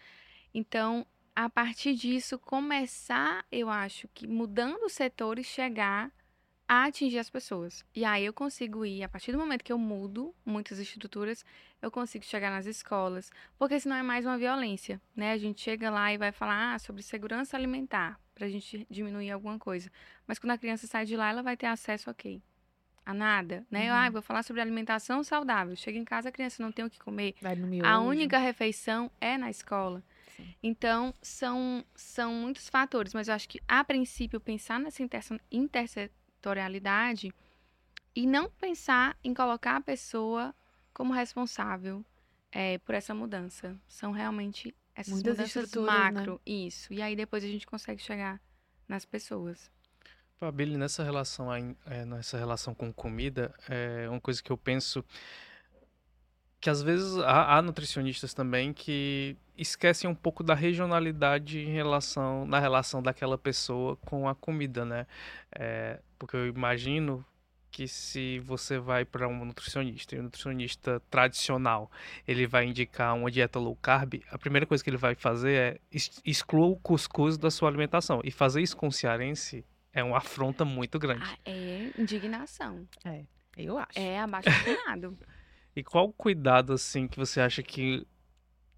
Então, 0.54 1.06
a 1.34 1.48
partir 1.48 1.94
disso, 1.94 2.38
começar, 2.38 3.44
eu 3.50 3.68
acho 3.70 4.08
que 4.08 4.26
mudando 4.26 4.84
os 4.84 4.92
setores, 4.92 5.46
chegar 5.46 6.10
a 6.72 6.86
atingir 6.86 7.18
as 7.18 7.28
pessoas. 7.28 7.84
E 7.94 8.02
aí 8.02 8.24
eu 8.24 8.32
consigo 8.32 8.82
ir, 8.86 9.02
a 9.02 9.08
partir 9.08 9.30
do 9.30 9.36
momento 9.36 9.62
que 9.62 9.70
eu 9.70 9.76
mudo 9.76 10.34
muitas 10.42 10.78
estruturas, 10.78 11.44
eu 11.82 11.90
consigo 11.90 12.24
chegar 12.24 12.50
nas 12.50 12.64
escolas, 12.64 13.30
porque 13.58 13.78
senão 13.78 13.94
é 13.96 14.02
mais 14.02 14.24
uma 14.24 14.38
violência, 14.38 14.98
né? 15.14 15.32
A 15.32 15.36
gente 15.36 15.60
chega 15.60 15.90
lá 15.90 16.10
e 16.14 16.16
vai 16.16 16.32
falar 16.32 16.72
ah, 16.72 16.78
sobre 16.78 17.02
segurança 17.02 17.58
alimentar, 17.58 18.18
para 18.34 18.46
a 18.46 18.48
gente 18.48 18.86
diminuir 18.88 19.30
alguma 19.30 19.58
coisa. 19.58 19.92
Mas 20.26 20.38
quando 20.38 20.52
a 20.52 20.56
criança 20.56 20.86
sai 20.86 21.04
de 21.04 21.14
lá, 21.14 21.28
ela 21.28 21.42
vai 21.42 21.58
ter 21.58 21.66
acesso, 21.66 22.08
ok, 22.10 22.40
a 23.04 23.12
nada, 23.12 23.66
né? 23.70 23.90
Uhum. 23.90 23.98
Ah, 23.98 24.10
vou 24.10 24.22
falar 24.22 24.42
sobre 24.42 24.62
alimentação 24.62 25.22
saudável. 25.22 25.76
Chega 25.76 25.98
em 25.98 26.06
casa, 26.06 26.30
a 26.30 26.32
criança 26.32 26.62
não 26.62 26.72
tem 26.72 26.86
o 26.86 26.90
que 26.90 26.98
comer. 26.98 27.34
A 27.84 28.00
única 28.00 28.38
refeição 28.38 29.10
é 29.20 29.36
na 29.36 29.50
escola. 29.50 30.02
Sim. 30.34 30.54
Então, 30.62 31.12
são, 31.20 31.84
são 31.94 32.32
muitos 32.32 32.70
fatores, 32.70 33.12
mas 33.12 33.28
eu 33.28 33.34
acho 33.34 33.46
que, 33.46 33.60
a 33.68 33.84
princípio, 33.84 34.40
pensar 34.40 34.80
nessa 34.80 35.02
interse- 35.02 35.38
intersetorialidade 36.42 37.32
e 38.14 38.26
não 38.26 38.50
pensar 38.50 39.16
em 39.22 39.32
colocar 39.32 39.76
a 39.76 39.80
pessoa 39.80 40.54
como 40.92 41.12
responsável 41.12 42.04
eh, 42.50 42.78
por 42.78 42.94
essa 42.94 43.14
mudança. 43.14 43.78
São 43.86 44.10
realmente 44.12 44.74
essas 44.94 45.14
Muitas 45.14 45.38
mudanças 45.38 45.72
né? 45.72 45.80
macro. 45.80 46.40
Isso. 46.44 46.92
E 46.92 47.00
aí 47.00 47.14
depois 47.14 47.44
a 47.44 47.46
gente 47.46 47.66
consegue 47.66 48.02
chegar 48.02 48.40
nas 48.88 49.04
pessoas. 49.04 49.70
Fabílio, 50.36 50.76
nessa 50.76 51.04
relação, 51.04 51.50
aí, 51.50 51.76
é, 51.86 52.04
nessa 52.04 52.36
relação 52.36 52.74
com 52.74 52.92
comida, 52.92 53.54
é 53.68 54.08
uma 54.08 54.20
coisa 54.20 54.42
que 54.42 54.50
eu 54.50 54.58
penso 54.58 55.04
que 56.62 56.70
às 56.70 56.80
vezes 56.80 57.18
há, 57.18 57.56
há 57.58 57.60
nutricionistas 57.62 58.32
também 58.32 58.72
que 58.72 59.36
esquecem 59.58 60.08
um 60.08 60.14
pouco 60.14 60.44
da 60.44 60.54
regionalidade 60.54 61.58
em 61.58 61.72
relação, 61.72 62.46
na 62.46 62.60
relação 62.60 63.02
daquela 63.02 63.36
pessoa 63.36 63.96
com 63.96 64.28
a 64.28 64.34
comida, 64.34 64.84
né? 64.84 65.06
É, 65.54 65.98
porque 66.16 66.36
eu 66.36 66.46
imagino 66.46 67.24
que 67.68 67.88
se 67.88 68.38
você 68.40 68.78
vai 68.78 69.04
para 69.04 69.26
um 69.26 69.44
nutricionista, 69.44 70.14
e 70.14 70.20
um 70.20 70.24
nutricionista 70.24 71.02
tradicional, 71.10 71.90
ele 72.28 72.46
vai 72.46 72.64
indicar 72.66 73.14
uma 73.16 73.28
dieta 73.30 73.58
low 73.58 73.74
carb, 73.74 74.22
a 74.30 74.38
primeira 74.38 74.64
coisa 74.64 74.84
que 74.84 74.90
ele 74.90 74.96
vai 74.98 75.14
fazer 75.16 75.52
é 75.54 75.80
ex- 75.90 76.20
excluir 76.24 76.70
o 76.70 76.76
cuscuz 76.76 77.36
da 77.36 77.50
sua 77.50 77.68
alimentação. 77.68 78.20
E 78.22 78.30
fazer 78.30 78.62
isso 78.62 78.76
com 78.76 78.86
o 78.86 78.92
cearense 78.92 79.64
é 79.92 80.04
uma 80.04 80.18
afronta 80.18 80.64
muito 80.64 80.96
grande. 80.98 81.24
Ah, 81.24 81.36
é 81.44 81.90
indignação. 81.98 82.86
Eu 83.56 83.78
acho. 83.78 83.98
É 83.98 84.20
abaixo. 84.20 84.48
E 85.74 85.82
qual 85.82 86.08
o 86.08 86.12
cuidado 86.12 86.72
assim 86.72 87.08
que 87.08 87.18
você 87.18 87.40
acha 87.40 87.62
que 87.62 88.06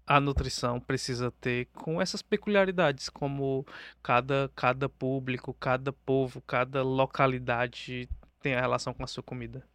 a 0.07 0.19
nutrição 0.19 0.79
precisa 0.79 1.31
ter 1.31 1.65
com 1.73 2.01
essas 2.01 2.21
peculiaridades, 2.21 3.09
como 3.09 3.65
cada 4.03 4.49
cada 4.55 4.87
público, 4.87 5.53
cada 5.53 5.91
povo, 5.91 6.41
cada 6.41 6.83
localidade 6.83 8.07
tem 8.41 8.53
a 8.53 8.61
relação 8.61 8.93
com 8.93 9.03
a 9.03 9.07
sua 9.07 9.23
comida? 9.23 9.67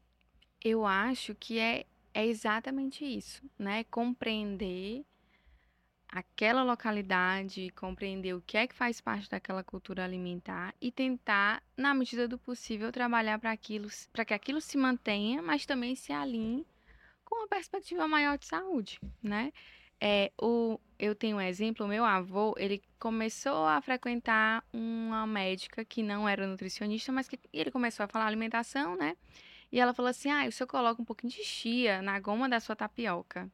Eu 0.64 0.86
acho 0.86 1.34
que 1.34 1.58
é, 1.58 1.84
é 2.14 2.26
exatamente 2.26 3.04
isso, 3.04 3.42
né? 3.58 3.84
Compreender 3.84 5.04
aquela 6.08 6.62
localidade, 6.62 7.70
compreender 7.70 8.34
o 8.34 8.42
que 8.42 8.56
é 8.56 8.66
que 8.66 8.74
faz 8.74 9.00
parte 9.00 9.28
daquela 9.28 9.62
cultura 9.62 10.04
alimentar 10.04 10.74
e 10.80 10.90
tentar, 10.90 11.62
na 11.76 11.94
medida 11.94 12.26
do 12.26 12.36
possível, 12.38 12.90
trabalhar 12.90 13.38
para 13.38 13.52
aquilo, 13.52 13.88
para 14.12 14.24
que 14.24 14.34
aquilo 14.34 14.60
se 14.60 14.76
mantenha, 14.76 15.40
mas 15.40 15.64
também 15.66 15.94
se 15.94 16.12
alinhe 16.12 16.66
com 17.30 17.36
uma 17.36 17.48
perspectiva 17.48 18.08
maior 18.08 18.36
de 18.36 18.46
saúde, 18.46 19.00
né? 19.22 19.52
É, 20.00 20.32
o, 20.40 20.80
eu 20.98 21.14
tenho 21.14 21.36
um 21.36 21.40
exemplo, 21.40 21.86
o 21.86 21.88
meu 21.88 22.04
avô, 22.04 22.54
ele 22.58 22.82
começou 22.98 23.66
a 23.66 23.80
frequentar 23.80 24.64
uma 24.72 25.26
médica 25.26 25.84
que 25.84 26.02
não 26.02 26.28
era 26.28 26.46
nutricionista, 26.46 27.12
mas 27.12 27.28
que 27.28 27.38
ele 27.52 27.70
começou 27.70 28.04
a 28.04 28.08
falar 28.08 28.26
alimentação, 28.26 28.96
né? 28.96 29.16
E 29.70 29.78
ela 29.78 29.94
falou 29.94 30.08
assim: 30.08 30.30
Ah, 30.30 30.46
o 30.48 30.52
senhor 30.52 30.66
coloca 30.66 31.00
um 31.00 31.04
pouquinho 31.04 31.32
de 31.32 31.44
chia 31.44 32.02
na 32.02 32.18
goma 32.18 32.48
da 32.48 32.58
sua 32.58 32.74
tapioca. 32.74 33.50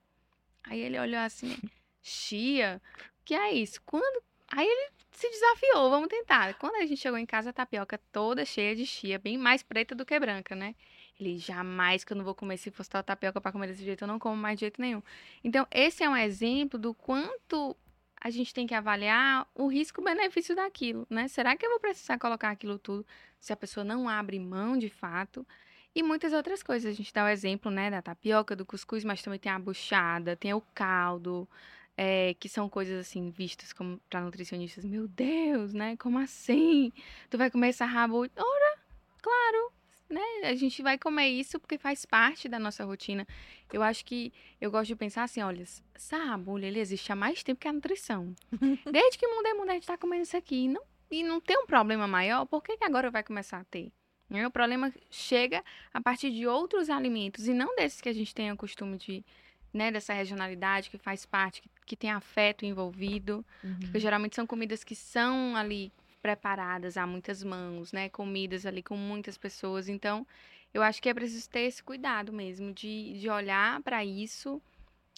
Aí 0.65 0.81
ele 0.81 0.99
olhou 0.99 1.21
assim: 1.21 1.57
Chia? 2.01 2.81
Que 3.25 3.35
é 3.35 3.53
isso? 3.53 3.83
Quando. 3.85 4.23
Aí 4.49 4.67
ele 4.67 4.93
se 5.11 5.29
desafiou, 5.29 5.91
vamos 5.91 6.09
tentar. 6.09 6.55
Quando 6.55 6.77
a 6.77 6.87
gente 6.87 7.01
chegou 7.01 7.19
em 7.19 7.27
casa, 7.27 7.51
a 7.51 7.53
tapioca 7.53 7.99
toda 8.13 8.45
cheia 8.45 8.77
de 8.77 8.87
chia, 8.87 9.19
bem 9.19 9.37
mais 9.37 9.63
preta 9.63 9.95
do 9.95 10.07
que 10.07 10.19
branca, 10.21 10.55
né? 10.55 10.77
Ele, 11.19 11.39
jamais 11.39 12.05
que 12.05 12.13
eu 12.13 12.17
não 12.17 12.25
vou 12.25 12.35
comer, 12.35 12.59
se 12.59 12.71
fosse 12.71 12.91
tal 12.91 13.03
tapioca 13.03 13.41
pra 13.41 13.53
comer 13.53 13.69
desse 13.69 13.85
jeito, 13.85 14.05
eu 14.05 14.09
não 14.09 14.19
como 14.19 14.37
mais 14.37 14.57
de 14.57 14.61
jeito 14.61 14.81
nenhum. 14.81 15.03
Então, 15.43 15.67
esse 15.71 16.03
é 16.05 16.09
um 16.09 16.17
exemplo 16.17 16.79
do 16.79 16.93
quanto 16.93 17.77
a 18.21 18.31
gente 18.31 18.53
tem 18.53 18.67
que 18.67 18.75
avaliar 18.75 19.47
o 19.55 19.67
risco-benefício 19.67 20.55
daquilo, 20.55 21.07
né? 21.09 21.29
Será 21.29 21.57
que 21.57 21.65
eu 21.65 21.71
vou 21.71 21.81
precisar 21.81 22.19
colocar 22.19 22.51
aquilo 22.51 22.79
tudo 22.79 23.07
se 23.39 23.53
a 23.53 23.57
pessoa 23.57 23.85
não 23.85 24.09
abre 24.09 24.39
mão 24.39 24.77
de 24.77 24.89
fato? 24.91 25.47
E 25.95 26.03
muitas 26.03 26.33
outras 26.33 26.63
coisas. 26.63 26.93
A 26.93 26.95
gente 26.95 27.13
dá 27.13 27.25
o 27.25 27.29
exemplo, 27.29 27.71
né, 27.71 27.91
da 27.91 28.03
tapioca, 28.03 28.55
do 28.55 28.67
cuscuz, 28.67 29.05
mas 29.05 29.23
também 29.23 29.39
tem 29.39 29.51
a 29.51 29.59
buchada, 29.59 30.37
tem 30.37 30.53
o 30.53 30.61
caldo, 30.75 31.49
é, 31.97 32.35
que 32.35 32.49
são 32.49 32.69
coisas 32.69 32.99
assim 33.01 33.31
vistas 33.31 33.73
como 33.73 33.99
para 34.11 34.21
nutricionistas. 34.21 34.85
Meu 34.85 35.09
Deus, 35.09 35.73
né? 35.73 35.97
Como 35.97 36.19
assim? 36.19 36.93
Tu 37.31 37.39
vai 37.39 37.51
comer 37.51 37.69
essa 37.69 37.87
rabo? 37.87 38.19
Ora, 38.19 38.79
claro, 39.23 39.73
né? 40.09 40.21
A 40.45 40.55
gente 40.55 40.83
vai 40.83 40.97
comer 40.99 41.29
isso 41.29 41.59
porque 41.59 41.79
faz 41.79 42.05
parte 42.05 42.49
da 42.49 42.59
nossa 42.59 42.85
rotina. 42.85 43.27
Eu 43.73 43.83
acho 43.83 44.05
que 44.05 44.33
eu 44.61 44.71
gosto 44.71 44.89
de 44.89 44.97
pensar 44.97 45.25
assim, 45.25 45.43
olha, 45.43 45.63
essa 45.95 46.41
ele 46.63 46.79
existe 46.79 47.11
há 47.13 47.17
mais 47.17 47.43
tempo 47.43 47.61
que 47.61 47.69
a 47.69 47.73
nutrição. 47.73 48.35
Desde 48.91 49.19
que 49.19 49.27
mundo 49.27 49.47
é 49.47 49.55
mundo, 49.55 49.71
a 49.71 49.75
gente 49.75 49.87
tá 49.87 49.99
comendo 49.99 50.23
isso 50.23 50.37
aqui. 50.37 50.65
E 50.65 50.69
não, 50.69 50.83
e 51.11 51.23
não 51.23 51.41
tem 51.41 51.59
um 51.59 51.67
problema 51.67 52.07
maior, 52.07 52.47
por 52.47 52.63
que, 52.63 52.77
que 52.77 52.85
agora 52.85 53.11
vai 53.11 53.23
começar 53.23 53.59
a 53.59 53.65
ter? 53.65 53.93
Né? 54.29 54.47
O 54.47 54.51
problema 54.51 54.93
chega 55.11 55.65
a 55.93 56.01
partir 56.01 56.31
de 56.31 56.47
outros 56.47 56.91
alimentos 56.91 57.47
e 57.47 57.55
não 57.55 57.75
desses 57.77 58.01
que 58.01 58.09
a 58.09 58.13
gente 58.13 58.35
tem 58.35 58.51
o 58.51 58.57
costume 58.57 58.97
de, 58.97 59.25
né, 59.73 59.91
dessa 59.91 60.13
regionalidade 60.13 60.91
que 60.91 60.99
faz 60.99 61.25
parte, 61.25 61.63
que, 61.63 61.71
que 61.85 61.97
tem 61.97 62.11
afeto 62.11 62.65
envolvido. 62.65 63.45
Uhum. 63.63 63.79
Porque 63.81 64.01
geralmente 64.01 64.35
são 64.35 64.47
comidas 64.47 64.83
que 64.83 64.95
são 64.95 65.55
ali 65.57 65.93
preparadas 66.23 66.97
a 66.97 67.07
muitas 67.07 67.43
mãos, 67.43 67.93
né? 67.93 68.09
Comidas 68.09 68.67
ali 68.67 68.83
com 68.83 68.97
muitas 68.97 69.37
pessoas. 69.37 69.89
Então, 69.89 70.27
eu 70.73 70.83
acho 70.83 71.01
que 71.01 71.09
é 71.09 71.15
preciso 71.15 71.49
ter 71.49 71.61
esse 71.61 71.83
cuidado 71.83 72.33
mesmo 72.33 72.73
de, 72.73 73.19
de 73.19 73.29
olhar 73.29 73.81
para 73.83 74.05
isso 74.05 74.61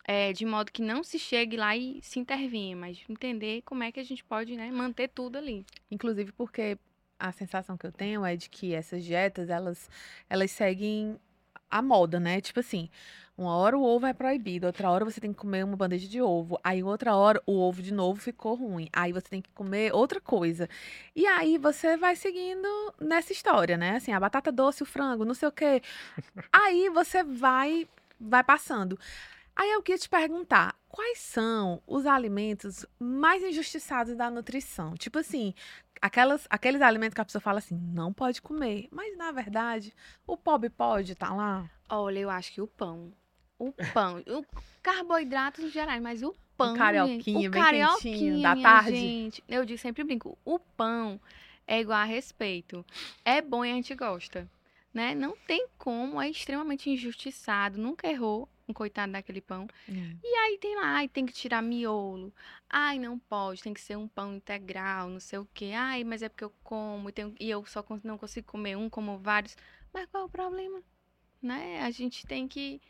é, 0.09 0.33
de 0.33 0.47
modo 0.47 0.73
que 0.73 0.81
não 0.81 1.05
se 1.05 1.19
chegue 1.19 1.59
lá 1.59 1.77
e 1.77 2.01
se 2.03 2.19
intervenha, 2.19 2.75
mas 2.75 2.99
entender 3.09 3.61
como 3.63 3.83
é 3.83 3.93
que 3.93 4.01
a 4.01 4.05
gente 4.05 4.25
pode 4.25 4.57
né, 4.57 4.71
manter 4.71 5.09
tudo 5.09 5.37
ali. 5.37 5.67
Inclusive 5.91 6.33
porque 6.33 6.79
a 7.19 7.31
sensação 7.31 7.77
que 7.77 7.87
eu 7.87 7.93
tenho 7.93 8.25
é 8.25 8.35
de 8.35 8.49
que 8.49 8.73
essas 8.73 9.05
dietas, 9.05 9.51
elas, 9.51 9.91
elas 10.31 10.51
seguem 10.51 11.21
a 11.71 11.83
moda, 11.83 12.19
né? 12.19 12.41
Tipo 12.41 12.61
assim, 12.61 12.89
uma 13.39 13.57
hora 13.57 13.79
o 13.79 13.85
ovo 13.85 14.05
é 14.05 14.13
proibido, 14.13 14.67
outra 14.67 14.91
hora 14.91 15.05
você 15.05 15.21
tem 15.21 15.33
que 15.33 15.39
comer 15.39 15.65
uma 15.65 15.77
bandeja 15.77 16.09
de 16.09 16.21
ovo, 16.21 16.59
aí 16.63 16.83
outra 16.83 17.15
hora 17.15 17.41
o 17.47 17.57
ovo 17.57 17.81
de 17.81 17.95
novo 17.95 18.21
ficou 18.21 18.57
ruim, 18.57 18.89
aí 18.93 19.13
você 19.13 19.29
tem 19.29 19.41
que 19.41 19.51
comer 19.51 19.95
outra 19.95 20.21
coisa. 20.21 20.69
E 21.15 21.25
aí 21.25 21.57
você 21.57 21.97
vai 21.97 22.17
seguindo 22.17 22.69
nessa 23.01 23.33
história, 23.33 23.77
né? 23.77 23.97
Assim, 23.97 24.13
a 24.13 24.19
batata 24.19 24.51
doce, 24.51 24.83
o 24.83 24.87
frango, 24.87 25.25
não 25.25 25.35
sei 25.35 25.49
o 25.49 25.53
quê. 25.53 25.81
Aí 26.53 26.91
você 26.91 27.23
vai 27.23 27.89
vai 28.21 28.43
passando. 28.43 28.99
Aí 29.55 29.71
eu 29.73 29.83
queria 29.83 29.99
te 29.99 30.09
perguntar, 30.09 30.75
quais 30.89 31.19
são 31.19 31.83
os 31.87 32.07
alimentos 32.07 32.87
mais 32.99 33.43
injustiçados 33.43 34.17
da 34.17 34.31
nutrição? 34.31 34.95
Tipo 34.95 35.19
assim, 35.21 35.55
aquelas, 36.01 36.47
aqueles 36.51 36.81
alimentos 36.81 37.15
que 37.15 37.21
a 37.21 37.25
pessoa 37.25 37.43
fala 37.43 37.59
assim, 37.59 37.77
não 37.77 38.13
pode 38.13 38.41
comer, 38.43 38.89
mas 38.91 39.17
na 39.17 39.31
verdade 39.33 39.95
o 40.27 40.37
pobre 40.37 40.71
pode, 40.71 41.15
tá 41.15 41.33
lá. 41.33 41.71
Olha, 41.89 42.19
eu 42.19 42.31
acho 42.31 42.53
que 42.53 42.61
o 42.61 42.67
pão. 42.67 43.13
O 43.59 43.73
pão. 43.93 44.23
o 44.27 44.45
carboidratos 44.83 45.65
no 45.65 45.71
geral, 45.71 46.01
mas 46.01 46.23
o 46.23 46.35
pão. 46.57 46.69
gente, 46.69 46.79
carioquinha 46.79 47.49
o 47.49 47.53
bem 47.53 47.63
carioquinha, 47.63 48.13
quentinho, 48.15 48.43
da 48.43 48.57
tarde. 48.57 48.97
Gente, 48.97 49.45
eu 49.49 49.65
digo, 49.65 49.79
sempre 49.79 50.05
brinco. 50.05 50.39
O 50.45 50.59
pão 50.59 51.21
é 51.67 51.81
igual 51.81 51.99
a 51.99 52.05
respeito. 52.05 52.85
É 53.25 53.41
bom 53.43 53.65
e 53.65 53.71
a 53.71 53.75
gente 53.75 53.95
gosta. 53.95 54.49
Né? 54.95 55.15
Não 55.15 55.37
tem 55.47 55.67
como, 55.77 56.21
é 56.21 56.29
extremamente 56.31 56.89
injustiçado. 56.91 57.79
Nunca 57.79 58.09
errou 58.09 58.49
um 58.67 58.73
coitado 58.73 59.13
daquele 59.13 59.41
pão. 59.41 59.67
E 60.23 60.27
aí 60.27 60.59
tem 60.59 60.75
lá, 60.77 60.97
ai, 60.97 61.09
tem 61.09 61.25
que 61.27 61.33
tirar 61.33 61.63
miolo. 61.63 62.33
Ai, 62.69 62.99
não 62.99 63.19
pode, 63.19 63.63
tem 63.63 63.73
que 63.75 63.81
ser 63.81 63.97
um 63.97 64.09
pão 64.09 64.35
integral, 64.35 65.09
não 65.09 65.21
sei 65.21 65.39
o 65.39 65.49
quê. 65.55 65.73
Ai, 65.77 66.05
mas 66.05 66.23
é 66.23 66.29
porque 66.29 66.45
eu 66.45 66.53
como 66.63 67.09
e, 67.09 67.13
tenho- 67.13 67.35
e 67.39 67.49
eu 67.51 67.65
só 67.67 67.85
não 68.03 68.19
consigo 68.19 68.47
comer 68.47 68.77
um, 68.77 68.89
como 68.91 69.19
vários. 69.19 69.57
Mas 69.93 70.07
qual 70.07 70.25
é 70.25 70.27
o 70.27 70.31
problema? 70.31 70.83
Né? 71.41 71.81
A 71.83 71.91
gente 71.91 72.27
tem 72.27 72.49
que, 72.49 72.81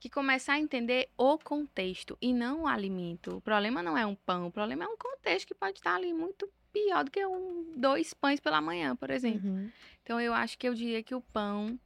que 0.00 0.08
começar 0.08 0.54
a 0.54 0.58
entender 0.58 1.10
o 1.16 1.38
contexto 1.38 2.16
e 2.20 2.32
não 2.32 2.62
o 2.62 2.66
alimento. 2.66 3.36
O 3.36 3.40
problema 3.40 3.82
não 3.82 3.96
é 3.96 4.06
um 4.06 4.14
pão, 4.14 4.46
o 4.46 4.50
problema 4.50 4.84
é 4.84 4.88
um 4.88 4.96
contexto 4.96 5.46
que 5.46 5.54
pode 5.54 5.78
estar 5.78 5.94
ali 5.94 6.12
muito 6.12 6.50
pior 6.72 7.04
do 7.04 7.10
que 7.10 7.24
um, 7.26 7.74
dois 7.76 8.14
pães 8.14 8.40
pela 8.40 8.60
manhã, 8.60 8.96
por 8.96 9.10
exemplo. 9.10 9.50
Uhum. 9.50 9.70
Então 10.02 10.18
eu 10.18 10.32
acho 10.32 10.56
que 10.58 10.66
eu 10.66 10.74
diria 10.74 11.02
que 11.02 11.14
o 11.14 11.20
pão 11.20 11.78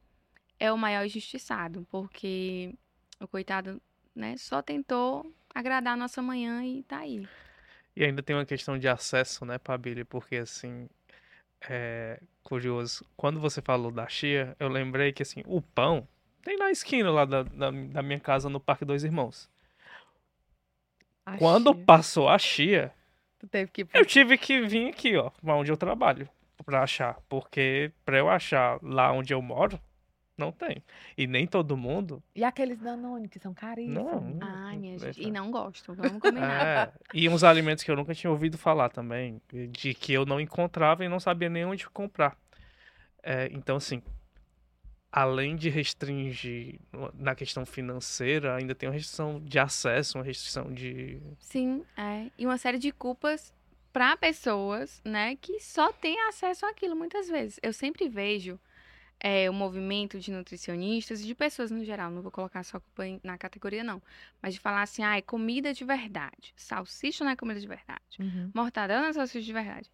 é 0.57 0.71
o 0.71 0.77
maior 0.77 1.05
injustiçado, 1.05 1.85
porque 1.91 2.73
o 3.19 3.27
coitado, 3.27 3.81
né, 4.15 4.37
só 4.37 4.61
tentou 4.61 5.29
agradar 5.53 5.93
a 5.93 5.97
nossa 5.97 6.21
manhã 6.21 6.63
e 6.63 6.83
tá 6.83 6.99
aí. 6.99 7.27
E 7.95 8.03
ainda 8.03 8.23
tem 8.23 8.35
uma 8.35 8.45
questão 8.45 8.77
de 8.77 8.87
acesso, 8.87 9.45
né, 9.45 9.57
Pabília? 9.57 10.05
Porque, 10.05 10.35
assim, 10.37 10.89
é 11.61 12.21
curioso. 12.43 13.05
Quando 13.15 13.39
você 13.39 13.61
falou 13.61 13.91
da 13.91 14.07
chia, 14.07 14.55
eu 14.59 14.67
lembrei 14.67 15.13
que, 15.13 15.23
assim, 15.23 15.41
o 15.45 15.61
pão 15.61 16.07
tem 16.45 16.57
na 16.57 16.69
esquina 16.69 17.09
lá 17.09 17.25
da, 17.25 17.41
da, 17.41 17.71
da 17.71 18.01
minha 18.03 18.19
casa 18.19 18.47
no 18.47 18.59
Parque 18.59 18.85
Dois 18.85 19.03
Irmãos. 19.03 19.49
A 21.25 21.37
Quando 21.37 21.73
chia. 21.73 21.83
passou 21.85 22.29
a 22.29 22.37
chia, 22.37 22.93
Tu 23.39 23.47
teve 23.47 23.71
que... 23.71 23.87
eu 23.91 24.05
tive 24.05 24.37
que 24.37 24.61
vir 24.61 24.89
aqui, 24.89 25.17
ó, 25.17 25.31
onde 25.43 25.71
eu 25.71 25.75
trabalho, 25.75 26.29
pra 26.63 26.83
achar. 26.83 27.17
Porque 27.27 27.91
pra 28.05 28.19
eu 28.19 28.29
achar 28.29 28.77
lá 28.83 29.11
onde 29.11 29.33
eu 29.33 29.41
moro, 29.41 29.79
não 30.37 30.51
tem. 30.51 30.83
E 31.17 31.25
nem 31.25 31.47
todo 31.47 31.75
mundo. 31.75 32.21
E 32.35 32.43
aqueles 32.43 32.77
Danone, 32.77 33.27
que 33.27 33.39
são 33.39 33.51
caríssimos. 33.51 34.03
Não. 34.03 34.37
Ai, 34.39 34.77
minha 34.77 34.99
gente. 34.99 35.23
E 35.23 35.31
não 35.31 35.49
gosto, 35.49 35.95
vamos 35.95 36.19
combinar. 36.21 36.63
É, 36.63 36.93
e 37.11 37.27
uns 37.27 37.43
alimentos 37.43 37.83
que 37.83 37.89
eu 37.89 37.95
nunca 37.95 38.13
tinha 38.13 38.29
ouvido 38.29 38.55
falar 38.55 38.89
também, 38.89 39.41
de 39.71 39.95
que 39.95 40.13
eu 40.13 40.27
não 40.27 40.39
encontrava 40.39 41.03
e 41.03 41.09
não 41.09 41.19
sabia 41.19 41.49
nem 41.49 41.65
onde 41.65 41.89
comprar. 41.89 42.37
É, 43.23 43.49
então, 43.51 43.77
assim, 43.77 44.03
além 45.15 45.55
de 45.55 45.69
restringir 45.69 46.77
na 47.13 47.33
questão 47.33 47.65
financeira, 47.65 48.53
ainda 48.57 48.75
tem 48.75 48.89
uma 48.89 48.93
restrição 48.95 49.39
de 49.39 49.57
acesso, 49.57 50.17
uma 50.17 50.25
restrição 50.25 50.73
de. 50.73 51.21
Sim, 51.39 51.85
é. 51.95 52.29
E 52.37 52.45
uma 52.45 52.57
série 52.57 52.77
de 52.77 52.91
culpas 52.91 53.53
para 53.93 54.17
pessoas, 54.17 55.01
né, 55.05 55.37
que 55.37 55.57
só 55.61 55.93
têm 55.93 56.19
acesso 56.27 56.65
àquilo 56.65 56.97
muitas 56.97 57.29
vezes. 57.29 57.57
Eu 57.63 57.71
sempre 57.71 58.09
vejo 58.09 58.59
é, 59.17 59.49
o 59.49 59.53
movimento 59.53 60.19
de 60.19 60.29
nutricionistas 60.33 61.21
e 61.21 61.25
de 61.25 61.33
pessoas 61.33 61.71
no 61.71 61.85
geral, 61.85 62.11
não 62.11 62.21
vou 62.21 62.29
colocar 62.29 62.61
só 62.65 62.81
culpa 62.81 63.07
em- 63.07 63.21
na 63.23 63.37
categoria, 63.37 63.81
não, 63.85 64.01
mas 64.41 64.53
de 64.53 64.59
falar 64.59 64.81
assim, 64.81 65.01
ah, 65.01 65.15
é 65.17 65.21
comida 65.21 65.73
de 65.73 65.85
verdade. 65.85 66.53
Salsicha 66.57 67.23
não 67.23 67.31
é 67.31 67.37
comida 67.37 67.57
de 67.61 67.67
verdade. 67.67 68.17
Uhum. 68.19 68.51
Mortadela 68.53 69.01
não 69.01 69.07
é 69.07 69.13
salsicha 69.13 69.45
de 69.45 69.53
verdade. 69.53 69.89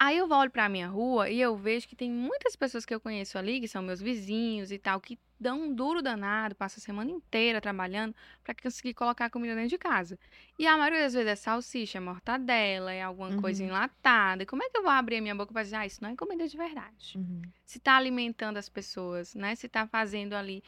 Aí 0.00 0.16
eu 0.18 0.30
olho 0.30 0.50
pra 0.50 0.68
minha 0.68 0.86
rua 0.86 1.28
e 1.28 1.40
eu 1.40 1.56
vejo 1.56 1.88
que 1.88 1.96
tem 1.96 2.08
muitas 2.10 2.54
pessoas 2.54 2.86
que 2.86 2.94
eu 2.94 3.00
conheço 3.00 3.36
ali, 3.36 3.60
que 3.60 3.66
são 3.66 3.82
meus 3.82 4.00
vizinhos 4.00 4.70
e 4.70 4.78
tal, 4.78 5.00
que 5.00 5.18
dão 5.40 5.60
um 5.62 5.74
duro 5.74 6.00
danado, 6.00 6.54
passam 6.54 6.80
a 6.80 6.84
semana 6.84 7.10
inteira 7.10 7.60
trabalhando 7.60 8.14
pra 8.44 8.54
conseguir 8.54 8.94
colocar 8.94 9.24
a 9.26 9.30
comida 9.30 9.54
dentro 9.56 9.70
de 9.70 9.78
casa. 9.78 10.16
E 10.56 10.66
a 10.68 10.76
maioria 10.76 11.00
das 11.02 11.14
vezes 11.14 11.28
é 11.28 11.34
salsicha, 11.36 11.98
é 11.98 12.00
mortadela, 12.00 12.92
é 12.92 13.02
alguma 13.02 13.34
coisa 13.34 13.62
Uhum. 13.62 13.70
enlatada. 13.70 14.44
E 14.44 14.46
como 14.46 14.62
é 14.62 14.70
que 14.70 14.78
eu 14.78 14.82
vou 14.82 14.92
abrir 14.92 15.16
a 15.16 15.20
minha 15.20 15.34
boca 15.34 15.52
pra 15.52 15.64
dizer, 15.64 15.76
ah, 15.76 15.86
isso 15.86 16.02
não 16.02 16.10
é 16.10 16.16
comida 16.16 16.46
de 16.46 16.56
verdade? 16.56 17.18
Uhum. 17.18 17.42
Se 17.64 17.80
tá 17.80 17.96
alimentando 17.96 18.56
as 18.56 18.68
pessoas, 18.68 19.34
né? 19.34 19.54
Se 19.56 19.68
tá 19.68 19.86
fazendo 19.86 20.34
ali 20.34 20.62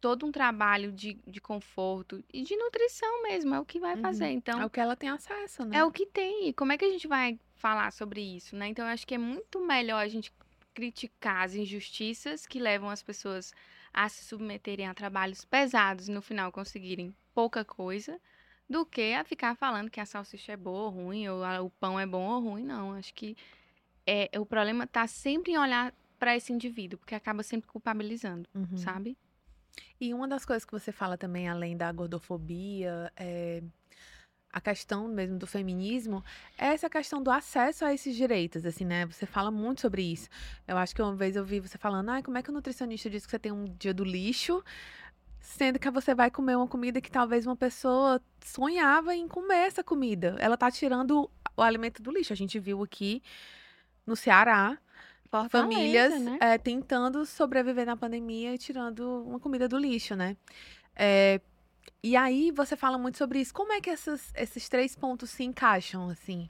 todo 0.00 0.26
um 0.26 0.32
trabalho 0.32 0.92
de, 0.92 1.18
de 1.26 1.40
conforto 1.40 2.22
e 2.32 2.42
de 2.42 2.56
nutrição 2.56 3.22
mesmo, 3.24 3.54
é 3.54 3.60
o 3.60 3.64
que 3.64 3.80
vai 3.80 3.96
Uhum. 3.96 4.02
fazer. 4.02 4.30
Então, 4.30 4.60
É 4.60 4.66
o 4.66 4.70
que 4.70 4.80
ela 4.80 4.94
tem 4.96 5.08
acesso, 5.08 5.64
né? 5.64 5.78
é 5.78 5.84
o 5.84 5.90
que 5.90 6.06
tem. 6.06 6.48
E 6.48 6.52
como 6.52 6.72
é 6.72 6.78
que 6.78 6.84
a 6.84 6.90
gente 6.90 7.08
vai 7.08 7.38
falar 7.58 7.90
sobre 7.92 8.20
isso, 8.20 8.56
né? 8.56 8.68
Então, 8.68 8.84
eu 8.86 8.92
acho 8.92 9.06
que 9.06 9.14
é 9.14 9.18
muito 9.18 9.60
melhor 9.60 9.98
a 9.98 10.08
gente 10.08 10.32
criticar 10.74 11.44
as 11.44 11.54
injustiças 11.54 12.46
que 12.46 12.58
levam 12.60 12.88
as 12.88 13.02
pessoas 13.02 13.52
a 13.92 14.08
se 14.08 14.24
submeterem 14.24 14.86
a 14.86 14.94
trabalhos 14.94 15.44
pesados 15.44 16.08
e 16.08 16.12
no 16.12 16.22
final 16.22 16.52
conseguirem 16.52 17.14
pouca 17.34 17.64
coisa, 17.64 18.20
do 18.70 18.84
que 18.86 19.12
a 19.14 19.24
ficar 19.24 19.56
falando 19.56 19.90
que 19.90 19.98
a 20.00 20.06
salsicha 20.06 20.52
é 20.52 20.56
boa 20.56 20.84
ou 20.84 20.90
ruim, 20.90 21.28
ou 21.28 21.42
a- 21.42 21.60
o 21.62 21.70
pão 21.70 21.98
é 21.98 22.06
bom 22.06 22.28
ou 22.28 22.40
ruim. 22.42 22.64
Não, 22.64 22.92
acho 22.92 23.12
que 23.14 23.36
é, 24.06 24.30
o 24.38 24.46
problema 24.46 24.86
tá 24.86 25.06
sempre 25.06 25.52
em 25.52 25.58
olhar 25.58 25.92
para 26.18 26.36
esse 26.36 26.52
indivíduo, 26.52 26.98
porque 26.98 27.14
acaba 27.14 27.42
sempre 27.42 27.68
culpabilizando, 27.68 28.48
Uhum. 28.54 28.76
sabe? 28.76 29.16
E 30.00 30.12
uma 30.14 30.28
das 30.28 30.44
coisas 30.44 30.64
que 30.64 30.72
você 30.72 30.92
fala 30.92 31.16
também, 31.16 31.48
além 31.48 31.76
da 31.76 31.90
gordofobia, 31.92 33.12
é 33.16 33.62
a 34.52 34.60
questão 34.60 35.06
mesmo 35.08 35.38
do 35.38 35.46
feminismo, 35.46 36.24
é 36.56 36.68
essa 36.68 36.88
questão 36.88 37.22
do 37.22 37.30
acesso 37.30 37.84
a 37.84 37.92
esses 37.92 38.16
direitos, 38.16 38.64
assim, 38.64 38.84
né? 38.84 39.06
Você 39.06 39.26
fala 39.26 39.50
muito 39.50 39.82
sobre 39.82 40.02
isso. 40.02 40.28
Eu 40.66 40.76
acho 40.76 40.94
que 40.94 41.02
uma 41.02 41.14
vez 41.14 41.36
eu 41.36 41.44
vi 41.44 41.60
você 41.60 41.76
falando, 41.76 42.08
ah, 42.10 42.22
como 42.22 42.38
é 42.38 42.42
que 42.42 42.50
o 42.50 42.52
nutricionista 42.52 43.10
diz 43.10 43.24
que 43.24 43.30
você 43.30 43.38
tem 43.38 43.52
um 43.52 43.64
dia 43.78 43.92
do 43.92 44.04
lixo, 44.04 44.62
sendo 45.40 45.78
que 45.78 45.90
você 45.90 46.14
vai 46.14 46.30
comer 46.30 46.56
uma 46.56 46.66
comida 46.66 47.00
que 47.00 47.10
talvez 47.10 47.46
uma 47.46 47.56
pessoa 47.56 48.20
sonhava 48.44 49.14
em 49.14 49.28
comer 49.28 49.66
essa 49.66 49.84
comida. 49.84 50.36
Ela 50.38 50.56
tá 50.56 50.70
tirando 50.70 51.30
o 51.56 51.62
alimento 51.62 52.02
do 52.02 52.10
lixo. 52.10 52.32
A 52.32 52.36
gente 52.36 52.58
viu 52.58 52.82
aqui 52.82 53.22
no 54.06 54.16
Ceará, 54.16 54.78
Fortaleza, 55.30 55.50
famílias 55.50 56.20
né? 56.20 56.38
é, 56.40 56.58
tentando 56.58 57.24
sobreviver 57.26 57.84
na 57.84 57.96
pandemia 57.96 58.54
e 58.54 58.58
tirando 58.58 59.22
uma 59.24 59.38
comida 59.38 59.68
do 59.68 59.76
lixo, 59.76 60.16
né? 60.16 60.36
É, 60.96 61.40
e 62.02 62.16
aí 62.16 62.50
você 62.50 62.76
fala 62.76 62.98
muito 62.98 63.18
sobre 63.18 63.40
isso. 63.40 63.52
Como 63.54 63.72
é 63.72 63.80
que 63.80 63.90
essas- 63.90 64.32
esses 64.34 64.68
três 64.68 64.94
pontos 64.96 65.30
se 65.30 65.44
encaixam, 65.44 66.08
assim? 66.08 66.48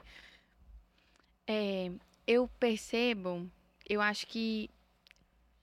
É, 1.47 1.91
eu 2.27 2.49
percebo, 2.61 3.51
eu 3.89 4.01
acho 4.01 4.27
que 4.27 4.71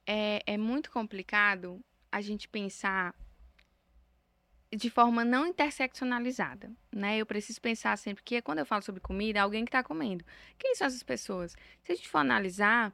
é, 0.08 0.42
é 0.46 0.58
muito 0.58 0.92
complicado 0.92 1.80
a 2.12 2.22
gente 2.22 2.48
pensar 2.48 3.16
de 4.76 4.90
forma 4.90 5.24
não 5.24 5.48
interseccionalizada, 5.48 6.72
né? 6.92 7.18
Eu 7.18 7.26
preciso 7.26 7.62
pensar 7.62 7.98
sempre 7.98 8.24
que 8.24 8.42
quando 8.42 8.60
eu 8.60 8.66
falo 8.66 8.82
sobre 8.82 9.00
comida, 9.00 9.40
é 9.40 9.42
alguém 9.42 9.64
que 9.64 9.70
está 9.70 9.84
comendo. 9.84 10.26
Quem 10.58 10.76
são 10.76 10.88
essas 10.88 11.04
pessoas? 11.04 11.56
Se 11.84 11.92
a 11.92 11.96
gente 11.96 12.10
for 12.10 12.18
analisar, 12.20 12.94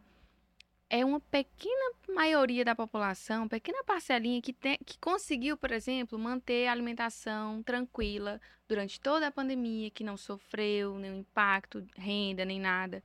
é 0.94 1.06
uma 1.06 1.22
pequena 1.22 1.94
maioria 2.10 2.66
da 2.66 2.76
população, 2.76 3.48
pequena 3.48 3.82
parcelinha 3.86 4.42
que, 4.42 4.52
tem, 4.52 4.78
que 4.86 5.00
conseguiu, 5.00 5.56
por 5.56 5.72
exemplo, 5.72 6.20
manter 6.20 6.68
a 6.68 6.74
alimentação 6.74 7.64
tranquila 7.64 8.42
durante 8.68 9.00
toda 9.00 9.28
a 9.28 9.32
pandemia, 9.32 9.90
que 9.90 10.04
não 10.04 10.18
sofreu 10.18 10.98
nenhum 11.00 11.20
impacto, 11.20 11.88
renda, 11.96 12.44
nem 12.44 12.60
nada. 12.60 13.02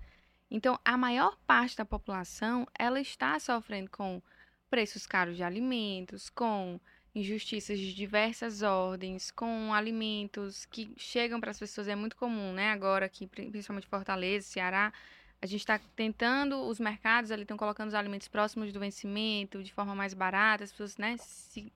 Então, 0.51 0.77
a 0.85 0.97
maior 0.97 1.39
parte 1.47 1.77
da 1.77 1.85
população, 1.85 2.67
ela 2.77 3.01
está 3.01 3.39
sofrendo 3.39 3.89
com 3.89 4.21
preços 4.69 5.07
caros 5.07 5.37
de 5.37 5.45
alimentos, 5.45 6.29
com 6.29 6.81
injustiças 7.15 7.79
de 7.79 7.95
diversas 7.95 8.63
ordens, 8.63 9.31
com 9.31 9.73
alimentos 9.73 10.67
que 10.67 10.93
chegam 10.97 11.39
para 11.39 11.53
as 11.53 11.59
pessoas, 11.59 11.87
é 11.87 11.95
muito 11.95 12.17
comum, 12.17 12.53
né? 12.53 12.73
Agora 12.73 13.07
aqui, 13.07 13.29
pri- 13.29 13.49
principalmente 13.49 13.87
Fortaleza, 13.87 14.49
Ceará, 14.49 14.93
a 15.41 15.47
gente 15.47 15.61
está 15.61 15.79
tentando, 15.95 16.63
os 16.63 16.81
mercados 16.81 17.31
ali 17.31 17.43
estão 17.43 17.57
colocando 17.57 17.89
os 17.89 17.95
alimentos 17.95 18.29
próximos 18.29 18.73
do 18.73 18.81
vencimento, 18.81 19.63
de 19.63 19.73
forma 19.73 19.95
mais 19.95 20.15
barata, 20.15 20.65
as 20.65 20.71
pessoas, 20.71 20.97
né, 20.97 21.17
se, 21.19 21.73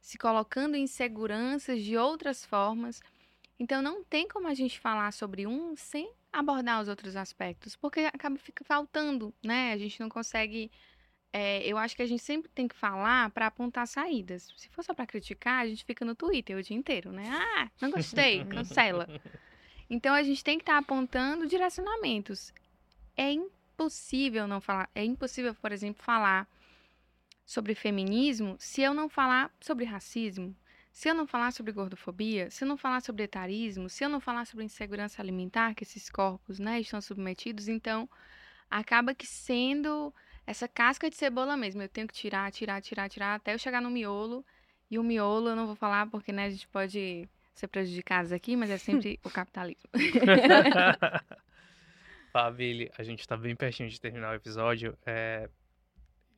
se, 0.00 0.18
colocando 0.18 0.76
em 0.76 0.86
seguranças 0.86 1.82
de 1.82 1.96
outras 1.96 2.44
formas. 2.44 3.02
Então, 3.58 3.80
não 3.80 4.04
tem 4.04 4.28
como 4.28 4.46
a 4.46 4.54
gente 4.54 4.78
falar 4.78 5.12
sobre 5.12 5.46
um 5.46 5.74
sem 5.76 6.10
abordar 6.32 6.82
os 6.82 6.88
outros 6.88 7.16
aspectos, 7.16 7.74
porque 7.74 8.00
acaba 8.00 8.36
fica 8.36 8.62
faltando, 8.62 9.32
né? 9.42 9.72
A 9.72 9.78
gente 9.78 9.98
não 9.98 10.10
consegue. 10.10 10.70
é, 11.32 11.66
eu 11.66 11.78
acho 11.78 11.96
que 11.96 12.02
a 12.02 12.06
gente 12.06 12.22
sempre 12.22 12.50
tem 12.50 12.68
que 12.68 12.76
falar 12.76 13.30
para 13.30 13.46
apontar 13.46 13.88
saídas. 13.88 14.52
Se 14.56 14.68
for 14.68 14.84
só 14.84 14.92
para 14.92 15.06
criticar, 15.06 15.62
a 15.62 15.66
gente 15.66 15.84
fica 15.84 16.04
no 16.04 16.14
Twitter 16.14 16.58
o 16.58 16.62
dia 16.62 16.76
inteiro, 16.76 17.10
né? 17.10 17.26
Ah, 17.30 17.70
não 17.80 17.90
gostei, 17.90 18.44
cancela. 18.44 19.08
Então 19.88 20.14
a 20.14 20.22
gente 20.24 20.42
tem 20.42 20.58
que 20.58 20.62
estar 20.62 20.78
apontando 20.78 21.46
direcionamentos. 21.46 22.52
É 23.16 23.30
impossível 23.32 24.46
não 24.46 24.60
falar, 24.60 24.88
é 24.94 25.04
impossível, 25.04 25.54
por 25.54 25.72
exemplo, 25.72 26.02
falar 26.02 26.48
sobre 27.44 27.74
feminismo 27.74 28.56
se 28.58 28.82
eu 28.82 28.92
não 28.92 29.08
falar 29.08 29.52
sobre 29.60 29.84
racismo, 29.84 30.54
se 30.92 31.08
eu 31.08 31.14
não 31.14 31.26
falar 31.26 31.52
sobre 31.52 31.72
gordofobia, 31.72 32.50
se 32.50 32.64
eu 32.64 32.68
não 32.68 32.76
falar 32.76 33.00
sobre 33.00 33.22
etarismo, 33.22 33.88
se 33.88 34.04
eu 34.04 34.08
não 34.08 34.20
falar 34.20 34.46
sobre 34.46 34.64
insegurança 34.64 35.20
alimentar 35.20 35.74
que 35.74 35.84
esses 35.84 36.08
corpos, 36.10 36.58
né, 36.58 36.80
estão 36.80 37.00
submetidos, 37.00 37.68
então 37.68 38.08
acaba 38.70 39.14
que 39.14 39.26
sendo 39.26 40.12
essa 40.46 40.66
casca 40.68 41.10
de 41.10 41.16
cebola 41.16 41.56
mesmo, 41.56 41.82
eu 41.82 41.88
tenho 41.88 42.06
que 42.06 42.14
tirar, 42.14 42.50
tirar, 42.50 42.80
tirar, 42.80 43.08
tirar 43.08 43.34
até 43.34 43.54
eu 43.54 43.58
chegar 43.58 43.82
no 43.82 43.90
miolo. 43.90 44.44
E 44.90 44.98
o 44.98 45.02
miolo 45.02 45.48
eu 45.50 45.56
não 45.56 45.66
vou 45.66 45.74
falar 45.74 46.06
porque 46.08 46.32
né, 46.32 46.46
a 46.46 46.50
gente 46.50 46.68
pode 46.68 47.28
ser 47.52 47.66
prejudicados 47.66 48.32
aqui, 48.32 48.56
mas 48.56 48.70
é 48.70 48.78
sempre 48.78 49.18
o 49.24 49.30
capitalismo. 49.30 49.90
Fabília, 52.36 52.90
a 52.98 53.02
gente 53.02 53.26
tá 53.26 53.34
bem 53.34 53.56
pertinho 53.56 53.88
de 53.88 53.98
terminar 53.98 54.32
o 54.32 54.34
episódio, 54.34 54.94
é, 55.06 55.48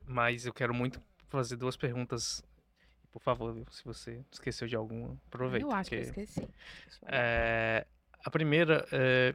mas 0.07 0.47
eu 0.47 0.55
quero 0.55 0.73
muito 0.73 1.03
fazer 1.27 1.57
duas 1.57 1.77
perguntas. 1.77 2.41
Por 3.11 3.21
favor, 3.21 3.65
se 3.69 3.85
você 3.85 4.25
esqueceu 4.31 4.69
de 4.69 4.77
alguma, 4.77 5.21
aproveita. 5.27 5.67
eu 5.67 5.73
acho 5.73 5.91
que 5.91 5.97
eu 5.97 6.01
esqueci. 6.03 6.39
Deixa 6.39 6.99
eu 7.03 7.09
olhar. 7.09 7.19
É, 7.21 7.87
a 8.25 8.31
primeira 8.31 8.87
é. 8.93 9.35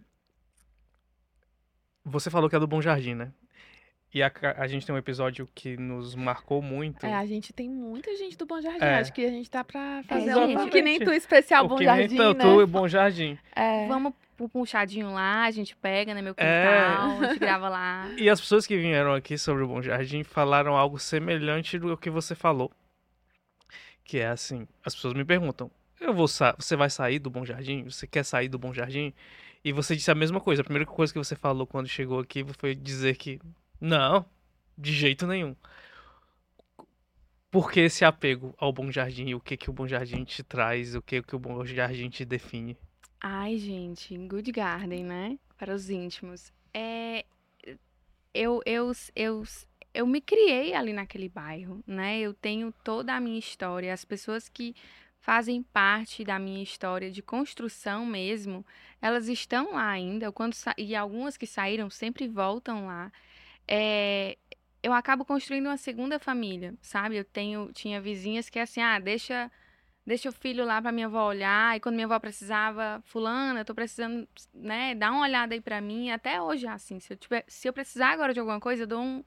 Você 2.06 2.30
falou 2.30 2.50
que 2.50 2.56
é 2.56 2.60
do 2.60 2.68
Bom 2.68 2.82
Jardim, 2.82 3.16
né? 3.16 3.34
E 4.14 4.22
a, 4.22 4.32
a, 4.58 4.68
gente 4.68 4.86
tem 4.86 4.94
um 4.94 4.98
episódio 4.98 5.50
que 5.56 5.76
nos 5.76 6.14
marcou 6.14 6.62
muito. 6.62 7.04
É, 7.04 7.16
a 7.16 7.26
gente 7.26 7.52
tem 7.52 7.68
muita 7.68 8.16
gente 8.16 8.38
do 8.38 8.46
Bom 8.46 8.62
Jardim. 8.62 8.86
É. 8.86 9.00
Acho 9.00 9.12
que 9.12 9.26
a 9.26 9.30
gente 9.30 9.50
tá 9.50 9.64
pra 9.64 10.04
fazer 10.04 10.30
é, 10.30 10.38
um 10.38 10.70
que 10.70 10.84
nem 10.84 11.00
tu 11.00 11.12
especial 11.12 11.66
o 11.66 11.70
Bom 11.70 11.82
Jardim, 11.82 12.16
nem 12.16 12.34
né? 12.36 12.44
tu 12.44 12.62
e 12.62 12.66
Bom 12.68 12.88
Jardim. 12.88 13.40
É. 13.56 13.88
Vamos 13.88 14.14
pro 14.38 14.48
puxadinho 14.48 15.12
lá, 15.12 15.46
a 15.46 15.52
gente 15.52 15.76
pega, 15.76 16.14
né, 16.14 16.22
meu 16.22 16.36
quintal, 16.36 16.48
é. 16.48 16.88
a 16.88 17.30
gente 17.30 17.40
grava 17.42 17.70
lá. 17.70 18.08
E 18.18 18.30
as 18.30 18.40
pessoas 18.40 18.68
que 18.68 18.78
vieram 18.78 19.16
aqui 19.16 19.36
sobre 19.36 19.64
o 19.64 19.68
Bom 19.68 19.82
Jardim 19.82 20.24
falaram 20.24 20.78
algo 20.78 21.00
semelhante 21.00 21.80
do 21.80 21.98
que 21.98 22.12
você 22.12 22.36
falou. 22.36 22.72
Que 24.04 24.20
é 24.20 24.28
assim, 24.28 24.68
as 24.86 24.94
pessoas 24.94 25.16
me 25.16 25.26
perguntam, 25.26 25.72
eu 26.00 26.14
vou 26.14 26.28
você 26.28 26.76
vai 26.76 26.90
sair 26.90 27.18
do 27.18 27.32
Bom 27.32 27.46
Jardim? 27.46 27.86
Você 27.86 28.06
quer 28.06 28.24
sair 28.24 28.48
do 28.48 28.60
Bom 28.60 28.74
Jardim? 28.74 29.12
E 29.66 29.72
você 29.72 29.96
disse 29.96 30.12
a 30.12 30.16
mesma 30.16 30.42
coisa. 30.42 30.62
A 30.62 30.66
primeira 30.66 30.86
coisa 30.86 31.14
que 31.14 31.18
você 31.18 31.36
falou 31.36 31.66
quando 31.66 31.88
chegou 31.88 32.20
aqui 32.20 32.46
foi 32.60 32.76
dizer 32.76 33.16
que 33.16 33.40
não, 33.84 34.26
de 34.78 34.94
jeito 34.94 35.28
nenhum. 35.28 35.54
Por 37.52 37.70
que 37.70 37.82
esse 37.82 38.06
apego 38.06 38.56
ao 38.58 38.72
Bom 38.72 38.90
Jardim? 38.90 39.34
O 39.34 39.42
que 39.42 39.58
que 39.58 39.70
o 39.70 39.74
Bom 39.74 39.86
Jardim 39.86 40.24
te 40.24 40.42
traz? 40.42 40.96
O 40.96 41.02
que 41.02 41.22
que 41.22 41.36
o 41.36 41.40
Bom 41.40 41.66
Jardim 41.66 42.10
te 42.10 42.24
define? 42.24 42.78
Ai, 43.20 43.58
gente, 43.58 44.18
Good 44.18 44.54
Garden, 44.54 45.04
né? 45.04 45.38
Para 45.58 45.76
os 45.76 45.90
íntimos. 45.90 46.54
É, 46.74 47.26
eu, 48.34 48.62
eu, 48.66 48.94
eu, 49.18 49.44
eu 49.94 50.08
me 50.08 50.22
criei 50.22 50.74
ali 50.74 50.94
naquele 50.94 51.28
bairro, 51.28 51.84
né? 51.86 52.22
Eu 52.22 52.34
tenho 52.34 52.74
toda 52.86 53.14
a 53.14 53.20
minha 53.20 53.38
história. 53.38 53.94
As 53.94 54.06
pessoas 54.06 54.48
que 54.48 54.74
fazem 55.20 55.62
parte 55.62 56.24
da 56.24 56.40
minha 56.40 56.64
história 56.64 57.12
de 57.12 57.22
construção 57.22 58.06
mesmo, 58.06 58.66
elas 59.02 59.28
estão 59.28 59.74
lá 59.74 59.90
ainda. 59.90 60.32
Quando 60.32 60.56
e 60.78 60.96
algumas 60.96 61.36
que 61.36 61.46
saíram 61.46 61.90
sempre 61.90 62.30
voltam 62.30 62.88
lá 62.88 63.12
é, 63.68 64.38
eu 64.82 64.94
acabo 64.94 65.24
construindo 65.26 65.68
uma 65.68 65.78
segunda 65.78 66.20
família, 66.20 66.76
sabe? 66.82 67.18
Eu 67.18 67.24
tenho, 67.24 67.72
tinha 67.74 68.02
vizinhas 68.02 68.50
que 68.50 68.60
é 68.60 68.64
assim, 68.64 68.82
ah, 68.82 69.00
deixa, 69.00 69.52
deixa 70.06 70.30
o 70.30 70.34
filho 70.34 70.66
lá 70.66 70.82
para 70.82 70.92
minha 70.92 71.08
avó 71.08 71.28
olhar, 71.28 71.76
e 71.76 71.80
quando 71.80 71.96
minha 71.96 72.06
avó 72.06 72.20
precisava, 72.20 73.02
fulana, 73.06 73.62
eu 73.62 73.66
tô 73.66 73.74
precisando, 73.74 74.28
né, 74.54 74.94
dá 74.96 75.12
uma 75.12 75.22
olhada 75.22 75.54
aí 75.54 75.62
para 75.62 75.80
mim, 75.80 76.12
até 76.12 76.42
hoje 76.42 76.68
é 76.68 76.70
assim, 76.70 77.00
se 77.00 77.14
eu, 77.14 77.18
tiver, 77.18 77.46
se 77.48 77.68
eu 77.68 77.74
precisar 77.74 78.12
agora 78.12 78.34
de 78.34 78.40
alguma 78.40 78.60
coisa, 78.60 78.84
eu 78.84 78.88
dou 78.88 79.02
um, 79.02 79.24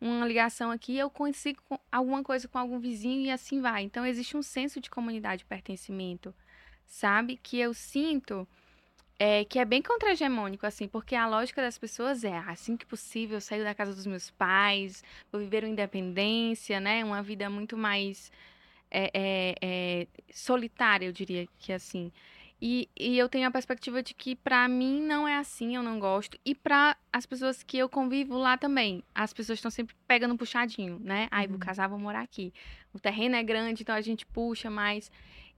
uma 0.00 0.26
ligação 0.26 0.70
aqui, 0.70 0.96
eu 0.96 1.10
consigo 1.10 1.60
alguma 1.90 2.22
coisa 2.22 2.48
com 2.48 2.58
algum 2.58 2.78
vizinho 2.78 3.26
e 3.26 3.30
assim 3.30 3.60
vai. 3.60 3.82
Então 3.82 4.04
existe 4.06 4.36
um 4.36 4.42
senso 4.42 4.80
de 4.80 4.90
comunidade 4.90 5.44
pertencimento, 5.44 6.34
sabe? 6.86 7.36
Que 7.42 7.58
eu 7.58 7.72
sinto 7.74 8.46
é, 9.18 9.44
que 9.44 9.58
é 9.58 9.64
bem 9.64 9.80
contra-hegemônico, 9.80 10.66
assim, 10.66 10.88
porque 10.88 11.14
a 11.14 11.26
lógica 11.26 11.62
das 11.62 11.78
pessoas 11.78 12.24
é 12.24 12.36
assim 12.38 12.76
que 12.76 12.84
possível, 12.84 13.36
eu 13.36 13.40
saio 13.40 13.62
da 13.62 13.74
casa 13.74 13.94
dos 13.94 14.06
meus 14.06 14.30
pais, 14.30 15.04
vou 15.30 15.40
viver 15.40 15.64
uma 15.64 15.70
independência, 15.70 16.80
né? 16.80 17.04
Uma 17.04 17.22
vida 17.22 17.48
muito 17.48 17.76
mais 17.76 18.32
é, 18.90 19.10
é, 19.14 19.54
é, 19.60 20.06
solitária, 20.32 21.06
eu 21.06 21.12
diria 21.12 21.48
que 21.58 21.72
assim. 21.72 22.12
E, 22.66 22.88
e 22.98 23.18
eu 23.18 23.28
tenho 23.28 23.46
a 23.46 23.50
perspectiva 23.50 24.02
de 24.02 24.14
que 24.14 24.34
para 24.34 24.66
mim 24.68 25.02
não 25.02 25.28
é 25.28 25.36
assim, 25.36 25.76
eu 25.76 25.82
não 25.82 25.98
gosto. 25.98 26.38
E 26.44 26.54
para 26.54 26.96
as 27.12 27.26
pessoas 27.26 27.62
que 27.62 27.76
eu 27.76 27.88
convivo 27.88 28.38
lá 28.38 28.56
também, 28.56 29.02
as 29.14 29.32
pessoas 29.32 29.58
estão 29.58 29.70
sempre 29.70 29.94
pegando 30.08 30.32
um 30.34 30.36
puxadinho, 30.36 30.98
né? 31.00 31.28
Aí, 31.30 31.46
uhum. 31.46 31.52
vou 31.52 31.60
casar, 31.60 31.88
vou 31.88 31.98
morar 31.98 32.22
aqui. 32.22 32.54
O 32.92 32.98
terreno 32.98 33.36
é 33.36 33.42
grande, 33.42 33.82
então 33.82 33.94
a 33.94 34.00
gente 34.00 34.24
puxa 34.24 34.70
mais. 34.70 35.10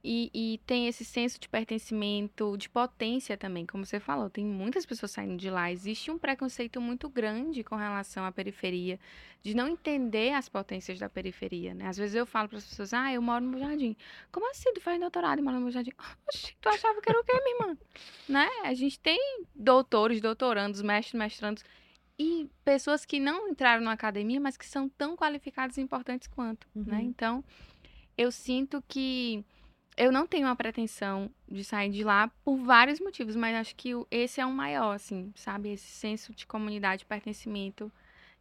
E, 0.09 0.31
e, 0.33 0.59
tem 0.59 0.87
esse 0.87 1.05
senso 1.05 1.37
de 1.41 1.49
pertencimento, 1.49 2.57
de 2.57 2.69
potência 2.69 3.37
também, 3.37 3.67
como 3.67 3.85
você 3.85 3.99
falou. 3.99 4.31
Tem 4.31 4.45
muitas 4.45 4.87
pessoas 4.87 5.11
saindo 5.11 5.37
de 5.37 5.51
lá. 5.51 5.73
Existe 5.73 6.13
um 6.13 6.17
preconceito 6.17 6.81
muito 6.81 7.09
grande 7.09 7.65
com 7.65 7.75
relação 7.75 8.25
à 8.25 8.31
periferia, 8.31 9.01
de 9.43 9.53
não 9.53 9.67
entender 9.67 10.33
as 10.33 10.49
potências 10.49 11.01
da 11.01 11.09
periferia, 11.09 11.75
né? 11.75 11.89
Às 11.89 11.97
vezes 11.97 12.15
eu 12.15 12.25
falo 12.25 12.49
para 12.49 12.59
as 12.59 12.65
pessoas, 12.65 12.95
ah, 12.95 13.13
eu 13.13 13.21
moro 13.21 13.45
no 13.45 13.51
meu 13.51 13.59
jardim. 13.59 13.97
Como 14.31 14.49
assim? 14.49 14.73
Tu 14.73 14.81
faz 14.81 15.01
doutorado 15.01 15.41
e 15.41 15.43
mora 15.43 15.57
no 15.57 15.63
meu 15.63 15.73
jardim? 15.73 15.91
Oxi, 16.29 16.55
tu 16.61 16.69
achava 16.69 17.03
que 17.03 17.11
era 17.11 17.21
o 17.21 17.25
quê, 17.25 17.33
minha 17.43 17.57
irmã? 17.57 17.79
né? 18.29 18.49
A 18.63 18.75
gente 18.75 19.01
tem 19.01 19.43
doutores, 19.57 20.21
doutorandos, 20.21 20.83
mestres, 20.83 21.19
mestrandos 21.19 21.65
e 22.17 22.49
pessoas 22.65 23.05
que 23.05 23.19
não 23.19 23.49
entraram 23.49 23.83
na 23.83 23.91
academia, 23.91 24.39
mas 24.39 24.57
que 24.57 24.67
são 24.67 24.89
tão 24.89 25.17
qualificadas 25.17 25.77
e 25.79 25.81
importantes 25.81 26.29
quanto, 26.29 26.65
né? 26.73 26.81
uhum. 26.81 26.93
né? 26.93 27.03
Então, 27.03 27.45
eu 28.17 28.31
sinto 28.31 28.81
que 28.87 29.45
eu 29.97 30.13
não 30.13 30.27
tenho 30.27 30.47
a 30.47 30.55
pretensão 30.55 31.31
de 31.49 31.65
sair 31.65 31.91
de 31.91 32.05
lá 32.05 32.29
por 32.45 32.57
vários 32.59 33.01
motivos, 33.01 33.35
mas 33.35 33.57
acho 33.57 33.75
que 33.75 33.93
esse 34.11 34.41
é 34.41 34.47
o 34.47 34.53
maior, 34.53 34.95
assim, 34.95 35.33
sabe? 35.35 35.73
Esse 35.73 35.87
senso 35.87 36.35
de 36.35 36.47
comunidade, 36.47 37.07
pertencimento, 37.07 37.91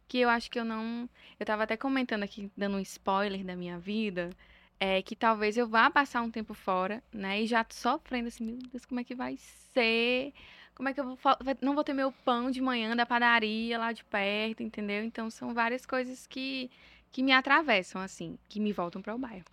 que 0.06 0.18
eu 0.18 0.28
acho 0.28 0.50
que 0.50 0.58
eu 0.58 0.64
não. 0.64 1.08
Eu 1.40 1.46
tava 1.46 1.64
até 1.64 1.76
comentando 1.76 2.22
aqui, 2.24 2.50
dando 2.56 2.76
um 2.76 2.80
spoiler 2.80 3.44
da 3.44 3.56
minha 3.56 3.78
vida, 3.78 4.30
é 4.78 5.00
que 5.02 5.16
talvez 5.16 5.56
eu 5.56 5.66
vá 5.66 5.90
passar 5.90 6.22
um 6.22 6.30
tempo 6.30 6.54
fora, 6.54 7.02
né? 7.12 7.42
E 7.42 7.46
já 7.46 7.64
sofrendo 7.70 8.28
assim, 8.28 8.44
meu 8.44 8.58
Deus, 8.70 8.84
como 8.84 9.00
é 9.00 9.04
que 9.04 9.14
vai 9.14 9.36
ser? 9.72 10.34
Como 10.74 10.88
é 10.90 10.94
que 10.94 11.00
eu 11.00 11.04
vou. 11.04 11.18
Não 11.62 11.74
vou 11.74 11.82
ter 11.84 11.94
meu 11.94 12.12
pão 12.12 12.50
de 12.50 12.60
manhã 12.60 12.94
da 12.94 13.06
padaria 13.06 13.78
lá 13.78 13.92
de 13.92 14.04
perto, 14.04 14.62
entendeu? 14.62 15.02
Então 15.04 15.30
são 15.30 15.54
várias 15.54 15.86
coisas 15.86 16.26
que, 16.26 16.70
que 17.10 17.22
me 17.22 17.32
atravessam, 17.32 18.02
assim, 18.02 18.38
que 18.48 18.60
me 18.60 18.72
voltam 18.72 19.00
para 19.00 19.14
o 19.14 19.18
bairro. 19.18 19.46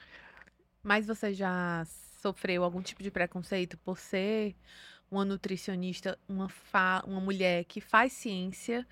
Mas 0.84 1.08
você 1.08 1.34
já 1.34 1.86
sofreu 2.22 2.64
algum 2.64 2.82
tipo 2.82 3.02
de 3.02 3.10
preconceito 3.10 3.78
por 3.78 3.98
ser 3.98 4.56
uma 5.10 5.24
nutricionista, 5.24 6.18
uma, 6.28 6.50
fa 6.50 7.04
uma 7.06 7.22
mulher 7.22 7.64
que 7.66 7.80
faz 7.80 8.14
ciência, 8.14 8.86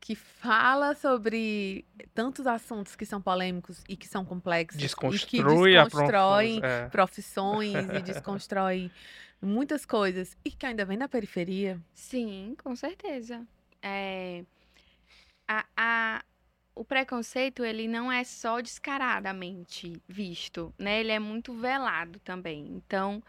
que 0.00 0.14
fala 0.14 0.94
sobre 0.94 1.84
tantos 2.14 2.46
assuntos 2.46 2.94
que 2.94 3.06
são 3.06 3.20
polêmicos 3.20 3.82
e 3.88 3.96
que 3.96 4.06
são 4.06 4.24
complexos. 4.24 4.80
Desconstrui 4.80 5.72
e 5.72 5.76
que 5.76 5.84
desconstroem 5.84 6.60
é. 6.62 6.88
profissões 6.88 7.74
e 7.74 8.02
desconstrói 8.02 8.90
muitas 9.40 9.86
coisas. 9.86 10.36
E 10.44 10.50
que 10.50 10.66
ainda 10.66 10.84
vem 10.84 10.98
da 10.98 11.08
periferia. 11.08 11.80
Sim, 11.94 12.56
com 12.62 12.76
certeza. 12.76 13.46
É, 13.82 14.44
a, 15.48 15.64
a, 15.76 16.24
o 16.76 16.84
preconceito 16.84 17.64
ele 17.64 17.88
não 17.88 18.12
é 18.12 18.22
só 18.22 18.60
descaradamente 18.60 19.94
visto, 20.06 20.72
né? 20.78 21.00
Ele 21.00 21.10
é 21.10 21.18
muito 21.18 21.54
velado 21.54 22.20
também. 22.20 22.66
Então, 22.68 23.22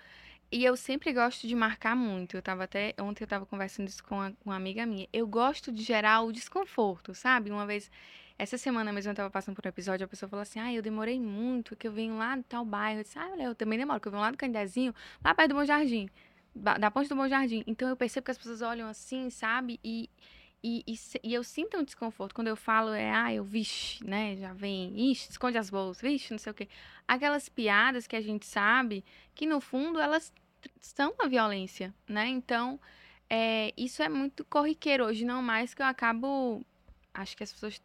e 0.51 0.65
eu 0.65 0.75
sempre 0.75 1.13
gosto 1.13 1.47
de 1.47 1.55
marcar 1.55 1.95
muito. 1.95 2.35
Eu 2.37 2.41
tava 2.41 2.65
até 2.65 2.93
ontem 2.99 3.23
eu 3.23 3.27
tava 3.27 3.45
conversando 3.45 3.87
isso 3.87 4.03
com, 4.03 4.19
a, 4.21 4.31
com 4.31 4.49
uma 4.49 4.55
amiga 4.57 4.85
minha. 4.85 5.07
Eu 5.13 5.25
gosto 5.25 5.71
de 5.71 5.81
gerar 5.81 6.21
o 6.23 6.31
desconforto, 6.33 7.13
sabe? 7.15 7.49
Uma 7.49 7.65
vez 7.65 7.89
essa 8.37 8.57
semana 8.57 8.91
mesmo 8.93 9.11
eu 9.11 9.15
tava 9.15 9.31
passando 9.31 9.55
por 9.55 9.65
um 9.65 9.69
episódio, 9.69 10.05
a 10.05 10.07
pessoa 10.09 10.29
falou 10.29 10.43
assim: 10.43 10.59
"Ah, 10.59 10.73
eu 10.73 10.81
demorei 10.81 11.19
muito, 11.19 11.75
que 11.75 11.87
eu 11.87 11.91
venho 11.91 12.17
lá 12.17 12.35
do 12.35 12.43
tal 12.43 12.65
bairro". 12.65 12.99
Eu 12.99 13.03
disse: 13.03 13.17
"Ah, 13.17 13.33
eu 13.39 13.55
também 13.55 13.79
demoro, 13.79 13.99
que 14.01 14.07
eu 14.09 14.11
venho 14.11 14.23
lá 14.23 14.31
do 14.31 14.37
Candezinho, 14.37 14.93
lá 15.23 15.33
perto 15.33 15.49
do 15.49 15.55
Bom 15.55 15.65
Jardim, 15.65 16.09
da 16.53 16.91
ponte 16.91 17.07
do 17.09 17.15
Bom 17.15 17.27
Jardim". 17.29 17.63
Então 17.65 17.87
eu 17.87 17.95
percebo 17.95 18.25
que 18.25 18.31
as 18.31 18.37
pessoas 18.37 18.61
olham 18.61 18.89
assim, 18.89 19.29
sabe? 19.29 19.79
E 19.83 20.09
e, 20.64 20.84
e, 20.88 20.95
e, 21.24 21.34
eu 21.34 21.43
sinto 21.43 21.78
um 21.78 21.84
desconforto 21.84 22.34
quando 22.34 22.47
eu 22.47 22.55
falo, 22.55 22.91
é, 22.91 23.12
ah, 23.12 23.34
eu, 23.34 23.43
vixe, 23.43 24.03
né, 24.03 24.36
já 24.38 24.53
vem, 24.53 25.12
ixi, 25.12 25.30
esconde 25.30 25.58
as 25.58 25.70
bolsas, 25.70 26.01
vixe, 26.01 26.32
não 26.32 26.39
sei 26.39 26.51
o 26.51 26.55
quê. 26.55 26.68
Aquelas 27.08 27.47
piadas 27.47 28.08
que 28.08 28.16
a 28.16 28.22
gente 28.22 28.45
sabe 28.45 29.05
que, 29.36 29.45
no 29.45 29.62
fundo, 29.62 29.99
elas 29.99 30.34
são 30.80 31.14
uma 31.14 31.30
violência, 31.30 31.93
né? 32.08 32.28
Então, 32.28 32.80
é, 33.30 33.74
isso 33.78 34.01
é 34.01 34.10
muito 34.10 34.43
corriqueiro 34.45 35.05
hoje, 35.05 35.26
não 35.26 35.41
mais 35.41 35.74
que 35.74 35.82
eu 35.82 35.86
acabo, 35.86 36.66
acho 37.14 37.38
que 37.38 37.43
as 37.43 37.53
pessoas 37.53 37.82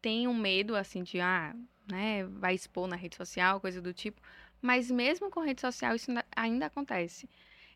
têm 0.00 0.28
um 0.28 0.34
medo, 0.34 0.76
assim, 0.76 1.02
de, 1.02 1.20
ah, 1.20 1.54
né, 1.90 2.24
vai 2.24 2.54
expor 2.54 2.86
na 2.88 2.96
rede 2.96 3.16
social, 3.16 3.60
coisa 3.60 3.80
do 3.80 3.92
tipo. 3.92 4.20
Mas 4.60 4.90
mesmo 4.90 5.30
com 5.30 5.40
rede 5.40 5.60
social, 5.60 5.94
isso 5.96 6.10
ainda 6.36 6.66
acontece. 6.66 7.28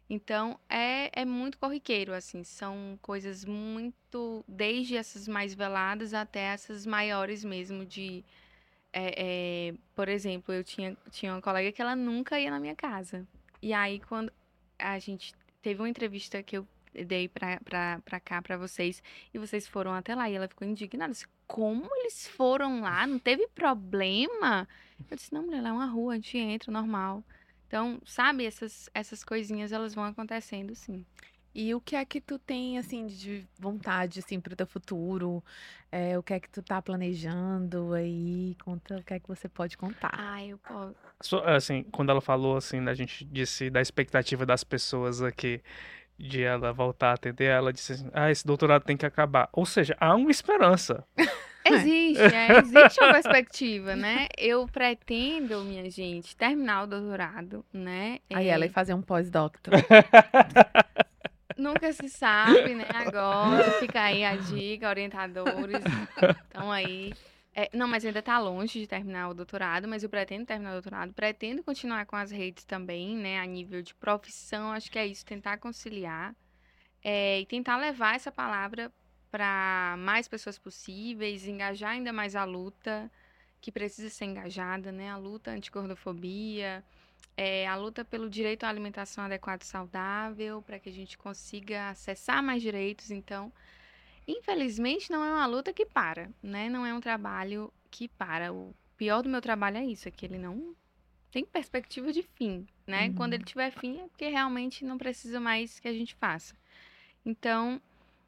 Então, 0.09 0.59
é, 0.69 1.11
é 1.21 1.25
muito 1.25 1.59
corriqueiro, 1.59 2.15
assim, 2.15 2.45
são 2.45 2.97
coisas 3.03 3.45
muito, 3.45 4.45
desde 4.47 4.97
essas 4.97 5.27
mais 5.27 5.53
veladas 5.53 6.15
até 6.15 6.41
essas 6.41 6.87
maiores 6.87 7.45
mesmo 7.45 7.85
de, 7.85 8.25
é, 8.93 9.71
é, 9.71 9.75
por 9.97 10.09
exemplo, 10.09 10.55
eu 10.55 10.63
tinha, 10.63 10.97
tinha 11.11 11.33
uma 11.33 11.43
colega 11.43 11.73
que 11.73 11.83
ela 11.83 11.97
nunca 11.97 12.39
ia 12.39 12.51
na 12.51 12.61
minha 12.61 12.77
casa. 12.77 13.27
E 13.61 13.73
aí, 13.73 13.99
quando 14.01 14.33
a 14.79 14.99
gente 15.01 15.35
teve 15.61 15.81
uma 15.83 15.89
entrevista 15.89 16.41
que 16.43 16.57
eu 16.59 16.67
dei 17.05 17.29
pra, 17.29 17.59
pra, 17.61 18.01
pra 18.05 18.21
cá, 18.21 18.41
pra 18.41 18.57
vocês, 18.57 19.03
e 19.35 19.39
vocês 19.39 19.67
foram 19.67 19.93
até 19.93 20.15
lá, 20.15 20.31
e 20.31 20.35
ela 20.35 20.47
ficou 20.47 20.67
indignada, 20.67 21.13
disse, 21.13 21.27
como 21.49 21.89
eles 21.97 22.29
foram 22.29 22.81
lá? 22.81 23.07
Não 23.09 23.19
teve 23.19 23.49
problema? 23.49 24.69
Eu 25.11 25.17
disse, 25.17 25.33
não, 25.33 25.43
mulher, 25.43 25.61
lá 25.63 25.71
é 25.71 25.73
uma 25.73 25.87
rua, 25.87 26.13
a 26.13 26.17
gente 26.17 26.39
entra, 26.39 26.71
normal. 26.73 27.25
Então, 27.67 28.01
sabe, 28.05 28.45
essas, 28.45 28.89
essas 28.95 29.25
coisinhas 29.25 29.73
elas 29.73 29.95
vão 29.95 30.05
acontecendo, 30.05 30.75
sim. 30.75 31.05
E 31.59 31.75
o 31.75 31.81
que 31.81 31.97
é 31.97 32.05
que 32.05 32.21
tu 32.21 32.39
tem, 32.39 32.77
assim, 32.77 33.07
de 33.07 33.47
vontade, 33.59 34.19
assim, 34.19 34.39
pro 34.39 34.55
teu 34.55 34.67
futuro? 34.67 35.43
É, 35.91 36.19
o 36.19 36.23
que 36.23 36.35
é 36.35 36.39
que 36.39 36.51
tu 36.51 36.62
tá 36.62 36.83
planejando 36.83 37.95
aí? 37.95 38.55
Conta 38.62 38.99
o 38.99 39.03
que 39.03 39.14
é 39.14 39.19
que 39.19 39.27
você 39.27 39.49
pode 39.49 39.75
contar. 39.79 40.11
Ah, 40.12 40.45
eu 40.45 40.59
posso. 40.59 41.39
Assim, 41.47 41.83
quando 41.85 42.11
ela 42.11 42.21
falou, 42.21 42.59
assim, 42.59 42.87
a 42.87 42.93
gente 42.93 43.25
disse 43.25 43.71
da 43.71 43.81
expectativa 43.81 44.45
das 44.45 44.62
pessoas 44.64 45.23
aqui, 45.23 45.62
de 46.19 46.43
ela 46.43 46.75
voltar 46.75 47.12
a 47.12 47.14
atender, 47.14 47.47
ela 47.47 47.73
disse 47.73 47.93
assim, 47.93 48.11
ah, 48.12 48.31
esse 48.31 48.47
doutorado 48.47 48.85
tem 48.85 48.97
que 48.97 49.07
acabar. 49.07 49.49
Ou 49.51 49.64
seja, 49.64 49.97
há 49.99 50.14
uma 50.14 50.31
esperança. 50.31 51.07
Existe, 51.75 52.35
é, 52.35 52.59
existe 52.59 53.01
uma 53.01 53.12
perspectiva, 53.12 53.97
né? 53.97 54.27
Eu 54.37 54.67
pretendo, 54.67 55.62
minha 55.64 55.89
gente, 55.91 56.37
terminar 56.37 56.85
o 56.85 56.87
doutorado, 56.87 57.64
né? 57.73 58.19
Aí 58.33 58.49
é, 58.49 58.51
ela 58.51 58.67
ia 58.67 58.73
fazer 58.73 58.95
um 58.95 59.03
pós-doctor. 59.03 59.75
Nunca 61.57 61.93
se 61.93 62.09
sabe, 62.09 62.75
né? 62.75 62.85
Agora 62.95 63.73
fica 63.81 64.03
aí 64.03 64.25
a 64.25 64.37
dica, 64.37 64.89
orientadores 64.89 65.83
estão 66.45 66.71
aí. 66.71 67.14
É, 67.55 67.71
não, 67.73 67.89
mas 67.89 68.05
ainda 68.05 68.19
está 68.19 68.39
longe 68.39 68.81
de 68.81 68.87
terminar 68.87 69.31
o 69.31 69.35
doutorado, 69.35 69.89
mas 69.89 70.03
eu 70.03 70.11
pretendo 70.11 70.45
terminar 70.45 70.71
o 70.71 70.75
doutorado, 70.75 71.14
pretendo 71.14 71.62
continuar 71.62 72.05
com 72.05 72.14
as 72.14 72.31
redes 72.31 72.64
também, 72.64 73.17
né? 73.17 73.41
A 73.41 73.47
nível 73.47 73.81
de 73.81 73.95
profissão, 73.95 74.73
acho 74.73 74.91
que 74.91 74.99
é 74.99 75.07
isso, 75.07 75.25
tentar 75.25 75.57
conciliar 75.57 76.35
é, 77.03 77.41
e 77.41 77.47
tentar 77.47 77.77
levar 77.77 78.17
essa 78.17 78.33
palavra 78.33 78.93
para 79.31 79.97
mais 79.99 80.29
pessoas 80.29 80.59
possíveis, 80.59 81.47
engajar 81.47 81.93
ainda 81.93 82.12
mais 82.12 82.37
a 82.37 82.45
luta 82.45 83.11
que 83.61 83.72
precisa 83.72 84.09
ser 84.09 84.27
engajada, 84.27 84.93
né? 84.93 85.11
A 85.11 85.16
luta 85.16 85.51
anti-gordofobia, 85.51 86.85
é, 87.37 87.66
a 87.66 87.77
luta 87.77 88.05
pelo 88.05 88.31
direito 88.31 88.64
à 88.64 88.68
alimentação 88.68 89.24
adequada 89.24 89.62
e 89.62 89.66
saudável, 89.66 90.62
para 90.62 90.79
que 90.79 90.89
a 90.89 90.93
gente 90.93 91.18
consiga 91.18 91.91
acessar 91.91 92.43
mais 92.43 92.62
direitos. 92.62 93.11
Então, 93.11 93.53
infelizmente, 94.27 95.11
não 95.11 95.24
é 95.24 95.31
uma 95.31 95.47
luta 95.47 95.72
que 95.72 95.85
para, 95.85 96.31
né? 96.43 96.68
Não 96.68 96.87
é 96.87 96.95
um 96.95 97.01
trabalho 97.01 97.72
que 97.91 98.09
para. 98.09 98.53
O 98.53 98.74
pior 98.97 99.22
do 99.22 99.29
meu 99.29 99.41
trabalho 99.41 99.79
é 99.79 99.85
isso, 99.85 100.09
é 100.09 100.11
que 100.11 100.24
ele 100.27 100.39
não 100.39 100.74
tem 101.31 101.45
perspectiva 101.45 102.12
de 102.12 102.22
fim, 102.22 102.66
né? 102.87 103.09
Uhum. 103.09 103.14
Quando 103.14 103.35
ele 103.35 103.45
tiver 103.45 103.70
fim, 103.70 104.01
é 104.01 104.09
porque 104.09 104.29
realmente 104.29 104.85
não 104.85 104.97
precisa 104.97 105.39
mais 105.39 105.79
que 105.79 105.89
a 105.89 105.93
gente 105.93 106.14
faça. 106.14 106.55
Então, 107.24 107.81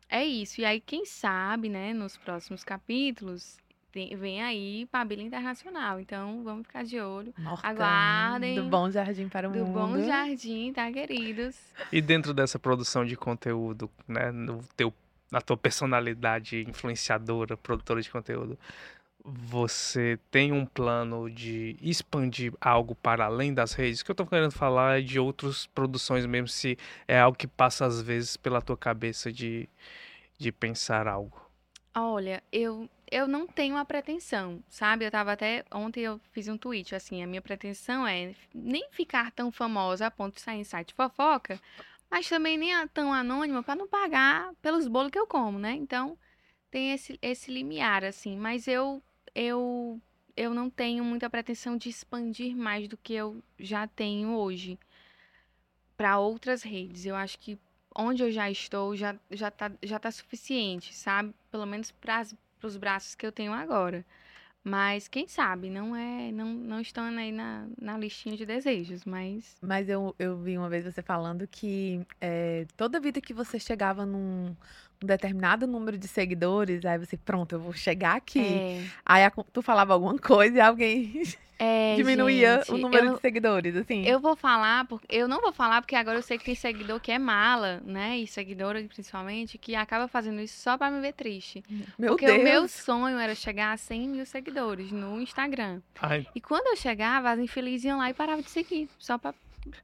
é 0.09 0.25
isso. 0.25 0.61
E 0.61 0.65
aí, 0.65 0.81
quem 0.81 1.05
sabe, 1.05 1.69
né, 1.69 1.93
nos 1.93 2.17
próximos 2.17 2.65
capítulos, 2.65 3.59
tem, 3.93 4.15
vem 4.17 4.43
aí 4.43 4.87
Pabila 4.87 5.23
Internacional. 5.23 6.01
Então, 6.01 6.43
vamos 6.45 6.67
ficar 6.67 6.85
de 6.85 7.01
olho. 7.01 7.33
Aguardem. 7.63 8.55
Do 8.55 8.65
Bom 8.65 8.91
Jardim 8.91 9.29
para 9.29 9.49
o 9.49 9.53
do 9.53 9.59
Mundo. 9.59 9.73
Do 9.73 9.73
Bom 9.73 10.07
Jardim, 10.07 10.73
tá, 10.73 10.91
queridos? 10.91 11.57
E 11.91 12.01
dentro 12.01 12.35
dessa 12.35 12.59
produção 12.59 13.05
de 13.05 13.17
conteúdo, 13.17 13.91
né, 14.07 14.31
no 14.31 14.63
teu, 14.77 14.93
na 15.31 15.41
tua 15.41 15.57
personalidade 15.57 16.65
influenciadora, 16.69 17.57
produtora 17.57 18.01
de 18.01 18.11
conteúdo, 18.11 18.59
você 19.31 20.19
tem 20.31 20.53
um 20.53 20.65
plano 20.65 21.31
de 21.31 21.77
expandir 21.81 22.53
algo 22.61 22.95
para 22.95 23.27
além 23.27 23.53
das 23.53 23.73
redes? 23.73 24.01
O 24.01 24.05
que 24.05 24.11
eu 24.11 24.15
estou 24.15 24.27
querendo 24.27 24.53
falar 24.53 24.99
é 24.99 25.03
de 25.03 25.19
outras 25.19 25.67
produções 25.67 26.25
mesmo, 26.27 26.49
se 26.49 26.79
é 27.07 27.19
algo 27.21 27.37
que 27.37 27.47
passa 27.47 27.85
às 27.85 28.01
vezes 28.01 28.37
pela 28.37 28.63
tua 28.63 28.77
cabeça 28.77 29.33
de, 29.33 29.69
de 30.39 30.51
pensar 30.51 31.07
algo. 31.07 31.41
Olha, 31.95 32.43
eu, 32.53 32.89
eu 33.11 33.27
não 33.27 33.47
tenho 33.47 33.77
a 33.77 33.85
pretensão, 33.85 34.63
sabe? 34.69 35.05
Eu 35.05 35.11
tava 35.11 35.33
até. 35.33 35.65
Ontem 35.73 36.03
eu 36.03 36.21
fiz 36.33 36.49
um 36.49 36.57
tweet, 36.57 36.95
assim, 36.95 37.23
a 37.23 37.27
minha 37.27 37.43
pretensão 37.43 38.07
é 38.07 38.35
nem 38.55 38.89
ficar 38.93 39.33
tão 39.33 39.51
famosa 39.51 40.07
a 40.07 40.11
ponto 40.11 40.35
de 40.37 40.41
sair 40.41 40.61
em 40.61 40.65
site 40.65 40.95
fofoca, 40.95 41.61
mas 42.11 42.29
também 42.29 42.57
nem 42.57 42.71
tão 42.89 43.13
anônima 43.13 43.63
para 43.63 43.75
não 43.75 43.89
pagar 43.89 44.53
pelos 44.63 44.87
bolos 44.87 45.11
que 45.11 45.19
eu 45.19 45.27
como, 45.27 45.59
né? 45.59 45.73
Então, 45.73 46.17
tem 46.71 46.93
esse, 46.93 47.19
esse 47.21 47.51
limiar, 47.51 48.05
assim. 48.05 48.37
Mas 48.37 48.69
eu 48.69 49.03
eu, 49.35 50.01
eu 50.37 50.55
não 50.55 50.71
tenho 50.71 51.05
muita 51.05 51.29
pretensão 51.31 51.77
de 51.77 51.89
expandir 51.89 52.57
mais 52.57 52.89
do 52.89 52.97
que 52.97 53.15
eu 53.15 53.43
já 53.59 53.87
tenho 53.87 54.31
hoje 54.31 54.79
para 55.97 56.19
outras 56.19 56.63
redes. 56.63 57.07
Eu 57.07 57.17
acho 57.17 57.39
que 57.39 57.59
onde 57.95 58.23
eu 58.23 58.31
já 58.31 58.51
estou 58.51 58.97
já, 58.97 59.17
já, 59.31 59.51
tá, 59.51 59.73
já 59.83 59.99
tá 59.99 60.11
suficiente, 60.11 60.95
sabe? 60.95 61.35
Pelo 61.51 61.67
menos 61.67 61.91
para 61.91 62.27
os 62.63 62.77
braços 62.77 63.15
que 63.15 63.27
eu 63.27 63.33
tenho 63.33 63.53
agora. 63.53 64.05
Mas 64.63 65.09
quem 65.09 65.27
sabe, 65.27 65.71
não 65.71 65.97
é, 65.97 66.31
não, 66.31 66.53
não 66.53 66.81
estão 66.81 67.05
aí 67.05 67.33
na, 67.33 67.67
na 67.81 67.97
listinha 67.97 68.37
de 68.37 68.45
desejos, 68.45 69.05
mas. 69.05 69.57
Mas 69.63 69.89
eu, 69.89 70.15
eu 70.19 70.37
vi 70.37 70.59
uma 70.59 70.69
vez 70.69 70.85
você 70.85 71.01
falando 71.01 71.47
que 71.47 72.05
é, 72.21 72.67
toda 72.77 73.01
vida 73.01 73.21
que 73.21 73.33
você 73.33 73.59
chegava 73.59 74.05
num, 74.05 74.55
um 75.03 75.07
determinado 75.07 75.67
número 75.67 75.97
de 75.97 76.09
seguidores, 76.09 76.85
aí 76.85 76.99
você, 76.99 77.17
pronto, 77.17 77.55
eu 77.55 77.61
vou 77.61 77.73
chegar 77.73 78.17
aqui. 78.17 78.41
É. 78.41 78.85
Aí 79.05 79.25
a, 79.25 79.31
tu 79.31 79.63
falava 79.63 79.93
alguma 79.93 80.19
coisa 80.19 80.59
e 80.59 80.61
alguém 80.61 81.23
é, 81.59 81.97
diminuía 81.97 82.59
gente, 82.59 82.73
o 82.73 82.79
número 82.79 83.07
eu, 83.07 83.15
de 83.15 83.21
seguidores, 83.21 83.77
assim. 83.77 84.07
Eu 84.07 84.21
vou 84.21 84.37
falar, 84.37 84.85
porque 84.87 85.07
eu 85.09 85.27
não 85.27 85.41
vou 85.41 85.53
falar 85.53 85.83
porque 85.83 85.97
agora 85.97 86.19
eu 86.19 86.23
sei 86.23 86.39
que 86.39 86.45
tem 86.45 86.55
seguidor 86.55 87.01
que 87.01 87.11
é 87.11 87.19
mala, 87.19 87.81
né? 87.85 88.17
E 88.19 88.27
seguidora 88.27 88.83
principalmente, 88.85 89.59
que 89.59 89.75
acaba 89.75 90.07
fazendo 90.07 90.41
isso 90.41 90.61
só 90.61 90.79
pra 90.79 90.91
me 90.91 91.01
ver 91.01 91.15
triste. 91.15 91.65
Meu 91.99 92.13
porque 92.13 92.27
Deus. 92.27 92.39
o 92.39 92.43
meu 92.45 92.69
sonho 92.69 93.19
era 93.19 93.35
chegar 93.35 93.73
a 93.73 93.77
100 93.77 94.09
mil 94.09 94.27
seguidores 94.27 94.93
no 94.93 95.21
Instagram. 95.21 95.81
Ai. 96.01 96.27
E 96.35 96.41
quando 96.41 96.69
eu 96.69 96.77
chegava, 96.77 97.31
as 97.31 97.41
infelizes 97.41 97.87
iam 97.87 97.99
lá 97.99 98.09
e 98.09 98.15
paravam 98.15 98.43
de 98.43 98.51
seguir, 98.51 98.89
só 98.99 99.19
pra, 99.19 99.35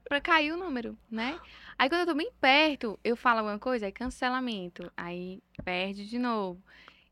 pra 0.08 0.20
cair 0.20 0.52
o 0.52 0.56
número, 0.56 0.96
né? 1.10 1.38
Aí 1.78 1.88
quando 1.88 2.00
eu 2.02 2.06
tô 2.06 2.14
bem 2.14 2.30
perto, 2.40 2.98
eu 3.02 3.16
falo 3.16 3.40
alguma 3.40 3.58
coisa, 3.58 3.86
aí 3.86 3.92
cancelamento. 3.92 4.90
Aí 4.96 5.42
perde 5.64 6.06
de 6.06 6.18
novo. 6.18 6.62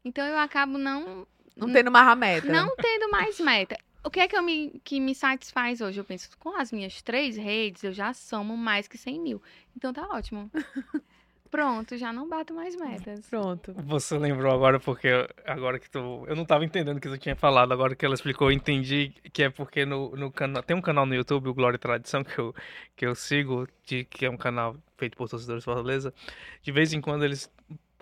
Então 0.04 0.24
eu 0.26 0.38
acabo 0.38 0.78
não. 0.78 1.26
Não 1.56 1.72
tendo 1.72 1.90
mais 1.90 2.08
a 2.08 2.16
meta. 2.16 2.52
Não 2.52 2.74
tendo 2.76 3.10
mais 3.10 3.38
meta. 3.38 3.76
O 4.04 4.10
que 4.10 4.18
é 4.18 4.26
que, 4.26 4.36
eu 4.36 4.42
me, 4.42 4.80
que 4.82 4.98
me 4.98 5.14
satisfaz 5.14 5.80
hoje? 5.80 6.00
Eu 6.00 6.04
penso, 6.04 6.28
com 6.38 6.56
as 6.56 6.72
minhas 6.72 7.00
três 7.02 7.36
redes, 7.36 7.84
eu 7.84 7.92
já 7.92 8.12
somo 8.12 8.56
mais 8.56 8.88
que 8.88 8.98
100 8.98 9.20
mil. 9.20 9.42
Então 9.76 9.92
tá 9.92 10.08
ótimo. 10.08 10.50
Pronto, 11.52 11.98
já 11.98 12.10
não 12.14 12.26
bato 12.26 12.54
mais 12.54 12.74
metas. 12.74 13.28
Pronto. 13.28 13.74
Você 13.84 14.16
lembrou 14.16 14.54
agora 14.54 14.80
porque 14.80 15.08
agora 15.44 15.78
que 15.78 15.90
tu, 15.90 16.24
eu 16.26 16.34
não 16.34 16.44
estava 16.44 16.64
entendendo 16.64 16.96
o 16.96 17.00
que 17.00 17.10
tu 17.10 17.18
tinha 17.18 17.36
falado, 17.36 17.72
agora 17.72 17.94
que 17.94 18.06
ela 18.06 18.14
explicou, 18.14 18.50
eu 18.50 18.56
entendi 18.56 19.10
que 19.34 19.42
é 19.42 19.50
porque 19.50 19.84
no, 19.84 20.16
no 20.16 20.32
canal, 20.32 20.62
tem 20.62 20.74
um 20.74 20.80
canal 20.80 21.04
no 21.04 21.14
YouTube, 21.14 21.50
o 21.50 21.54
Glória 21.54 21.76
e 21.76 21.78
Tradição 21.78 22.24
que 22.24 22.38
eu 22.38 22.54
que 22.96 23.04
eu 23.04 23.14
sigo, 23.14 23.68
de, 23.86 24.04
que 24.04 24.24
é 24.24 24.30
um 24.30 24.36
canal 24.38 24.74
feito 24.96 25.14
por 25.14 25.28
torcedores 25.28 25.60
de 25.60 25.64
Fortaleza. 25.66 26.14
De 26.62 26.72
vez 26.72 26.94
em 26.94 27.02
quando 27.02 27.22
eles 27.22 27.50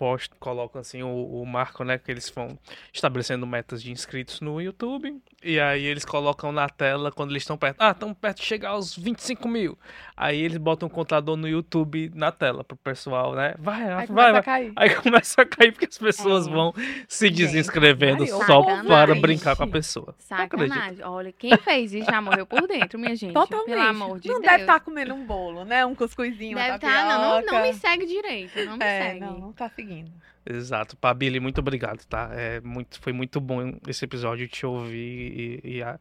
post, 0.01 0.31
colocam 0.39 0.81
assim 0.81 1.03
o, 1.03 1.07
o, 1.07 1.45
marco, 1.45 1.83
né? 1.83 1.95
Que 1.99 2.09
eles 2.09 2.27
vão 2.27 2.57
estabelecendo 2.91 3.45
metas 3.45 3.83
de 3.83 3.91
inscritos 3.91 4.41
no 4.41 4.59
YouTube. 4.59 5.21
E 5.43 5.59
aí 5.59 5.85
eles 5.85 6.03
colocam 6.03 6.51
na 6.51 6.67
tela 6.67 7.11
quando 7.11 7.29
eles 7.29 7.43
estão 7.43 7.55
perto. 7.55 7.79
Ah, 7.79 7.91
estão 7.91 8.11
perto 8.11 8.37
de 8.37 8.45
chegar 8.45 8.69
aos 8.69 8.97
25 8.97 9.47
mil. 9.47 9.77
Aí 10.17 10.41
eles 10.41 10.57
botam 10.57 10.87
um 10.87 10.91
contador 10.91 11.37
no 11.37 11.47
YouTube 11.47 12.11
na 12.15 12.31
tela 12.31 12.63
pro 12.63 12.75
pessoal, 12.75 13.35
né? 13.35 13.53
Vai, 13.59 13.93
aí 13.93 14.07
vai, 14.07 14.31
vai. 14.31 14.41
Cair. 14.41 14.73
Aí 14.75 14.89
começa 14.95 15.43
a 15.43 15.45
cair 15.45 15.71
porque 15.71 15.85
as 15.85 15.99
pessoas 15.99 16.47
é. 16.47 16.49
vão 16.49 16.73
se 17.07 17.29
desinscrevendo 17.29 18.25
Gente, 18.25 18.45
só 18.45 18.63
para 18.83 19.13
brincar 19.13 19.55
com 19.55 19.65
a 19.65 19.67
pessoa. 19.67 20.15
Sacanagem. 20.17 21.05
Olha, 21.05 21.31
quem 21.31 21.55
fez 21.57 21.93
isso 21.93 22.09
já 22.09 22.19
morreu 22.19 22.47
por 22.47 22.67
dentro, 22.67 22.97
minha 22.97 23.15
gente. 23.15 23.33
Totalmente. 23.33 23.69
Pelo 23.69 23.81
amor 23.81 24.19
de 24.19 24.29
não 24.29 24.39
Deus. 24.39 24.45
Não 24.45 24.51
deve 24.51 24.63
estar 24.63 24.79
tá 24.79 24.79
comendo 24.79 25.13
um 25.13 25.23
bolo, 25.23 25.63
né? 25.63 25.85
Um 25.85 25.93
cuscuzinho, 25.93 26.57
deve 26.57 26.75
estar, 26.75 26.87
tá, 26.87 27.17
não, 27.19 27.41
não, 27.41 27.45
não 27.45 27.61
me 27.61 27.73
segue 27.75 28.07
direito. 28.07 28.65
Não 28.65 28.77
me 28.77 28.83
é, 28.83 29.03
segue. 29.03 29.19
Não, 29.19 29.37
não 29.37 29.53
tá 29.53 29.69
seguindo 29.69 29.90
seguindo. 29.91 30.11
Exato. 30.45 30.97
Pabili, 30.97 31.39
muito 31.39 31.59
obrigado, 31.59 32.05
tá? 32.05 32.29
É 32.33 32.59
muito, 32.61 32.99
foi 32.99 33.13
muito 33.13 33.39
bom 33.39 33.77
esse 33.87 34.05
episódio 34.05 34.47
te 34.47 34.65
ouvir 34.65 35.61
e, 35.63 35.77
e 35.77 35.83
a, 35.83 35.99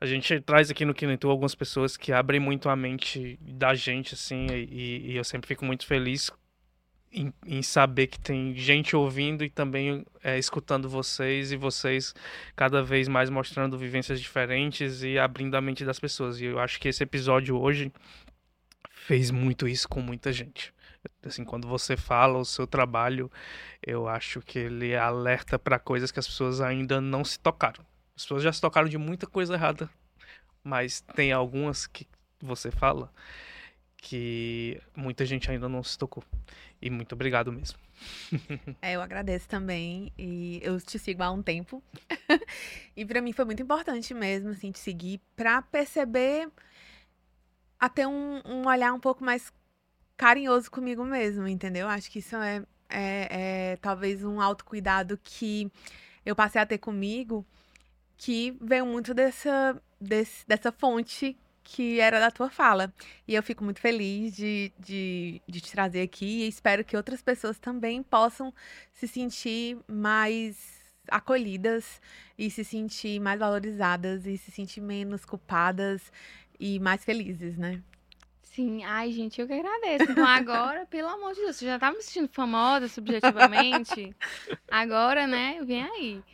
a 0.00 0.06
gente 0.06 0.40
traz 0.40 0.70
aqui 0.70 0.84
no 0.84 0.94
Kinetu 0.94 1.28
algumas 1.28 1.54
pessoas 1.54 1.96
que 1.96 2.12
abrem 2.12 2.40
muito 2.40 2.68
a 2.68 2.76
mente 2.76 3.38
da 3.40 3.74
gente, 3.74 4.14
assim, 4.14 4.46
e, 4.50 5.12
e 5.12 5.16
eu 5.16 5.24
sempre 5.24 5.48
fico 5.48 5.64
muito 5.64 5.86
feliz 5.86 6.30
em, 7.12 7.32
em, 7.46 7.62
saber 7.62 8.08
que 8.08 8.20
tem 8.20 8.54
gente 8.54 8.94
ouvindo 8.94 9.44
e 9.44 9.50
também 9.50 10.04
é, 10.22 10.38
escutando 10.38 10.88
vocês 10.88 11.52
e 11.52 11.56
vocês 11.56 12.14
cada 12.54 12.82
vez 12.82 13.08
mais 13.08 13.30
mostrando 13.30 13.78
vivências 13.78 14.20
diferentes 14.20 15.02
e 15.02 15.18
abrindo 15.18 15.54
a 15.56 15.60
mente 15.60 15.84
das 15.84 15.98
pessoas. 15.98 16.40
E 16.40 16.46
eu 16.46 16.58
acho 16.58 16.78
que 16.78 16.88
esse 16.88 17.02
episódio 17.02 17.58
hoje 17.58 17.92
fez 18.90 19.30
muito 19.30 19.68
isso 19.68 19.88
com 19.88 20.02
muita 20.02 20.32
gente. 20.32 20.74
Assim, 21.24 21.44
quando 21.44 21.66
você 21.66 21.96
fala 21.96 22.38
o 22.38 22.44
seu 22.44 22.66
trabalho, 22.66 23.30
eu 23.82 24.08
acho 24.08 24.40
que 24.40 24.58
ele 24.58 24.94
alerta 24.96 25.58
para 25.58 25.78
coisas 25.78 26.10
que 26.10 26.18
as 26.18 26.26
pessoas 26.26 26.60
ainda 26.60 27.00
não 27.00 27.24
se 27.24 27.38
tocaram. 27.38 27.84
As 28.16 28.22
pessoas 28.22 28.42
já 28.42 28.52
se 28.52 28.60
tocaram 28.60 28.88
de 28.88 28.96
muita 28.96 29.26
coisa 29.26 29.54
errada, 29.54 29.90
mas 30.62 31.00
tem 31.00 31.32
algumas 31.32 31.86
que 31.86 32.06
você 32.40 32.70
fala 32.70 33.12
que 33.96 34.80
muita 34.94 35.24
gente 35.24 35.50
ainda 35.50 35.68
não 35.68 35.82
se 35.82 35.98
tocou. 35.98 36.22
E 36.80 36.88
muito 36.90 37.14
obrigado 37.14 37.52
mesmo. 37.52 37.78
É, 38.82 38.92
eu 38.92 39.00
agradeço 39.00 39.48
também 39.48 40.12
e 40.18 40.60
eu 40.62 40.78
te 40.80 40.98
sigo 40.98 41.22
há 41.22 41.30
um 41.30 41.42
tempo. 41.42 41.82
e 42.96 43.04
para 43.04 43.20
mim 43.20 43.32
foi 43.32 43.44
muito 43.44 43.62
importante 43.62 44.12
mesmo 44.14 44.50
assim 44.50 44.70
te 44.70 44.78
seguir 44.78 45.20
para 45.34 45.62
perceber 45.62 46.48
até 47.80 48.06
um, 48.06 48.40
um 48.44 48.66
olhar 48.68 48.92
um 48.92 49.00
pouco 49.00 49.24
mais 49.24 49.52
carinhoso 50.16 50.70
comigo 50.70 51.04
mesmo, 51.04 51.46
entendeu? 51.46 51.88
Acho 51.88 52.10
que 52.10 52.20
isso 52.20 52.36
é, 52.36 52.62
é, 52.88 53.72
é 53.72 53.76
talvez 53.76 54.24
um 54.24 54.40
autocuidado 54.40 55.18
que 55.22 55.70
eu 56.24 56.34
passei 56.34 56.60
a 56.60 56.66
ter 56.66 56.78
comigo, 56.78 57.46
que 58.16 58.56
veio 58.60 58.86
muito 58.86 59.14
dessa, 59.14 59.80
desse, 60.00 60.46
dessa 60.46 60.72
fonte 60.72 61.36
que 61.62 61.98
era 62.00 62.20
da 62.20 62.30
tua 62.30 62.48
fala. 62.48 62.92
E 63.26 63.34
eu 63.34 63.42
fico 63.42 63.64
muito 63.64 63.80
feliz 63.80 64.34
de, 64.36 64.72
de, 64.78 65.42
de 65.48 65.60
te 65.60 65.72
trazer 65.72 66.02
aqui 66.02 66.44
e 66.44 66.48
espero 66.48 66.84
que 66.84 66.96
outras 66.96 67.20
pessoas 67.20 67.58
também 67.58 68.02
possam 68.02 68.54
se 68.92 69.08
sentir 69.08 69.78
mais 69.88 70.76
acolhidas 71.08 72.00
e 72.38 72.50
se 72.50 72.64
sentir 72.64 73.20
mais 73.20 73.38
valorizadas 73.38 74.26
e 74.26 74.38
se 74.38 74.50
sentir 74.50 74.80
menos 74.80 75.24
culpadas 75.24 76.12
e 76.58 76.78
mais 76.80 77.04
felizes, 77.04 77.56
né? 77.56 77.82
Sim, 78.56 78.82
ai, 78.84 79.12
gente, 79.12 79.38
eu 79.38 79.46
que 79.46 79.52
agradeço. 79.52 80.10
Então, 80.10 80.24
agora, 80.24 80.86
pelo 80.88 81.08
amor 81.08 81.34
de 81.34 81.42
Deus, 81.42 81.56
você 81.56 81.66
já 81.66 81.74
estava 81.74 81.94
me 81.94 82.02
sentindo 82.02 82.28
famosa 82.28 82.88
subjetivamente. 82.88 84.16
agora, 84.70 85.26
né, 85.26 85.60
vem 85.62 85.82
aí. 85.82 86.24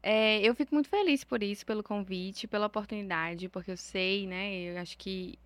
É, 0.00 0.40
eu 0.46 0.54
fico 0.54 0.72
muito 0.74 0.88
feliz 0.88 1.24
por 1.24 1.42
isso, 1.42 1.66
pelo 1.66 1.82
convite, 1.82 2.46
pela 2.46 2.66
oportunidade, 2.66 3.48
porque 3.48 3.72
eu 3.72 3.76
sei, 3.76 4.28
né, 4.28 4.54
eu 4.62 4.78
acho 4.78 4.96
que 4.96 5.36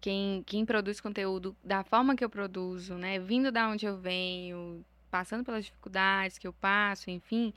quem, 0.00 0.42
quem 0.44 0.64
produz 0.66 1.00
conteúdo 1.00 1.56
da 1.62 1.84
forma 1.84 2.16
que 2.16 2.24
eu 2.24 2.30
produzo, 2.30 2.94
né, 2.96 3.20
vindo 3.20 3.52
da 3.52 3.68
onde 3.68 3.86
eu 3.86 3.96
venho, 3.96 4.84
passando 5.12 5.44
pelas 5.44 5.64
dificuldades 5.64 6.38
que 6.38 6.46
eu 6.48 6.52
passo, 6.52 7.08
enfim, 7.08 7.54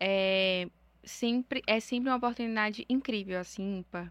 é 0.00 0.68
sempre, 1.04 1.62
é 1.66 1.80
sempre 1.80 2.08
uma 2.08 2.16
oportunidade 2.16 2.86
incrível, 2.88 3.38
assim, 3.40 3.78
ímpar. 3.78 4.10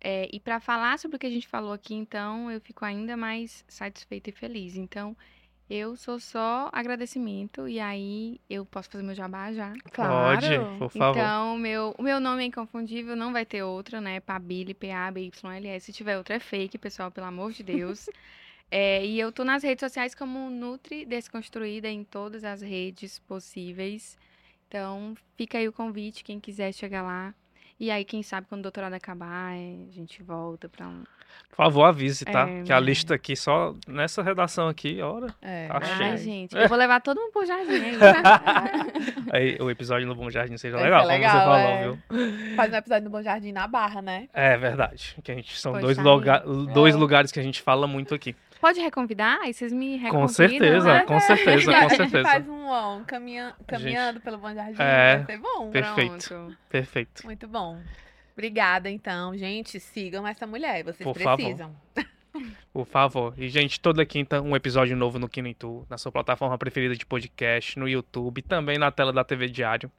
É, 0.00 0.28
e 0.32 0.38
para 0.38 0.60
falar 0.60 0.98
sobre 0.98 1.16
o 1.16 1.18
que 1.18 1.26
a 1.26 1.30
gente 1.30 1.48
falou 1.48 1.72
aqui, 1.72 1.94
então, 1.94 2.50
eu 2.50 2.60
fico 2.60 2.84
ainda 2.84 3.16
mais 3.16 3.64
satisfeita 3.68 4.30
e 4.30 4.32
feliz. 4.32 4.76
Então, 4.76 5.16
eu 5.68 5.96
sou 5.96 6.20
só 6.20 6.70
agradecimento 6.72 7.66
e 7.66 7.80
aí 7.80 8.40
eu 8.48 8.64
posso 8.64 8.88
fazer 8.88 9.02
meu 9.02 9.14
jabá 9.16 9.52
já. 9.52 9.72
Claro. 9.92 10.40
Pode, 10.40 10.78
por 10.78 10.90
favor. 10.90 11.18
Então, 11.18 11.58
meu, 11.58 11.94
o 11.98 12.02
meu 12.02 12.20
nome 12.20 12.44
é 12.44 12.46
inconfundível, 12.46 13.16
não 13.16 13.32
vai 13.32 13.44
ter 13.44 13.64
outro, 13.64 14.00
né? 14.00 14.20
Pabili, 14.20 14.74
P-A-B-Y-L-S. 14.74 15.86
Se 15.86 15.92
tiver 15.92 16.16
outra 16.16 16.36
é 16.36 16.38
fake, 16.38 16.78
pessoal, 16.78 17.10
pelo 17.10 17.26
amor 17.26 17.52
de 17.52 17.64
Deus. 17.64 18.08
é, 18.70 19.04
e 19.04 19.18
eu 19.18 19.32
tô 19.32 19.42
nas 19.42 19.64
redes 19.64 19.80
sociais 19.80 20.14
como 20.14 20.50
Nutri 20.50 21.04
Desconstruída 21.04 21.88
em 21.88 22.04
todas 22.04 22.44
as 22.44 22.62
redes 22.62 23.18
possíveis. 23.18 24.16
Então, 24.68 25.16
fica 25.36 25.58
aí 25.58 25.66
o 25.66 25.72
convite, 25.72 26.22
quem 26.22 26.38
quiser 26.38 26.72
chegar 26.72 27.02
lá. 27.02 27.34
E 27.78 27.90
aí, 27.90 28.04
quem 28.04 28.22
sabe, 28.22 28.46
quando 28.48 28.60
o 28.60 28.62
doutorado 28.62 28.94
acabar, 28.94 29.54
é, 29.54 29.76
a 29.88 29.92
gente 29.92 30.22
volta 30.22 30.66
para 30.66 30.86
um. 30.86 31.04
Por 31.50 31.56
favor, 31.56 31.84
avise, 31.84 32.24
tá? 32.24 32.48
É, 32.48 32.62
que 32.62 32.72
a 32.72 32.80
lista 32.80 33.14
aqui, 33.14 33.36
só 33.36 33.74
nessa 33.86 34.22
redação 34.22 34.66
aqui, 34.66 35.02
ora. 35.02 35.34
É. 35.42 35.68
Tá 35.68 35.80
Ai, 35.82 36.16
gente, 36.16 36.56
eu 36.56 36.68
vou 36.68 36.78
levar 36.78 37.00
todo 37.02 37.20
mundo 37.20 37.32
pro 37.32 37.44
jardim 37.44 37.72
aí. 37.72 37.96
aí 39.30 39.58
o 39.60 39.70
episódio 39.70 40.06
no 40.06 40.14
Bom 40.14 40.30
Jardim 40.30 40.56
seja 40.56 40.76
legal, 40.76 41.02
é 41.02 41.06
legal, 41.06 41.32
como 41.32 41.44
você 41.44 41.62
falou, 41.62 41.70
é. 41.70 41.82
viu? 41.82 42.56
Faz 42.56 42.72
um 42.72 42.76
episódio 42.76 43.04
no 43.04 43.10
Bom 43.10 43.22
Jardim 43.22 43.52
na 43.52 43.66
Barra, 43.66 44.00
né? 44.00 44.28
É 44.32 44.56
verdade. 44.56 45.16
Que 45.22 45.32
a 45.32 45.34
gente, 45.34 45.58
são 45.58 45.78
dois, 45.78 45.98
lugar, 45.98 46.44
dois 46.44 46.94
é. 46.94 46.98
lugares 46.98 47.30
que 47.30 47.40
a 47.40 47.42
gente 47.42 47.60
fala 47.60 47.86
muito 47.86 48.14
aqui. 48.14 48.34
Pode 48.60 48.80
reconvidar? 48.80 49.38
Aí 49.42 49.52
vocês 49.52 49.72
me 49.72 49.96
reconvidam, 49.96 50.20
Com 50.20 50.28
certeza, 50.28 50.86
né? 50.86 51.00
com 51.04 51.20
certeza, 51.20 51.72
com 51.72 51.88
certeza. 51.90 52.02
A 52.02 52.06
gente 52.06 52.22
faz 52.22 52.48
um, 52.48 52.96
um 52.98 53.04
caminha, 53.04 53.54
caminhando 53.66 54.14
gente... 54.14 54.24
pelo 54.24 54.38
Bom 54.38 54.54
Jardim, 54.54 54.76
é, 54.80 55.16
vai 55.18 55.26
ser 55.26 55.38
bom. 55.38 55.70
Perfeito, 55.70 56.28
Pronto. 56.28 56.56
perfeito. 56.68 57.26
Muito 57.26 57.46
bom. 57.46 57.80
Obrigada, 58.32 58.90
então. 58.90 59.36
Gente, 59.36 59.80
sigam 59.80 60.26
essa 60.26 60.46
mulher, 60.46 60.84
vocês 60.84 61.04
Por 61.04 61.14
precisam. 61.14 61.74
Favor. 61.94 62.10
Por 62.72 62.86
favor. 62.86 63.34
E, 63.38 63.48
gente, 63.48 63.80
toda 63.80 64.04
quinta 64.04 64.42
um 64.42 64.54
episódio 64.54 64.94
novo 64.94 65.18
no 65.18 65.28
Kinintu, 65.28 65.86
na 65.88 65.96
sua 65.96 66.12
plataforma 66.12 66.58
preferida 66.58 66.94
de 66.94 67.06
podcast, 67.06 67.78
no 67.78 67.88
YouTube, 67.88 68.42
também 68.42 68.76
na 68.76 68.90
tela 68.90 69.12
da 69.12 69.24
TV 69.24 69.48
Diário. 69.48 69.90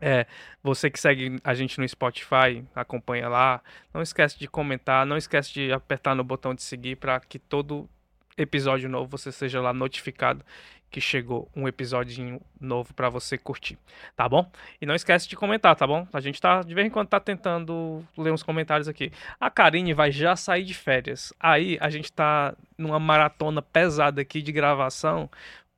É, 0.00 0.26
você 0.62 0.90
que 0.90 1.00
segue 1.00 1.40
a 1.42 1.54
gente 1.54 1.78
no 1.78 1.88
Spotify, 1.88 2.64
acompanha 2.74 3.28
lá. 3.28 3.60
Não 3.92 4.00
esquece 4.02 4.38
de 4.38 4.46
comentar, 4.48 5.04
não 5.04 5.16
esquece 5.16 5.52
de 5.52 5.72
apertar 5.72 6.14
no 6.14 6.24
botão 6.24 6.54
de 6.54 6.62
seguir 6.62 6.96
para 6.96 7.18
que 7.20 7.38
todo 7.38 7.88
episódio 8.36 8.88
novo 8.88 9.10
você 9.10 9.32
seja 9.32 9.60
lá 9.60 9.72
notificado 9.72 10.44
que 10.90 11.00
chegou 11.00 11.50
um 11.54 11.68
episódio 11.68 12.40
novo 12.58 12.94
para 12.94 13.08
você 13.10 13.36
curtir, 13.36 13.78
tá 14.16 14.28
bom? 14.28 14.50
E 14.80 14.86
não 14.86 14.94
esquece 14.94 15.28
de 15.28 15.36
comentar, 15.36 15.76
tá 15.76 15.86
bom? 15.86 16.06
A 16.12 16.20
gente 16.20 16.40
tá 16.40 16.62
de 16.62 16.74
vez 16.74 16.86
em 16.86 16.90
quando 16.90 17.08
tá 17.08 17.20
tentando 17.20 18.02
ler 18.16 18.32
uns 18.32 18.42
comentários 18.42 18.88
aqui. 18.88 19.12
A 19.38 19.50
Karine 19.50 19.92
vai 19.92 20.10
já 20.10 20.34
sair 20.34 20.64
de 20.64 20.74
férias. 20.74 21.32
Aí 21.38 21.76
a 21.80 21.90
gente 21.90 22.10
tá 22.10 22.54
numa 22.76 22.98
maratona 22.98 23.60
pesada 23.60 24.22
aqui 24.22 24.40
de 24.40 24.50
gravação 24.50 25.28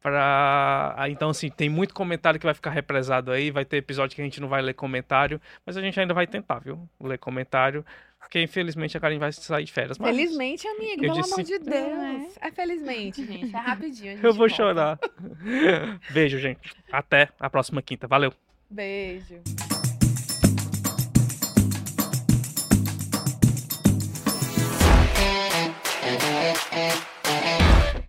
para 0.02 0.96
então 1.08 1.30
assim 1.30 1.50
tem 1.50 1.68
muito 1.68 1.92
comentário 1.94 2.40
que 2.40 2.46
vai 2.46 2.54
ficar 2.54 2.70
represado 2.70 3.30
aí 3.30 3.50
vai 3.50 3.64
ter 3.64 3.76
episódio 3.76 4.16
que 4.16 4.22
a 4.22 4.24
gente 4.24 4.40
não 4.40 4.48
vai 4.48 4.62
ler 4.62 4.74
comentário 4.74 5.40
mas 5.64 5.76
a 5.76 5.82
gente 5.82 5.98
ainda 6.00 6.14
vai 6.14 6.26
tentar 6.26 6.58
viu 6.58 6.88
ler 7.00 7.18
comentário 7.18 7.84
porque 8.30 8.40
infelizmente 8.40 8.96
a 8.96 9.00
Karen 9.00 9.18
vai 9.18 9.32
sair 9.32 9.64
de 9.64 9.72
férias. 9.72 9.98
Mas 9.98 10.14
felizmente, 10.14 10.68
amigo, 10.68 11.00
pelo 11.00 11.14
disse... 11.14 11.32
amor 11.32 11.42
de 11.42 11.58
Deus. 11.68 12.36
É. 12.40 12.46
é 12.46 12.50
felizmente, 12.52 13.26
gente. 13.26 13.52
É 13.52 13.58
rapidinho. 13.58 14.12
Eu 14.12 14.32
vou 14.32 14.48
volta. 14.48 14.54
chorar. 14.54 14.98
Beijo, 16.12 16.38
gente. 16.38 16.72
Até 16.92 17.28
a 17.40 17.50
próxima 17.50 17.82
quinta. 17.82 18.06
Valeu. 18.06 18.32
Beijo. 18.70 19.42